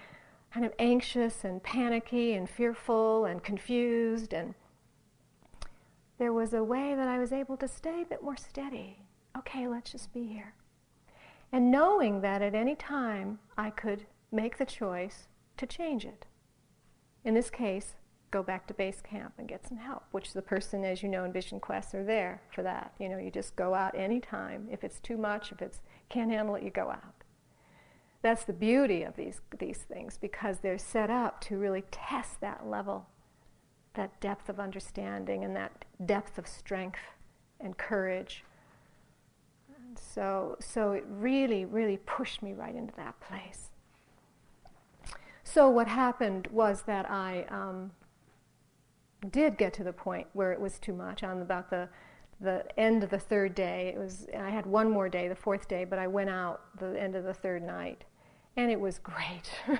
kind 0.50 0.64
of 0.64 0.72
anxious 0.78 1.44
and 1.44 1.62
panicky 1.62 2.32
and 2.32 2.48
fearful 2.48 3.26
and 3.26 3.44
confused 3.44 4.32
and 4.32 4.54
there 6.18 6.32
was 6.32 6.54
a 6.54 6.64
way 6.64 6.94
that 6.94 7.08
I 7.08 7.18
was 7.18 7.32
able 7.32 7.56
to 7.58 7.68
stay 7.68 8.02
a 8.02 8.06
bit 8.06 8.22
more 8.22 8.36
steady. 8.36 8.98
Okay, 9.36 9.68
let's 9.68 9.92
just 9.92 10.12
be 10.12 10.26
here. 10.26 10.54
And 11.52 11.70
knowing 11.70 12.20
that 12.22 12.42
at 12.42 12.54
any 12.54 12.74
time 12.74 13.38
I 13.56 13.70
could 13.70 14.06
make 14.32 14.58
the 14.58 14.64
choice 14.64 15.28
to 15.58 15.66
change 15.66 16.04
it. 16.04 16.26
In 17.24 17.34
this 17.34 17.50
case, 17.50 17.94
go 18.30 18.42
back 18.42 18.66
to 18.66 18.74
base 18.74 19.00
camp 19.00 19.34
and 19.38 19.48
get 19.48 19.66
some 19.66 19.78
help, 19.78 20.04
which 20.10 20.32
the 20.32 20.42
person, 20.42 20.84
as 20.84 21.02
you 21.02 21.08
know, 21.08 21.24
in 21.24 21.32
Vision 21.32 21.60
Quest 21.60 21.94
are 21.94 22.04
there 22.04 22.42
for 22.54 22.62
that. 22.62 22.92
You 22.98 23.08
know, 23.08 23.18
you 23.18 23.30
just 23.30 23.56
go 23.56 23.74
out 23.74 23.94
anytime. 23.94 24.68
If 24.70 24.84
it's 24.84 25.00
too 25.00 25.16
much, 25.16 25.52
if 25.52 25.62
it's 25.62 25.80
can't 26.08 26.30
handle 26.30 26.54
it, 26.56 26.62
you 26.62 26.70
go 26.70 26.90
out. 26.90 27.24
That's 28.22 28.44
the 28.44 28.52
beauty 28.52 29.02
of 29.02 29.16
these, 29.16 29.40
these 29.58 29.78
things 29.78 30.18
because 30.18 30.58
they're 30.58 30.78
set 30.78 31.10
up 31.10 31.40
to 31.42 31.56
really 31.56 31.84
test 31.90 32.40
that 32.40 32.66
level 32.66 33.06
that 33.96 34.18
depth 34.20 34.48
of 34.48 34.58
understanding 34.60 35.44
and 35.44 35.54
that 35.56 35.84
depth 36.04 36.38
of 36.38 36.46
strength 36.46 37.00
and 37.60 37.76
courage. 37.76 38.44
And 39.76 39.98
so, 39.98 40.56
so 40.60 40.92
it 40.92 41.04
really, 41.08 41.64
really 41.64 41.98
pushed 41.98 42.42
me 42.42 42.52
right 42.52 42.74
into 42.74 42.94
that 42.96 43.18
place. 43.20 43.70
So 45.44 45.68
what 45.68 45.88
happened 45.88 46.48
was 46.48 46.82
that 46.82 47.10
I 47.10 47.44
um, 47.50 47.92
did 49.30 49.56
get 49.56 49.72
to 49.74 49.84
the 49.84 49.92
point 49.92 50.26
where 50.32 50.52
it 50.52 50.60
was 50.60 50.78
too 50.78 50.92
much. 50.92 51.22
On 51.22 51.40
about 51.40 51.70
the 51.70 51.88
the 52.38 52.66
end 52.78 53.02
of 53.02 53.08
the 53.08 53.18
third 53.18 53.54
day, 53.54 53.92
it 53.94 53.98
was. 53.98 54.26
I 54.36 54.50
had 54.50 54.66
one 54.66 54.90
more 54.90 55.08
day, 55.08 55.28
the 55.28 55.34
fourth 55.34 55.68
day, 55.68 55.84
but 55.84 55.98
I 55.98 56.06
went 56.06 56.28
out 56.28 56.60
the 56.78 57.00
end 57.00 57.16
of 57.16 57.24
the 57.24 57.32
third 57.32 57.62
night, 57.62 58.04
and 58.56 58.70
it 58.70 58.80
was 58.80 58.98
great. 58.98 59.50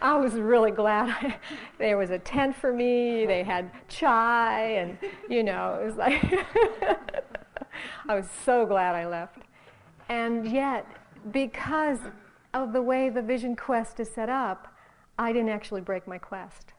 I 0.00 0.16
was 0.16 0.34
really 0.34 0.70
glad 0.70 1.08
I, 1.10 1.36
there 1.78 1.96
was 1.96 2.10
a 2.10 2.18
tent 2.18 2.54
for 2.54 2.72
me. 2.72 3.26
They 3.26 3.42
had 3.42 3.70
chai, 3.88 4.60
and 4.60 4.98
you 5.28 5.42
know, 5.42 5.78
it 5.80 5.84
was 5.84 5.96
like 5.96 6.22
I 8.08 8.14
was 8.14 8.26
so 8.44 8.66
glad 8.66 8.94
I 8.94 9.06
left. 9.06 9.38
And 10.08 10.50
yet, 10.50 10.86
because 11.32 11.98
of 12.54 12.72
the 12.72 12.82
way 12.82 13.08
the 13.08 13.22
Vision 13.22 13.56
Quest 13.56 14.00
is 14.00 14.08
set 14.08 14.28
up, 14.28 14.74
I 15.18 15.32
didn't 15.32 15.50
actually 15.50 15.80
break 15.80 16.06
my 16.06 16.18
quest 16.18 16.72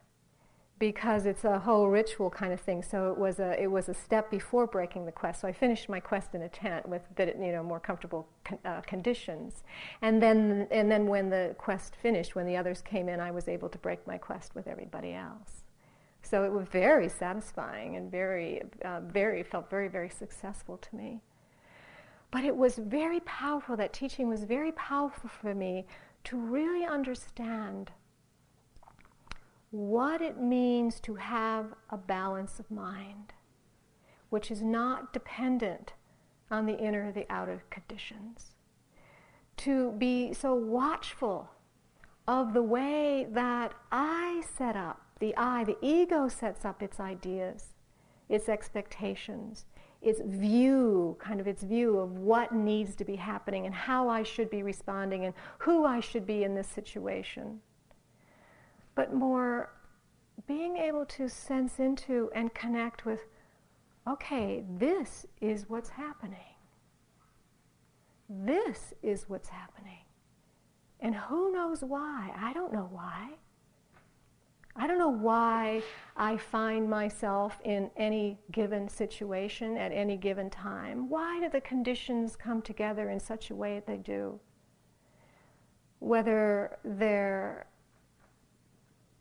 because 0.80 1.26
it's 1.26 1.44
a 1.44 1.58
whole 1.58 1.88
ritual 1.88 2.30
kind 2.30 2.52
of 2.54 2.60
thing. 2.60 2.82
So 2.82 3.12
it 3.12 3.18
was 3.18 3.38
a 3.38 3.62
it 3.62 3.70
was 3.70 3.88
a 3.88 3.94
step 3.94 4.30
before 4.30 4.66
breaking 4.66 5.04
the 5.06 5.12
quest. 5.12 5.42
So 5.42 5.46
I 5.46 5.52
finished 5.52 5.88
my 5.88 6.00
quest 6.00 6.34
in 6.34 6.42
a 6.42 6.48
tent 6.48 6.88
with 6.88 7.02
you 7.18 7.52
know 7.52 7.62
more 7.62 7.78
comfortable 7.78 8.26
con- 8.44 8.58
uh, 8.64 8.80
conditions, 8.80 9.62
and 10.02 10.20
then 10.20 10.66
and 10.72 10.90
then 10.90 11.06
when 11.06 11.28
the 11.28 11.54
quest 11.58 11.94
finished, 11.94 12.34
when 12.34 12.46
the 12.46 12.56
others 12.56 12.80
came 12.80 13.08
in, 13.08 13.20
I 13.20 13.30
was 13.30 13.46
able 13.46 13.68
to 13.68 13.78
break 13.78 14.04
my 14.06 14.18
quest 14.18 14.54
with 14.56 14.66
everybody 14.66 15.12
else. 15.12 15.64
So 16.22 16.44
it 16.44 16.52
was 16.52 16.66
very 16.68 17.08
satisfying 17.08 17.96
and 17.96 18.10
very 18.10 18.62
uh, 18.82 19.00
very 19.00 19.42
felt 19.42 19.68
very 19.70 19.88
very 19.88 20.10
successful 20.10 20.78
to 20.78 20.96
me. 20.96 21.20
But 22.30 22.44
it 22.44 22.56
was 22.56 22.76
very 22.76 23.20
powerful. 23.20 23.76
That 23.76 23.92
teaching 23.92 24.28
was 24.28 24.44
very 24.44 24.72
powerful 24.72 25.28
for 25.28 25.54
me 25.54 25.84
to 26.24 26.38
really 26.38 26.86
understand 26.86 27.90
what 29.70 30.20
it 30.20 30.40
means 30.40 30.98
to 31.00 31.14
have 31.14 31.74
a 31.90 31.96
balance 31.96 32.58
of 32.58 32.70
mind, 32.70 33.32
which 34.28 34.50
is 34.50 34.62
not 34.62 35.12
dependent 35.12 35.92
on 36.50 36.66
the 36.66 36.78
inner 36.78 37.08
or 37.08 37.12
the 37.12 37.26
outer 37.30 37.62
conditions. 37.70 38.54
To 39.58 39.92
be 39.92 40.32
so 40.32 40.54
watchful 40.54 41.50
of 42.26 42.52
the 42.52 42.62
way 42.62 43.26
that 43.30 43.72
I 43.92 44.42
set 44.56 44.76
up, 44.76 45.02
the 45.20 45.36
I, 45.36 45.64
the 45.64 45.76
ego 45.80 46.28
sets 46.28 46.64
up 46.64 46.82
its 46.82 46.98
ideas, 46.98 47.74
its 48.28 48.48
expectations, 48.48 49.66
its 50.02 50.20
view, 50.24 51.16
kind 51.20 51.40
of 51.40 51.46
its 51.46 51.62
view 51.62 51.98
of 51.98 52.18
what 52.18 52.52
needs 52.52 52.96
to 52.96 53.04
be 53.04 53.16
happening 53.16 53.66
and 53.66 53.74
how 53.74 54.08
I 54.08 54.22
should 54.22 54.50
be 54.50 54.62
responding 54.62 55.24
and 55.26 55.34
who 55.58 55.84
I 55.84 56.00
should 56.00 56.26
be 56.26 56.42
in 56.42 56.54
this 56.54 56.68
situation 56.68 57.60
but 59.00 59.14
more 59.14 59.72
being 60.46 60.76
able 60.76 61.06
to 61.06 61.26
sense 61.26 61.78
into 61.78 62.30
and 62.34 62.52
connect 62.52 63.06
with 63.06 63.20
okay, 64.06 64.62
this 64.78 65.24
is 65.40 65.70
what's 65.70 65.88
happening. 65.88 66.54
This 68.28 68.92
is 69.02 69.24
what's 69.26 69.48
happening. 69.48 70.04
And 71.00 71.14
who 71.14 71.50
knows 71.50 71.82
why? 71.82 72.30
I 72.36 72.52
don't 72.52 72.74
know 72.74 72.90
why. 72.92 73.30
I 74.76 74.86
don't 74.86 74.98
know 74.98 75.08
why 75.08 75.82
I 76.14 76.36
find 76.36 76.90
myself 76.90 77.58
in 77.64 77.90
any 77.96 78.38
given 78.52 78.86
situation 78.86 79.78
at 79.78 79.92
any 79.92 80.18
given 80.18 80.50
time. 80.50 81.08
Why 81.08 81.40
do 81.40 81.48
the 81.48 81.62
conditions 81.62 82.36
come 82.36 82.60
together 82.60 83.08
in 83.08 83.18
such 83.18 83.48
a 83.48 83.54
way 83.54 83.76
that 83.76 83.86
they 83.86 83.96
do? 83.96 84.38
Whether 86.00 86.76
they're 86.84 87.66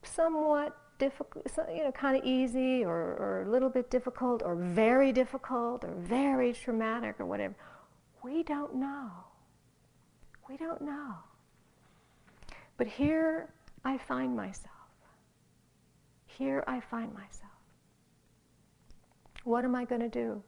somewhat 0.04 0.78
difficult, 0.98 1.48
you 1.74 1.84
know, 1.84 1.92
kind 1.92 2.18
of 2.18 2.24
easy 2.24 2.84
or, 2.84 2.92
or 2.94 3.44
a 3.48 3.52
little 3.52 3.70
bit 3.70 3.90
difficult 3.90 4.44
or 4.44 4.56
very 4.56 5.12
difficult 5.12 5.84
or 5.84 5.94
very 5.96 6.54
traumatic 6.54 7.16
or 7.20 7.26
whatever. 7.26 7.56
We 8.24 8.44
don't 8.44 8.76
know. 8.76 9.10
We 10.50 10.58
don't 10.58 10.82
know. 10.82 11.16
But 12.78 12.88
here 12.88 13.54
I 13.84 13.98
find 13.98 14.36
myself. 14.36 14.74
Here 16.26 16.64
I 16.68 16.80
find 16.80 17.14
myself. 17.14 17.52
What 19.44 19.64
am 19.64 19.76
I 19.76 19.86
going 19.86 20.02
to 20.02 20.10
do? 20.10 20.44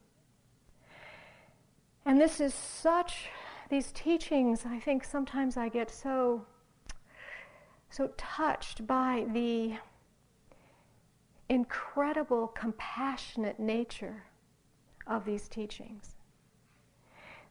And 2.05 2.19
this 2.19 2.39
is 2.41 2.53
such, 2.53 3.29
these 3.69 3.91
teachings, 3.91 4.65
I 4.65 4.79
think 4.79 5.03
sometimes 5.03 5.55
I 5.55 5.69
get 5.69 5.89
so 5.91 6.45
so 7.91 8.09
touched 8.17 8.87
by 8.87 9.25
the 9.33 9.73
incredible 11.49 12.47
compassionate 12.47 13.59
nature 13.59 14.23
of 15.05 15.25
these 15.25 15.49
teachings. 15.49 16.15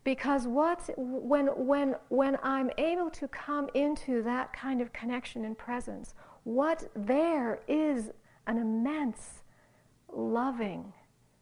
Because 0.03 0.47
what's, 0.47 0.88
when, 0.97 1.49
when, 1.49 1.95
when 2.09 2.38
I'm 2.43 2.70
able 2.78 3.11
to 3.11 3.28
come 3.28 3.68
into 3.74 4.22
that 4.22 4.53
kind 4.55 4.80
of 4.80 4.95
connection 4.95 5.45
and 5.45 5.57
presence, 5.57 6.14
what 6.45 6.88
there 6.97 7.61
is 7.68 8.11
an 8.47 8.57
immense, 8.57 9.43
loving, 10.11 10.95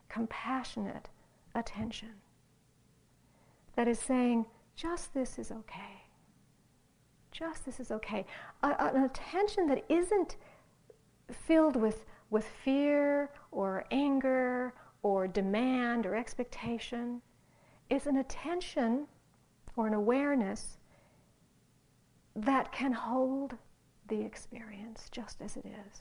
compassionate 0.09 1.09
attention 1.55 2.15
that 3.77 3.87
is 3.87 4.01
saying, 4.01 4.45
just 4.75 5.15
this 5.15 5.39
is 5.39 5.53
okay. 5.53 5.98
Just 7.39 7.65
this 7.65 7.79
is 7.79 7.93
okay. 7.93 8.27
an 8.65 9.05
attention 9.05 9.69
that 9.69 9.85
isn't 9.89 10.37
filled 11.31 11.77
with, 11.77 12.05
with 12.31 12.45
fear 12.45 13.31
or 13.53 13.85
anger 13.93 14.75
or 15.05 15.29
demand 15.29 16.05
or 16.05 16.17
expectation. 16.17 17.23
It's 17.91 18.07
an 18.07 18.17
attention 18.17 19.07
or 19.77 19.87
an 19.87 19.95
awareness 19.95 20.79
that 22.35 22.73
can 22.73 22.93
hold 22.93 23.55
the 24.09 24.21
experience 24.21 25.07
just 25.13 25.41
as 25.41 25.57
it 25.57 25.67
is. 25.67 26.01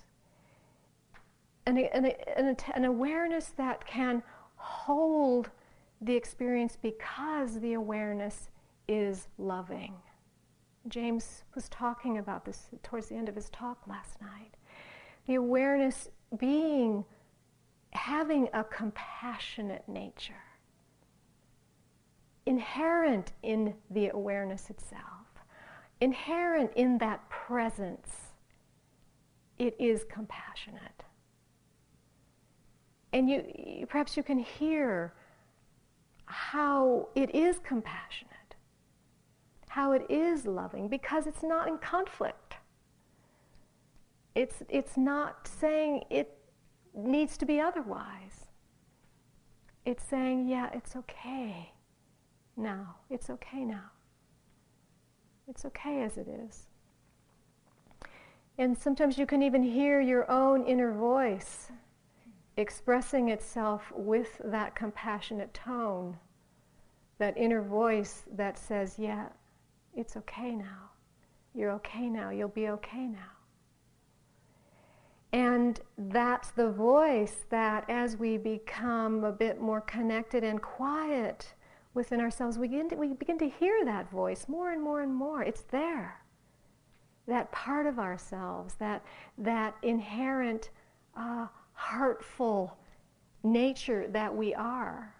An, 1.68 1.78
an, 1.78 2.14
an, 2.36 2.56
an 2.74 2.86
awareness 2.86 3.54
that 3.58 3.86
can 3.86 4.24
hold 4.56 5.52
the 6.02 6.16
experience 6.16 6.80
because 6.82 7.60
the 7.60 7.74
awareness 7.74 8.50
is 8.88 9.28
loving. 9.38 9.94
James 10.90 11.44
was 11.56 11.70
talking 11.70 12.18
about 12.18 12.46
this 12.46 12.70
towards 12.84 13.08
the 13.08 13.16
end 13.16 13.30
of 13.30 13.36
his 13.36 13.50
talk 13.50 13.80
last 13.88 14.22
night. 14.22 14.56
The 15.26 15.36
awareness 15.36 16.10
being 16.38 17.06
having 17.92 18.50
a 18.54 18.64
compassionate 18.64 19.88
nature, 19.88 20.34
inherent 22.46 23.34
in 23.44 23.74
the 23.90 24.10
awareness 24.10 24.70
itself, 24.70 25.02
inherent 26.00 26.72
in 26.76 26.98
that 27.00 27.28
presence, 27.30 28.10
it 29.58 29.76
is 29.80 30.06
compassionate. 30.10 31.04
And 33.14 33.30
you, 33.30 33.86
perhaps 33.90 34.16
you 34.16 34.24
can 34.24 34.38
hear 34.38 35.14
how 36.26 37.08
it 37.16 37.34
is 37.34 37.58
compassionate, 37.60 38.34
how 39.78 39.92
it 39.92 40.04
is 40.10 40.48
loving, 40.48 40.88
because 40.88 41.28
it's 41.28 41.44
not 41.44 41.68
in 41.68 41.78
conflict. 41.78 42.56
It's, 44.34 44.64
it's 44.70 44.98
not 44.98 45.48
saying 45.48 46.04
it 46.10 46.36
needs 46.96 47.38
to 47.38 47.46
be 47.46 47.62
otherwise. 47.62 48.48
It's 49.86 50.04
saying, 50.04 50.48
yeah, 50.48 50.72
it's 50.74 50.96
okay 50.96 51.72
now. 52.56 52.96
It's 53.12 53.30
okay 53.30 53.64
now. 53.64 53.92
It's 55.48 55.64
okay 55.66 56.02
as 56.02 56.18
it 56.18 56.28
is. 56.28 56.64
And 58.58 58.76
sometimes 58.76 59.20
you 59.20 59.28
can 59.28 59.44
even 59.44 59.62
hear 59.62 60.02
your 60.02 60.30
own 60.32 60.66
inner 60.66 60.92
voice 60.92 61.70
expressing 62.58 63.30
itself 63.30 63.94
with 63.96 64.42
that 64.44 64.74
compassionate 64.74 65.54
tone, 65.54 66.18
that 67.20 67.38
inner 67.38 67.62
voice 67.62 68.24
that 68.36 68.58
says, 68.58 68.96
yeah, 68.98 69.28
it's 69.98 70.16
okay 70.16 70.56
now. 70.56 70.92
You're 71.54 71.72
okay 71.72 72.08
now. 72.08 72.30
You'll 72.30 72.50
be 72.50 72.70
okay 72.70 73.08
now. 73.08 73.32
And 75.34 75.80
that's 75.98 76.52
the 76.52 76.72
voice 76.72 77.46
that 77.50 77.90
as 77.90 78.16
we 78.16 78.38
become 78.38 79.24
a 79.24 79.32
bit 79.32 79.60
more 79.60 79.82
connected 79.82 80.44
and 80.44 80.62
quiet 80.62 81.54
within 81.96 82.22
ourselves, 82.22 82.58
we 82.58 82.68
begin 82.68 82.90
to, 82.90 82.96
we 82.96 83.14
begin 83.14 83.40
to 83.40 83.50
hear 83.50 83.84
that 83.86 84.10
voice 84.10 84.48
more 84.48 84.72
and 84.72 84.82
more 84.82 85.02
and 85.02 85.14
more. 85.14 85.42
It's 85.42 85.64
there. 85.64 86.22
That 87.28 87.52
part 87.52 87.88
of 87.88 88.00
ourselves, 88.00 88.76
that, 88.76 89.04
that 89.40 89.76
inherent, 89.82 90.70
uh, 91.18 91.48
heartful 91.74 92.78
nature 93.44 94.08
that 94.10 94.34
we 94.34 94.54
are. 94.54 95.14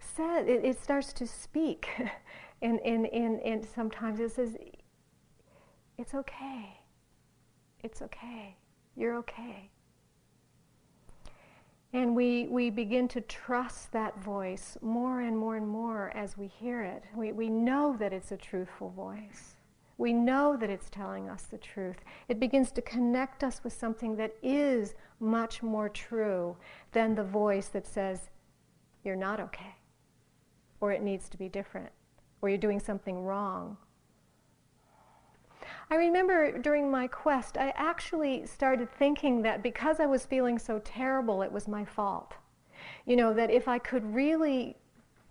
Said, 0.00 0.48
it, 0.48 0.64
it 0.64 0.82
starts 0.82 1.12
to 1.14 1.26
speak. 1.26 1.88
and, 2.62 2.80
and, 2.80 3.06
and, 3.06 3.40
and 3.40 3.64
sometimes 3.64 4.20
it 4.20 4.32
says, 4.32 4.56
it's 5.96 6.14
okay. 6.14 6.80
It's 7.82 8.02
okay. 8.02 8.56
You're 8.96 9.16
okay. 9.16 9.70
And 11.92 12.14
we, 12.14 12.48
we 12.48 12.68
begin 12.68 13.08
to 13.08 13.20
trust 13.22 13.92
that 13.92 14.22
voice 14.22 14.76
more 14.82 15.20
and 15.20 15.38
more 15.38 15.56
and 15.56 15.66
more 15.66 16.12
as 16.14 16.36
we 16.36 16.46
hear 16.46 16.82
it. 16.82 17.04
We, 17.14 17.32
we 17.32 17.48
know 17.48 17.96
that 17.98 18.12
it's 18.12 18.30
a 18.32 18.36
truthful 18.36 18.90
voice. 18.90 19.56
We 19.96 20.12
know 20.12 20.56
that 20.56 20.70
it's 20.70 20.90
telling 20.90 21.28
us 21.28 21.44
the 21.44 21.58
truth. 21.58 21.96
It 22.28 22.38
begins 22.38 22.70
to 22.72 22.82
connect 22.82 23.42
us 23.42 23.64
with 23.64 23.72
something 23.72 24.16
that 24.16 24.34
is 24.42 24.94
much 25.18 25.62
more 25.62 25.88
true 25.88 26.56
than 26.92 27.14
the 27.14 27.24
voice 27.24 27.68
that 27.68 27.86
says, 27.86 28.30
you're 29.02 29.16
not 29.16 29.40
okay, 29.40 29.74
or 30.80 30.92
it 30.92 31.02
needs 31.02 31.28
to 31.30 31.38
be 31.38 31.48
different, 31.48 31.90
or 32.40 32.48
you're 32.48 32.58
doing 32.58 32.80
something 32.80 33.24
wrong, 33.24 33.76
I 35.90 35.94
remember 35.94 36.58
during 36.58 36.90
my 36.90 37.06
quest, 37.06 37.56
I 37.56 37.72
actually 37.76 38.46
started 38.46 38.90
thinking 38.90 39.42
that 39.42 39.62
because 39.62 40.00
I 40.00 40.06
was 40.06 40.26
feeling 40.26 40.58
so 40.58 40.80
terrible, 40.84 41.42
it 41.42 41.50
was 41.50 41.66
my 41.66 41.84
fault. 41.84 42.34
You 43.06 43.16
know, 43.16 43.32
that 43.32 43.50
if 43.50 43.68
I 43.68 43.78
could 43.78 44.04
really 44.14 44.76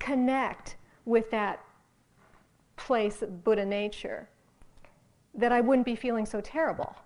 connect 0.00 0.76
with 1.04 1.30
that 1.30 1.64
place 2.76 3.22
of 3.22 3.44
Buddha 3.44 3.64
nature, 3.64 4.28
that 5.34 5.52
I 5.52 5.60
wouldn't 5.60 5.86
be 5.86 5.94
feeling 5.94 6.26
so 6.26 6.40
terrible. 6.40 6.96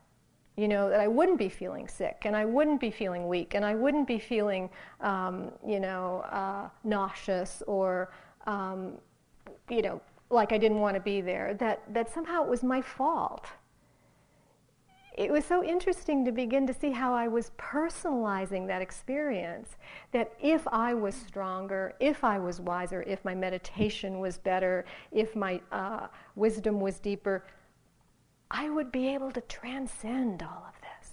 You 0.57 0.69
know, 0.69 0.89
that 0.89 1.01
I 1.01 1.09
wouldn't 1.09 1.39
be 1.39 1.49
feeling 1.49 1.89
sick 1.89 2.23
and 2.25 2.37
I 2.37 2.45
wouldn't 2.45 2.81
be 2.81 2.91
feeling 2.91 3.27
weak 3.29 3.55
and 3.55 3.65
I 3.65 3.75
wouldn't 3.75 4.07
be 4.07 4.19
feeling, 4.19 4.69
um, 5.01 5.51
you 5.67 5.81
know, 5.81 6.21
uh, 6.31 6.69
nauseous 6.85 7.63
or, 7.67 8.13
um, 8.47 8.99
you 9.73 9.83
know, 9.83 10.01
like 10.29 10.53
I 10.53 10.59
didn't 10.59 10.81
want 10.81 10.95
to 10.95 11.01
be 11.01 11.21
there, 11.21 11.55
that, 11.55 11.83
that 11.95 12.13
somehow 12.13 12.43
it 12.43 12.49
was 12.49 12.63
my 12.63 12.81
fault. 12.81 13.47
It 15.15 15.31
was 15.31 15.45
so 15.45 15.63
interesting 15.63 16.25
to 16.25 16.33
begin 16.33 16.67
to 16.67 16.75
see 16.75 16.91
how 16.91 17.15
I 17.15 17.29
was 17.29 17.51
personalizing 17.59 18.67
that 18.67 18.81
experience. 18.81 19.77
That 20.13 20.33
if 20.41 20.67
I 20.69 20.95
was 20.95 21.15
stronger, 21.15 21.95
if 22.01 22.25
I 22.25 22.39
was 22.39 22.61
wiser, 22.61 23.03
if 23.03 23.23
my 23.25 23.35
meditation 23.35 24.21
was 24.21 24.39
better, 24.39 24.87
if 25.11 25.37
my 25.37 25.61
uh, 25.71 26.07
wisdom 26.35 26.81
was 26.81 26.99
deeper, 26.99 27.45
I 28.51 28.71
would 28.71 28.91
be 28.91 29.09
able 29.09 29.31
to 29.33 29.41
transcend 29.43 30.43
all 30.43 30.67
of 30.67 30.81
this. 30.81 31.11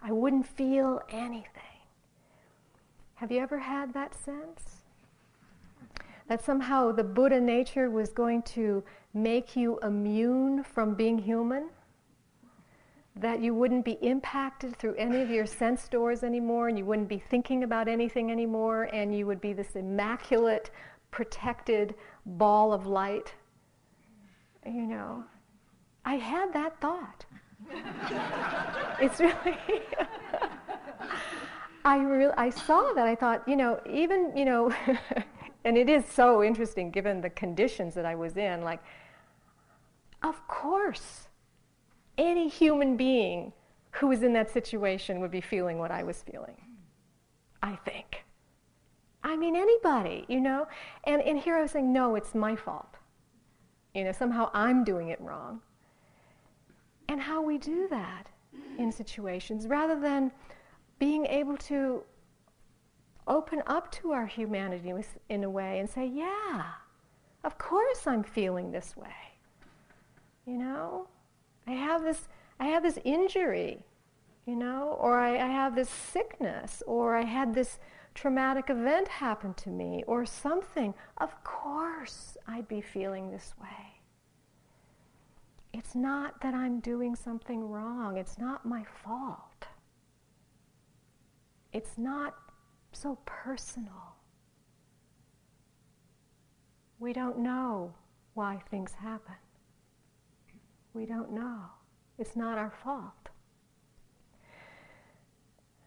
I 0.00 0.12
wouldn't 0.12 0.46
feel 0.46 1.00
anything. 1.10 1.62
Have 3.16 3.32
you 3.32 3.40
ever 3.40 3.58
had 3.58 3.92
that 3.94 4.14
sense? 4.14 4.73
That 6.28 6.44
somehow 6.44 6.92
the 6.92 7.04
Buddha 7.04 7.40
nature 7.40 7.90
was 7.90 8.10
going 8.10 8.42
to 8.42 8.82
make 9.12 9.56
you 9.56 9.78
immune 9.82 10.64
from 10.64 10.94
being 10.94 11.18
human, 11.18 11.68
that 13.16 13.40
you 13.40 13.54
wouldn't 13.54 13.84
be 13.84 13.98
impacted 14.02 14.76
through 14.76 14.94
any 14.94 15.20
of 15.20 15.30
your 15.30 15.46
sense 15.46 15.88
doors 15.88 16.24
anymore, 16.24 16.68
and 16.68 16.78
you 16.78 16.84
wouldn't 16.84 17.08
be 17.08 17.18
thinking 17.18 17.62
about 17.62 17.88
anything 17.88 18.30
anymore, 18.30 18.88
and 18.92 19.16
you 19.16 19.26
would 19.26 19.40
be 19.40 19.52
this 19.52 19.76
immaculate, 19.76 20.70
protected 21.10 21.94
ball 22.26 22.72
of 22.72 22.86
light. 22.86 23.32
You 24.66 24.86
know, 24.86 25.24
I 26.04 26.16
had 26.16 26.52
that 26.54 26.80
thought. 26.80 27.24
it's 29.00 29.20
really. 29.20 29.58
I 31.84 31.98
really, 31.98 32.32
I 32.38 32.48
saw 32.48 32.94
that. 32.94 33.06
I 33.06 33.14
thought, 33.14 33.46
you 33.46 33.56
know, 33.56 33.78
even, 33.88 34.34
you 34.34 34.46
know, 34.46 34.74
and 35.64 35.76
it 35.78 35.88
is 35.88 36.04
so 36.04 36.42
interesting 36.42 36.90
given 36.90 37.20
the 37.20 37.30
conditions 37.30 37.94
that 37.94 38.04
I 38.04 38.14
was 38.14 38.36
in. 38.36 38.62
Like, 38.62 38.80
of 40.22 40.46
course, 40.46 41.28
any 42.18 42.48
human 42.48 42.96
being 42.96 43.52
who 43.92 44.08
was 44.08 44.22
in 44.22 44.32
that 44.34 44.50
situation 44.50 45.20
would 45.20 45.30
be 45.30 45.40
feeling 45.40 45.78
what 45.78 45.90
I 45.90 46.02
was 46.02 46.22
feeling. 46.22 46.56
I 47.62 47.76
think. 47.76 48.24
I 49.22 49.36
mean, 49.36 49.56
anybody, 49.56 50.26
you 50.28 50.40
know? 50.40 50.66
And, 51.04 51.22
and 51.22 51.38
here 51.38 51.56
I 51.56 51.62
was 51.62 51.70
saying, 51.70 51.90
no, 51.90 52.14
it's 52.14 52.34
my 52.34 52.54
fault. 52.54 52.96
You 53.94 54.04
know, 54.04 54.12
somehow 54.12 54.50
I'm 54.52 54.84
doing 54.84 55.08
it 55.08 55.20
wrong. 55.20 55.62
And 57.08 57.20
how 57.20 57.40
we 57.40 57.56
do 57.56 57.86
that 57.88 58.28
in 58.78 58.92
situations 58.92 59.66
rather 59.66 59.98
than 59.98 60.30
being 60.98 61.24
able 61.26 61.56
to 61.56 62.02
open 63.26 63.62
up 63.66 63.90
to 63.92 64.12
our 64.12 64.26
humanity 64.26 64.92
in 65.28 65.44
a 65.44 65.50
way 65.50 65.78
and 65.78 65.88
say, 65.88 66.06
yeah, 66.06 66.64
of 67.42 67.58
course 67.58 68.06
I'm 68.06 68.22
feeling 68.22 68.70
this 68.70 68.96
way. 68.96 69.38
You 70.46 70.58
know, 70.58 71.08
I 71.66 71.72
have 71.72 72.02
this, 72.02 72.28
I 72.60 72.66
have 72.66 72.82
this 72.82 72.98
injury, 73.04 73.84
you 74.46 74.56
know, 74.56 74.96
or 75.00 75.18
I, 75.18 75.36
I 75.36 75.48
have 75.48 75.74
this 75.74 75.88
sickness, 75.88 76.82
or 76.86 77.16
I 77.16 77.22
had 77.22 77.54
this 77.54 77.78
traumatic 78.14 78.68
event 78.68 79.08
happen 79.08 79.54
to 79.54 79.70
me, 79.70 80.04
or 80.06 80.26
something. 80.26 80.94
Of 81.18 81.42
course 81.44 82.36
I'd 82.46 82.68
be 82.68 82.80
feeling 82.80 83.30
this 83.30 83.54
way. 83.60 84.00
It's 85.72 85.94
not 85.94 86.40
that 86.42 86.54
I'm 86.54 86.78
doing 86.80 87.16
something 87.16 87.68
wrong. 87.68 88.16
It's 88.16 88.38
not 88.38 88.64
my 88.64 88.84
fault. 88.84 89.66
It's 91.72 91.98
not 91.98 92.36
so 92.94 93.18
personal. 93.26 94.16
We 96.98 97.12
don't 97.12 97.38
know 97.38 97.92
why 98.34 98.60
things 98.70 98.92
happen. 98.92 99.34
We 100.92 101.06
don't 101.06 101.32
know. 101.32 101.60
It's 102.18 102.36
not 102.36 102.56
our 102.58 102.70
fault. 102.70 103.28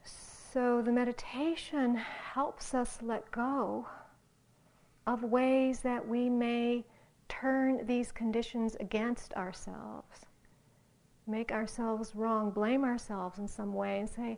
So 0.03 0.81
the 0.81 0.91
meditation 0.91 1.95
helps 1.95 2.73
us 2.73 2.99
let 3.01 3.29
go 3.31 3.87
of 5.05 5.23
ways 5.23 5.79
that 5.81 6.07
we 6.07 6.29
may 6.29 6.83
turn 7.29 7.85
these 7.85 8.11
conditions 8.11 8.75
against 8.79 9.33
ourselves, 9.33 10.25
make 11.25 11.51
ourselves 11.51 12.15
wrong, 12.15 12.51
blame 12.51 12.83
ourselves 12.83 13.39
in 13.39 13.47
some 13.47 13.73
way, 13.73 13.99
and 13.99 14.09
say, 14.09 14.37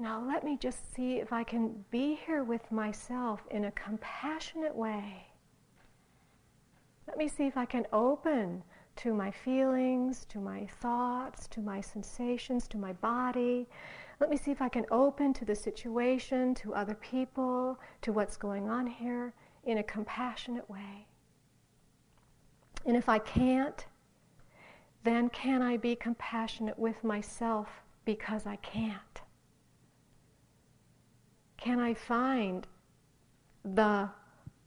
now 0.00 0.24
let 0.26 0.44
me 0.44 0.56
just 0.56 0.94
see 0.94 1.16
if 1.16 1.32
I 1.32 1.44
can 1.44 1.84
be 1.90 2.18
here 2.26 2.42
with 2.42 2.72
myself 2.72 3.42
in 3.50 3.66
a 3.66 3.70
compassionate 3.72 4.74
way. 4.74 5.26
Let 7.06 7.18
me 7.18 7.28
see 7.28 7.46
if 7.46 7.56
I 7.56 7.66
can 7.66 7.86
open 7.92 8.62
to 8.96 9.12
my 9.12 9.30
feelings, 9.30 10.24
to 10.26 10.38
my 10.38 10.66
thoughts, 10.80 11.46
to 11.48 11.60
my 11.60 11.80
sensations, 11.80 12.66
to 12.68 12.78
my 12.78 12.94
body. 12.94 13.68
Let 14.20 14.30
me 14.30 14.36
see 14.36 14.50
if 14.50 14.62
I 14.62 14.68
can 14.68 14.86
open 14.90 15.34
to 15.34 15.44
the 15.44 15.54
situation, 15.54 16.54
to 16.56 16.74
other 16.74 16.94
people, 16.94 17.78
to 18.02 18.12
what's 18.12 18.36
going 18.36 18.68
on 18.68 18.86
here 18.86 19.34
in 19.64 19.78
a 19.78 19.82
compassionate 19.82 20.68
way. 20.70 21.06
And 22.86 22.96
if 22.96 23.08
I 23.08 23.18
can't, 23.18 23.86
then 25.04 25.28
can 25.28 25.62
I 25.62 25.76
be 25.76 25.94
compassionate 25.94 26.78
with 26.78 27.04
myself 27.04 27.68
because 28.04 28.46
I 28.46 28.56
can't? 28.56 29.20
Can 31.60 31.78
I 31.78 31.92
find 31.92 32.66
the 33.62 34.08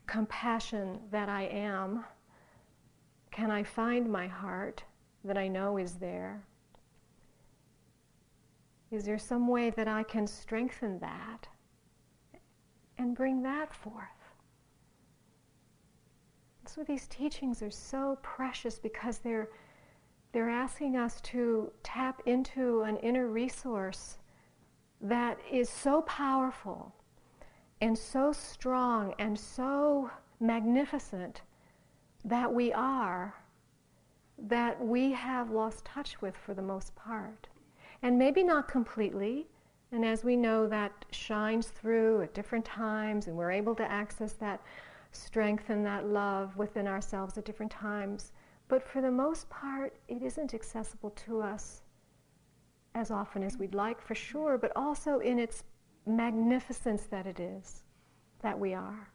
compassion 0.06 1.00
that 1.10 1.28
I 1.28 1.44
am? 1.46 2.06
Can 3.32 3.50
I 3.50 3.64
find 3.64 4.12
my 4.12 4.28
heart 4.28 4.84
that 5.24 5.36
I 5.36 5.48
know 5.48 5.78
is 5.78 5.96
there? 5.96 6.46
Is 8.92 9.06
there 9.06 9.18
some 9.18 9.48
way 9.48 9.72
that 9.72 9.88
I 9.88 10.04
can 10.04 10.28
strengthen 10.28 11.00
that 11.00 11.48
and 13.00 13.16
bring 13.16 13.42
that 13.42 13.74
forth? 13.74 14.06
So 16.68 16.84
these 16.84 17.08
teachings 17.08 17.64
are 17.64 17.72
so 17.72 18.20
precious 18.22 18.78
because 18.78 19.18
they're 19.18 19.50
they're 20.32 20.50
asking 20.50 20.96
us 20.96 21.22
to 21.22 21.72
tap 21.84 22.22
into 22.26 22.82
an 22.82 22.98
inner 22.98 23.28
resource 23.28 24.18
that 25.04 25.38
is 25.52 25.70
so 25.70 26.02
powerful 26.04 26.96
and 27.82 27.98
so 27.98 28.32
strong 28.32 29.14
and 29.20 29.38
so 29.38 30.10
magnificent 30.40 31.42
that 32.24 32.52
we 32.52 32.72
are, 32.72 33.36
that 34.38 34.82
we 34.84 35.12
have 35.12 35.52
lost 35.52 35.84
touch 35.84 36.22
with 36.22 36.38
for 36.38 36.54
the 36.54 36.62
most 36.62 36.96
part. 36.96 37.48
And 38.02 38.18
maybe 38.18 38.44
not 38.44 38.70
completely. 38.70 39.48
And 39.92 40.06
as 40.06 40.24
we 40.24 40.38
know, 40.38 40.68
that 40.68 41.06
shines 41.12 41.68
through 41.68 42.22
at 42.24 42.34
different 42.34 42.66
times, 42.66 43.28
and 43.28 43.36
we're 43.36 43.52
able 43.52 43.76
to 43.76 43.92
access 43.92 44.34
that 44.34 44.62
strength 45.12 45.70
and 45.70 45.86
that 45.86 46.08
love 46.08 46.56
within 46.58 46.88
ourselves 46.88 47.38
at 47.38 47.46
different 47.46 47.72
times. 47.72 48.32
But 48.70 48.82
for 48.82 49.02
the 49.02 49.12
most 49.12 49.50
part, 49.50 49.94
it 50.08 50.24
isn't 50.24 50.54
accessible 50.54 51.12
to 51.12 51.42
us 51.42 51.83
as 52.96 53.12
often 53.12 53.44
as 53.44 53.58
we'd 53.58 53.76
like, 53.76 54.02
for 54.02 54.16
sure, 54.16 54.58
but 54.58 54.72
also 54.76 55.20
in 55.20 55.40
its 55.40 55.64
magnificence 56.06 57.04
that 57.04 57.26
it 57.26 57.40
is, 57.40 57.84
that 58.42 58.58
we 58.58 58.74
are. 58.74 59.10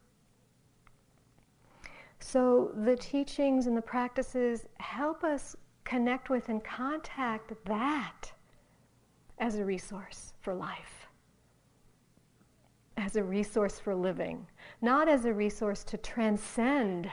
So 2.21 2.73
the 2.75 2.97
teachings 2.97 3.67
and 3.67 3.77
the 3.77 3.83
practices 3.83 4.67
help 4.79 5.23
us 5.25 5.57
connect 5.85 6.29
with 6.29 6.49
and 6.49 6.63
contact 6.63 7.53
that 7.65 8.33
as 9.39 9.57
a 9.57 9.65
resource 9.65 10.35
for 10.41 10.53
life, 10.53 11.07
as 12.97 13.17
a 13.17 13.23
resource 13.23 13.79
for 13.79 13.95
living, 13.95 14.47
not 14.83 15.09
as 15.09 15.25
a 15.25 15.33
resource 15.33 15.85
to 15.85 15.97
transcend 15.97 17.09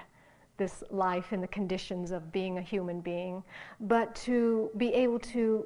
this 0.58 0.84
life 0.90 1.32
and 1.32 1.44
the 1.44 1.48
conditions 1.48 2.12
of 2.12 2.32
being 2.32 2.58
a 2.58 2.62
human 2.62 3.02
being, 3.02 3.44
but 3.82 4.16
to 4.16 4.72
be 4.78 4.94
able 4.94 5.20
to 5.20 5.66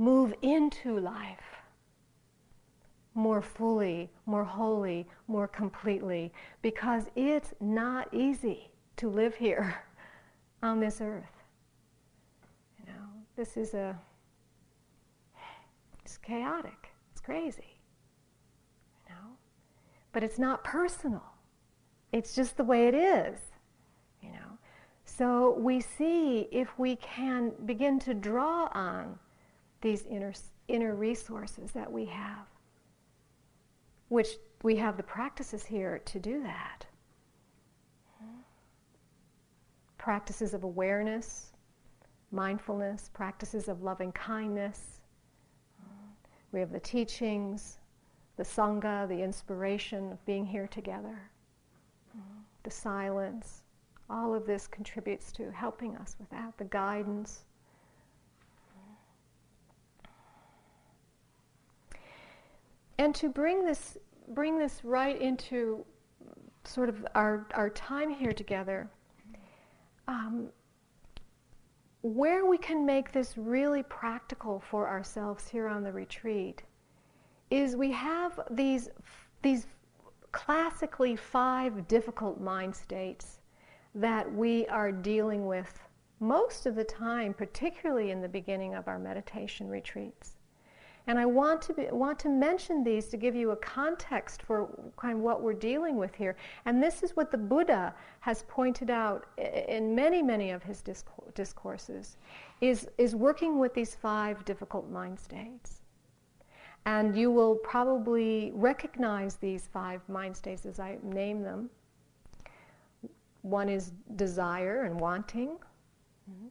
move 0.00 0.32
into 0.40 0.98
life 0.98 1.60
more 3.14 3.42
fully, 3.42 4.10
more 4.24 4.44
wholly, 4.44 5.06
more 5.28 5.46
completely, 5.46 6.32
because 6.62 7.04
it's 7.14 7.52
not 7.60 8.12
easy 8.14 8.70
to 8.96 9.10
live 9.10 9.34
here 9.34 9.82
on 10.62 10.80
this 10.80 11.02
earth. 11.02 11.44
You 12.78 12.86
know, 12.92 13.04
this 13.36 13.58
is 13.58 13.74
a, 13.74 13.94
it's 16.02 16.16
chaotic, 16.16 16.88
it's 17.12 17.20
crazy, 17.20 17.78
you 19.06 19.14
know, 19.14 19.32
but 20.12 20.24
it's 20.24 20.38
not 20.38 20.64
personal. 20.64 21.24
It's 22.10 22.34
just 22.34 22.56
the 22.56 22.64
way 22.64 22.88
it 22.88 22.94
is, 22.94 23.38
you 24.22 24.30
know. 24.30 24.58
So 25.04 25.58
we 25.58 25.80
see 25.80 26.48
if 26.50 26.78
we 26.78 26.96
can 26.96 27.52
begin 27.66 27.98
to 28.00 28.14
draw 28.14 28.70
on 28.72 29.18
these 29.80 30.04
inner, 30.06 30.32
inner 30.68 30.94
resources 30.94 31.72
that 31.72 31.90
we 31.90 32.06
have 32.06 32.46
which 34.10 34.38
we 34.62 34.76
have 34.76 34.96
the 34.96 35.02
practices 35.02 35.64
here 35.64 36.00
to 36.04 36.18
do 36.18 36.42
that. 36.42 36.84
Practices 39.98 40.52
of 40.52 40.64
awareness, 40.64 41.52
mindfulness, 42.32 43.08
practices 43.14 43.68
of 43.68 43.82
loving 43.82 44.10
kindness. 44.12 45.00
We 46.52 46.58
have 46.58 46.72
the 46.72 46.80
teachings, 46.80 47.78
the 48.36 48.42
Sangha, 48.42 49.08
the 49.08 49.22
inspiration 49.22 50.10
of 50.10 50.24
being 50.26 50.44
here 50.44 50.66
together, 50.66 51.30
the 52.64 52.70
silence. 52.70 53.62
All 54.08 54.34
of 54.34 54.44
this 54.44 54.66
contributes 54.66 55.30
to 55.32 55.52
helping 55.52 55.96
us 55.96 56.16
with 56.18 56.28
that, 56.30 56.58
the 56.58 56.64
guidance. 56.64 57.44
And 63.00 63.14
to 63.14 63.30
bring 63.30 63.64
this, 63.64 63.96
bring 64.28 64.58
this 64.58 64.84
right 64.84 65.18
into 65.18 65.86
sort 66.64 66.90
of 66.90 67.06
our, 67.14 67.46
our 67.54 67.70
time 67.70 68.10
here 68.10 68.32
together, 68.32 68.90
um, 70.06 70.50
where 72.02 72.44
we 72.44 72.58
can 72.58 72.84
make 72.84 73.10
this 73.10 73.38
really 73.38 73.82
practical 73.84 74.60
for 74.60 74.86
ourselves 74.86 75.48
here 75.48 75.66
on 75.66 75.82
the 75.82 75.90
retreat 75.90 76.62
is 77.50 77.74
we 77.74 77.90
have 77.90 78.38
these, 78.50 78.90
these 79.40 79.66
classically 80.32 81.16
five 81.16 81.88
difficult 81.88 82.38
mind 82.38 82.76
states 82.76 83.38
that 83.94 84.30
we 84.30 84.66
are 84.66 84.92
dealing 84.92 85.46
with 85.46 85.80
most 86.20 86.66
of 86.66 86.74
the 86.74 86.84
time, 86.84 87.32
particularly 87.32 88.10
in 88.10 88.20
the 88.20 88.28
beginning 88.28 88.74
of 88.74 88.88
our 88.88 88.98
meditation 88.98 89.70
retreats. 89.70 90.36
And 91.10 91.18
I 91.18 91.26
want 91.26 91.60
to, 91.62 91.72
be, 91.72 91.88
want 91.90 92.20
to 92.20 92.28
mention 92.28 92.84
these 92.84 93.06
to 93.08 93.16
give 93.16 93.34
you 93.34 93.50
a 93.50 93.56
context 93.56 94.44
for 94.44 94.68
kind 94.96 95.16
of 95.16 95.24
what 95.24 95.42
we're 95.42 95.54
dealing 95.54 95.96
with 95.96 96.14
here. 96.14 96.36
And 96.66 96.80
this 96.80 97.02
is 97.02 97.16
what 97.16 97.32
the 97.32 97.36
Buddha 97.36 97.92
has 98.20 98.44
pointed 98.46 98.90
out 98.90 99.26
in 99.36 99.92
many, 99.92 100.22
many 100.22 100.52
of 100.52 100.62
his 100.62 100.84
discourses, 101.34 102.16
is, 102.60 102.86
is 102.96 103.16
working 103.16 103.58
with 103.58 103.74
these 103.74 103.96
five 103.96 104.44
difficult 104.44 104.88
mind 104.88 105.18
states. 105.18 105.80
And 106.86 107.18
you 107.18 107.32
will 107.32 107.56
probably 107.56 108.52
recognize 108.54 109.34
these 109.34 109.68
five 109.72 110.08
mind 110.08 110.36
states 110.36 110.64
as 110.64 110.78
I 110.78 110.98
name 111.02 111.42
them. 111.42 111.70
One 113.42 113.68
is 113.68 113.90
desire 114.14 114.84
and 114.84 115.00
wanting. 115.00 115.58
Mm-hmm. 116.30 116.46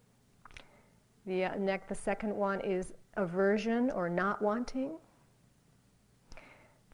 The, 1.27 1.45
uh, 1.45 1.55
next, 1.57 1.87
the 1.87 1.95
second 1.95 2.35
one 2.35 2.59
is 2.59 2.93
aversion 3.19 3.91
or 3.91 4.09
not 4.09 4.41
wanting. 4.41 4.93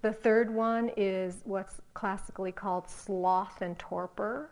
The 0.02 0.12
third 0.12 0.54
one 0.54 0.92
is 0.98 1.42
what's 1.46 1.82
classically 1.94 2.52
called 2.52 2.90
sloth 2.90 3.62
and 3.62 3.78
torpor 3.80 4.50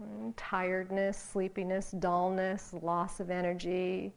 mm, 0.00 0.32
tiredness, 0.36 1.18
sleepiness, 1.18 1.90
dullness, 1.92 2.74
loss 2.82 3.20
of 3.20 3.30
energy, 3.30 4.14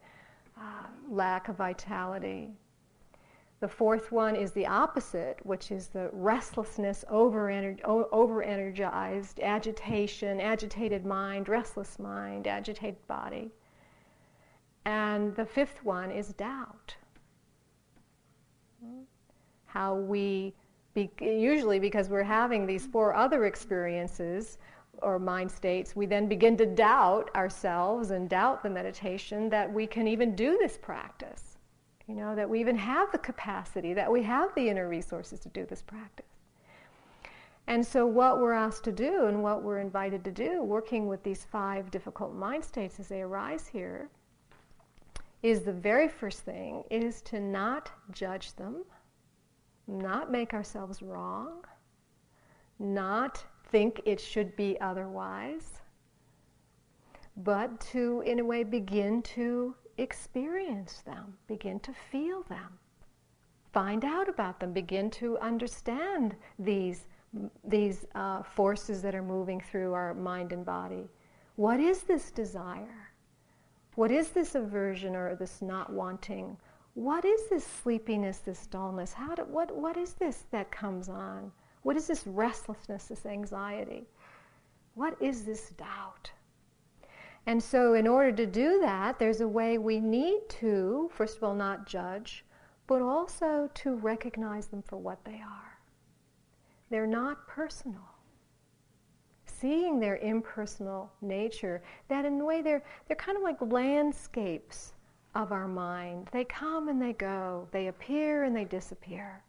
uh, 0.58 0.86
lack 1.10 1.50
of 1.50 1.56
vitality. 1.58 2.50
The 3.60 3.68
fourth 3.68 4.12
one 4.12 4.36
is 4.36 4.52
the 4.52 4.66
opposite, 4.66 5.40
which 5.44 5.72
is 5.72 5.88
the 5.88 6.10
restlessness, 6.14 7.06
over 7.10 7.52
energized, 8.42 9.40
agitation, 9.40 10.42
agitated 10.42 11.06
mind, 11.06 11.48
restless 11.48 12.00
mind, 12.00 12.48
agitated 12.48 13.06
body. 13.08 13.52
And 14.86 15.36
the 15.36 15.46
fifth 15.46 15.84
one 15.84 16.12
is 16.12 16.30
doubt. 16.34 16.96
How 19.66 19.96
we, 19.96 20.54
be, 20.94 21.10
usually 21.22 21.80
because 21.80 22.10
we're 22.10 22.24
having 22.24 22.66
these 22.66 22.86
four 22.86 23.14
other 23.14 23.46
experiences 23.46 24.58
or 25.02 25.20
mind 25.20 25.52
states, 25.52 25.96
we 25.96 26.06
then 26.06 26.28
begin 26.28 26.58
to 26.58 26.66
doubt 26.66 27.30
ourselves 27.36 28.12
and 28.12 28.30
doubt 28.30 28.64
the 28.64 28.70
meditation 28.70 29.50
that 29.50 29.72
we 29.72 29.88
can 29.88 30.08
even 30.08 30.36
do 30.36 30.58
this 30.58 30.78
practice. 30.78 31.58
You 32.08 32.16
know, 32.16 32.36
that 32.36 32.50
we 32.50 32.60
even 32.60 32.76
have 32.76 33.12
the 33.12 33.18
capacity, 33.18 33.94
that 33.94 34.12
we 34.12 34.24
have 34.24 34.54
the 34.56 34.68
inner 34.68 34.90
resources 34.90 35.40
to 35.42 35.50
do 35.50 35.66
this 35.66 35.82
practice. 35.82 36.26
And 37.68 37.86
so, 37.86 38.06
what 38.06 38.42
we're 38.42 38.52
asked 38.52 38.84
to 38.86 38.92
do 38.92 39.28
and 39.28 39.42
what 39.44 39.64
we're 39.64 39.80
invited 39.80 40.24
to 40.26 40.32
do, 40.32 40.64
working 40.64 41.08
with 41.08 41.24
these 41.24 41.46
five 41.46 41.90
difficult 41.92 42.34
mind 42.34 42.66
states 42.66 43.00
as 43.00 43.08
they 43.08 43.22
arise 43.22 43.68
here, 43.68 44.10
is 45.44 45.62
the 45.62 45.74
very 45.74 46.08
first 46.08 46.42
thing 46.42 46.84
is 46.92 47.22
to 47.24 47.40
not 47.40 47.92
judge 48.12 48.54
them, 48.56 48.86
not 49.88 50.32
make 50.32 50.54
ourselves 50.54 51.02
wrong, 51.02 51.66
not 52.80 53.44
think 53.72 54.02
it 54.06 54.20
should 54.20 54.56
be 54.56 54.80
otherwise, 54.82 55.82
but 57.38 57.80
to, 57.80 58.22
in 58.26 58.40
a 58.40 58.46
way, 58.46 58.64
begin 58.64 59.22
to 59.24 59.76
experience 59.98 61.02
them, 61.06 61.38
begin 61.48 61.80
to 61.80 61.94
feel 61.94 62.44
them. 62.44 62.80
find 63.74 64.04
out 64.06 64.28
about 64.30 64.60
them, 64.60 64.74
begin 64.74 65.10
to 65.10 65.38
understand 65.40 66.36
these, 66.60 67.08
these 67.64 68.06
uh, 68.16 68.44
forces 68.44 69.02
that 69.02 69.16
are 69.16 69.24
moving 69.24 69.62
through 69.62 69.94
our 69.94 70.14
mind 70.14 70.52
and 70.52 70.66
body. 70.66 71.10
What 71.56 71.80
is 71.80 72.02
this 72.04 72.32
desire? 72.32 73.11
What 73.96 74.12
is 74.12 74.30
this 74.30 74.56
aversion 74.56 75.16
or 75.16 75.36
this 75.36 75.62
not 75.62 75.92
wanting? 75.92 76.58
What 76.94 77.26
is 77.26 77.50
this 77.50 77.66
sleepiness, 77.66 78.40
this 78.40 78.68
dullness? 78.68 79.14
How 79.14 79.36
do, 79.36 79.44
what, 79.44 79.76
what 79.76 79.98
is 79.98 80.14
this 80.14 80.46
that 80.52 80.72
comes 80.72 81.10
on? 81.10 81.52
What 81.84 81.98
is 81.98 82.08
this 82.08 82.26
restlessness, 82.28 83.06
this 83.06 83.26
anxiety? 83.26 84.08
What 84.96 85.22
is 85.22 85.44
this 85.44 85.70
doubt? 85.72 86.32
And 87.48 87.62
so, 87.62 87.96
in 87.96 88.08
order 88.08 88.32
to 88.34 88.46
do 88.46 88.80
that, 88.82 89.18
there's 89.18 89.42
a 89.42 89.48
way 89.48 89.78
we 89.78 90.00
need 90.00 90.42
to, 90.50 91.10
first 91.14 91.38
of 91.38 91.44
all, 91.44 91.56
not 91.56 91.88
judge, 91.88 92.46
but 92.88 93.02
also 93.02 93.70
to 93.74 93.96
recognize 93.96 94.68
them 94.68 94.84
for 94.84 94.98
what 94.98 95.24
they 95.26 95.42
are. 95.42 95.80
They're 96.90 97.08
not 97.08 97.48
personal. 97.48 98.11
Seeing 99.62 100.00
their 100.00 100.18
impersonal 100.18 101.12
nature, 101.22 101.84
that 102.08 102.26
in 102.26 102.42
a 102.42 102.44
way 102.44 102.64
they're, 102.64 102.84
they're 103.08 103.16
kind 103.16 103.38
of 103.38 103.44
like 103.44 103.62
landscapes 103.62 104.94
of 105.36 105.52
our 105.52 105.68
mind. 105.68 106.30
They 106.32 106.46
come 106.46 106.90
and 106.90 107.00
they 107.00 107.14
go, 107.14 107.68
they 107.72 107.88
appear 107.88 108.44
and 108.44 108.56
they 108.56 108.66
disappear. 108.66 109.44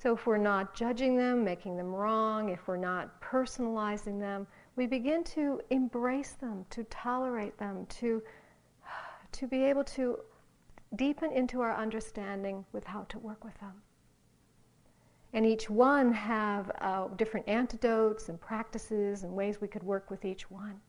So 0.00 0.14
if 0.14 0.26
we're 0.26 0.36
not 0.36 0.74
judging 0.74 1.16
them, 1.16 1.42
making 1.42 1.78
them 1.78 1.92
wrong, 1.92 2.50
if 2.50 2.68
we're 2.68 2.76
not 2.76 3.20
personalizing 3.22 4.20
them, 4.20 4.46
we 4.76 4.86
begin 4.86 5.24
to 5.24 5.60
embrace 5.70 6.32
them, 6.32 6.66
to 6.70 6.84
tolerate 6.84 7.58
them, 7.58 7.86
to, 8.00 8.22
to 9.32 9.46
be 9.48 9.64
able 9.64 9.82
to 9.84 10.20
deepen 10.94 11.32
into 11.32 11.62
our 11.62 11.74
understanding 11.74 12.64
with 12.72 12.84
how 12.84 13.06
to 13.08 13.18
work 13.18 13.42
with 13.44 13.58
them. 13.60 13.72
And 15.32 15.44
each 15.44 15.68
one 15.68 16.12
have 16.12 16.70
uh, 16.80 17.08
different 17.16 17.48
antidotes 17.48 18.28
and 18.28 18.40
practices 18.40 19.24
and 19.24 19.32
ways 19.32 19.60
we 19.60 19.68
could 19.68 19.82
work 19.82 20.10
with 20.10 20.24
each 20.24 20.50
one. 20.50 20.80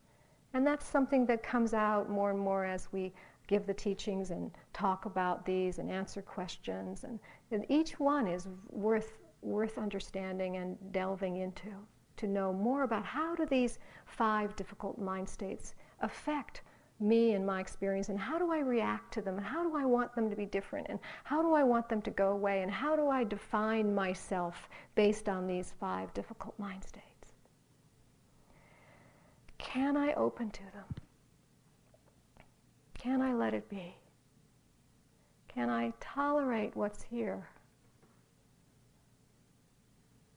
And 0.54 0.66
that's 0.66 0.86
something 0.86 1.26
that 1.28 1.44
comes 1.44 1.74
out 1.74 2.10
more 2.10 2.32
and 2.32 2.40
more 2.40 2.66
as 2.66 2.88
we 2.92 3.14
give 3.48 3.66
the 3.66 3.74
teachings 3.74 4.32
and 4.32 4.52
talk 4.74 5.06
about 5.06 5.46
these 5.46 5.80
and 5.80 5.92
answer 5.92 6.22
questions. 6.22 7.04
And, 7.04 7.20
and 7.52 7.66
each 7.70 8.00
one 8.00 8.28
is 8.28 8.48
worth, 8.70 9.18
worth 9.42 9.78
understanding 9.78 10.58
and 10.58 10.78
delving 10.92 11.38
into 11.38 11.72
to 12.18 12.28
know 12.28 12.52
more 12.52 12.84
about 12.84 13.06
how 13.06 13.36
do 13.36 13.46
these 13.46 13.80
five 14.06 14.56
difficult 14.56 15.00
mind 15.00 15.28
states 15.28 15.74
affect 16.02 16.62
me 17.00 17.34
and 17.34 17.46
my 17.46 17.62
experience 17.62 18.10
and 18.10 18.20
how 18.20 18.38
do 18.38 18.52
I 18.52 18.60
react 18.60 19.14
to 19.14 19.22
them 19.22 19.38
and 19.38 19.46
how 19.46 19.64
do 19.64 19.76
I 19.76 19.86
want 19.86 20.14
them 20.16 20.30
to 20.30 20.36
be 20.36 20.46
different 20.46 20.88
and 20.90 21.00
how 21.24 21.42
do 21.42 21.54
I 21.54 21.64
want 21.64 21.88
them 21.88 22.02
to 22.02 22.12
go 22.12 22.32
away 22.32 22.62
and 22.62 22.72
how 22.72 22.96
do 22.96 23.08
I 23.08 23.24
define 23.24 23.96
myself 23.96 24.70
based 24.96 25.30
on 25.30 25.48
these 25.48 25.74
five 25.80 26.14
difficult 26.14 26.58
mind 26.60 26.84
states. 26.84 27.06
Can 29.58 29.96
I 29.96 30.14
open 30.14 30.52
to 30.52 30.64
them? 30.74 30.86
Can 32.98 33.22
I 33.22 33.34
let 33.34 33.54
it 33.54 33.70
be? 33.70 33.96
Can 35.48 35.70
I 35.70 35.94
tolerate 36.00 36.76
what's 36.76 37.04
here? 37.04 37.50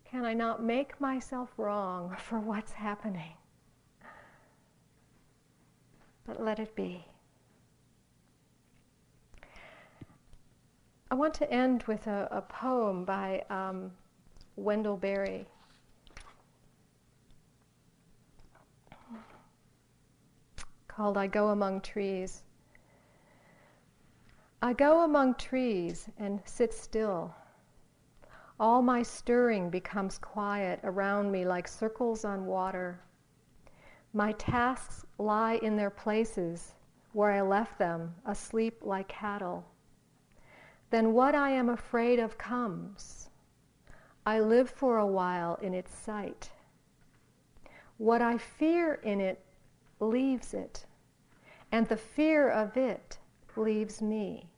Can 0.05 0.25
I 0.25 0.35
not 0.35 0.63
make 0.63 1.01
myself 1.01 1.49
wrong 1.57 2.15
for 2.19 2.39
what's 2.39 2.73
happening? 2.73 3.35
But 6.27 6.43
let 6.43 6.59
it 6.59 6.75
be. 6.75 7.05
I 11.11 11.15
want 11.15 11.35
to 11.35 11.51
end 11.53 11.83
with 11.85 12.07
a, 12.07 12.29
a 12.31 12.41
poem 12.41 13.05
by 13.05 13.45
um, 13.51 13.93
Wendell 14.57 14.97
Berry. 14.97 15.47
called 20.89 21.17
I 21.17 21.27
Go 21.27 21.49
Among 21.49 21.81
Trees. 21.81 22.43
I 24.61 24.75
go 24.75 25.05
among 25.05 25.35
trees 25.37 26.07
and 26.19 26.41
sit 26.45 26.75
still 26.75 27.35
all 28.63 28.81
my 28.81 29.03
stirring 29.03 29.71
becomes 29.71 30.19
quiet 30.19 30.79
around 30.85 31.33
me 31.33 31.45
like 31.45 31.67
circles 31.67 32.25
on 32.25 32.47
water. 32.47 33.01
My 34.13 34.33
tasks 34.33 35.05
lie 35.19 35.55
in 35.55 35.77
their 35.77 35.91
places 35.91 36.73
where 37.13 37.31
I 37.31 37.41
left 37.41 37.79
them, 37.79 38.15
asleep 38.25 38.79
like 38.83 39.09
cattle. 39.09 39.65
Then 40.91 41.13
what 41.13 41.35
I 41.35 41.51
am 41.51 41.69
afraid 41.69 42.19
of 42.19 42.39
comes. 42.39 43.29
I 44.25 44.41
live 44.41 44.71
for 44.71 44.99
a 44.99 45.07
while 45.07 45.57
in 45.57 45.75
its 45.75 45.95
sight. 45.95 46.51
What 47.99 48.23
I 48.23 48.39
fear 48.39 48.95
in 49.03 49.21
it 49.21 49.45
leaves 50.01 50.55
it, 50.55 50.85
and 51.71 51.89
the 51.89 51.97
fear 51.97 52.49
of 52.49 52.77
it 52.77 53.19
leaves 53.57 54.03
me. 54.03 54.49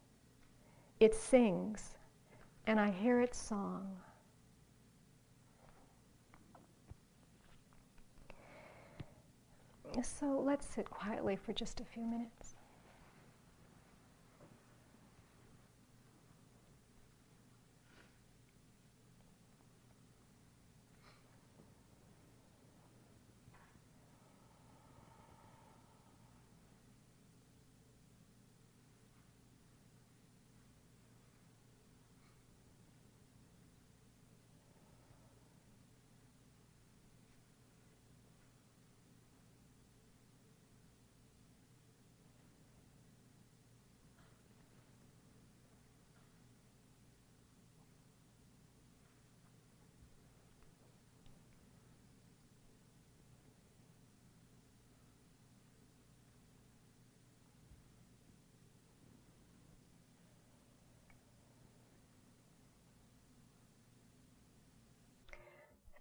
It 1.00 1.14
sings 1.14 1.94
and 2.66 2.80
I 2.80 2.90
hear 2.90 3.20
its 3.20 3.38
song. 3.38 3.96
So 10.02 10.40
let's 10.44 10.66
sit 10.66 10.90
quietly 10.90 11.36
for 11.36 11.52
just 11.52 11.80
a 11.80 11.84
few 11.84 12.04
minutes. 12.04 12.53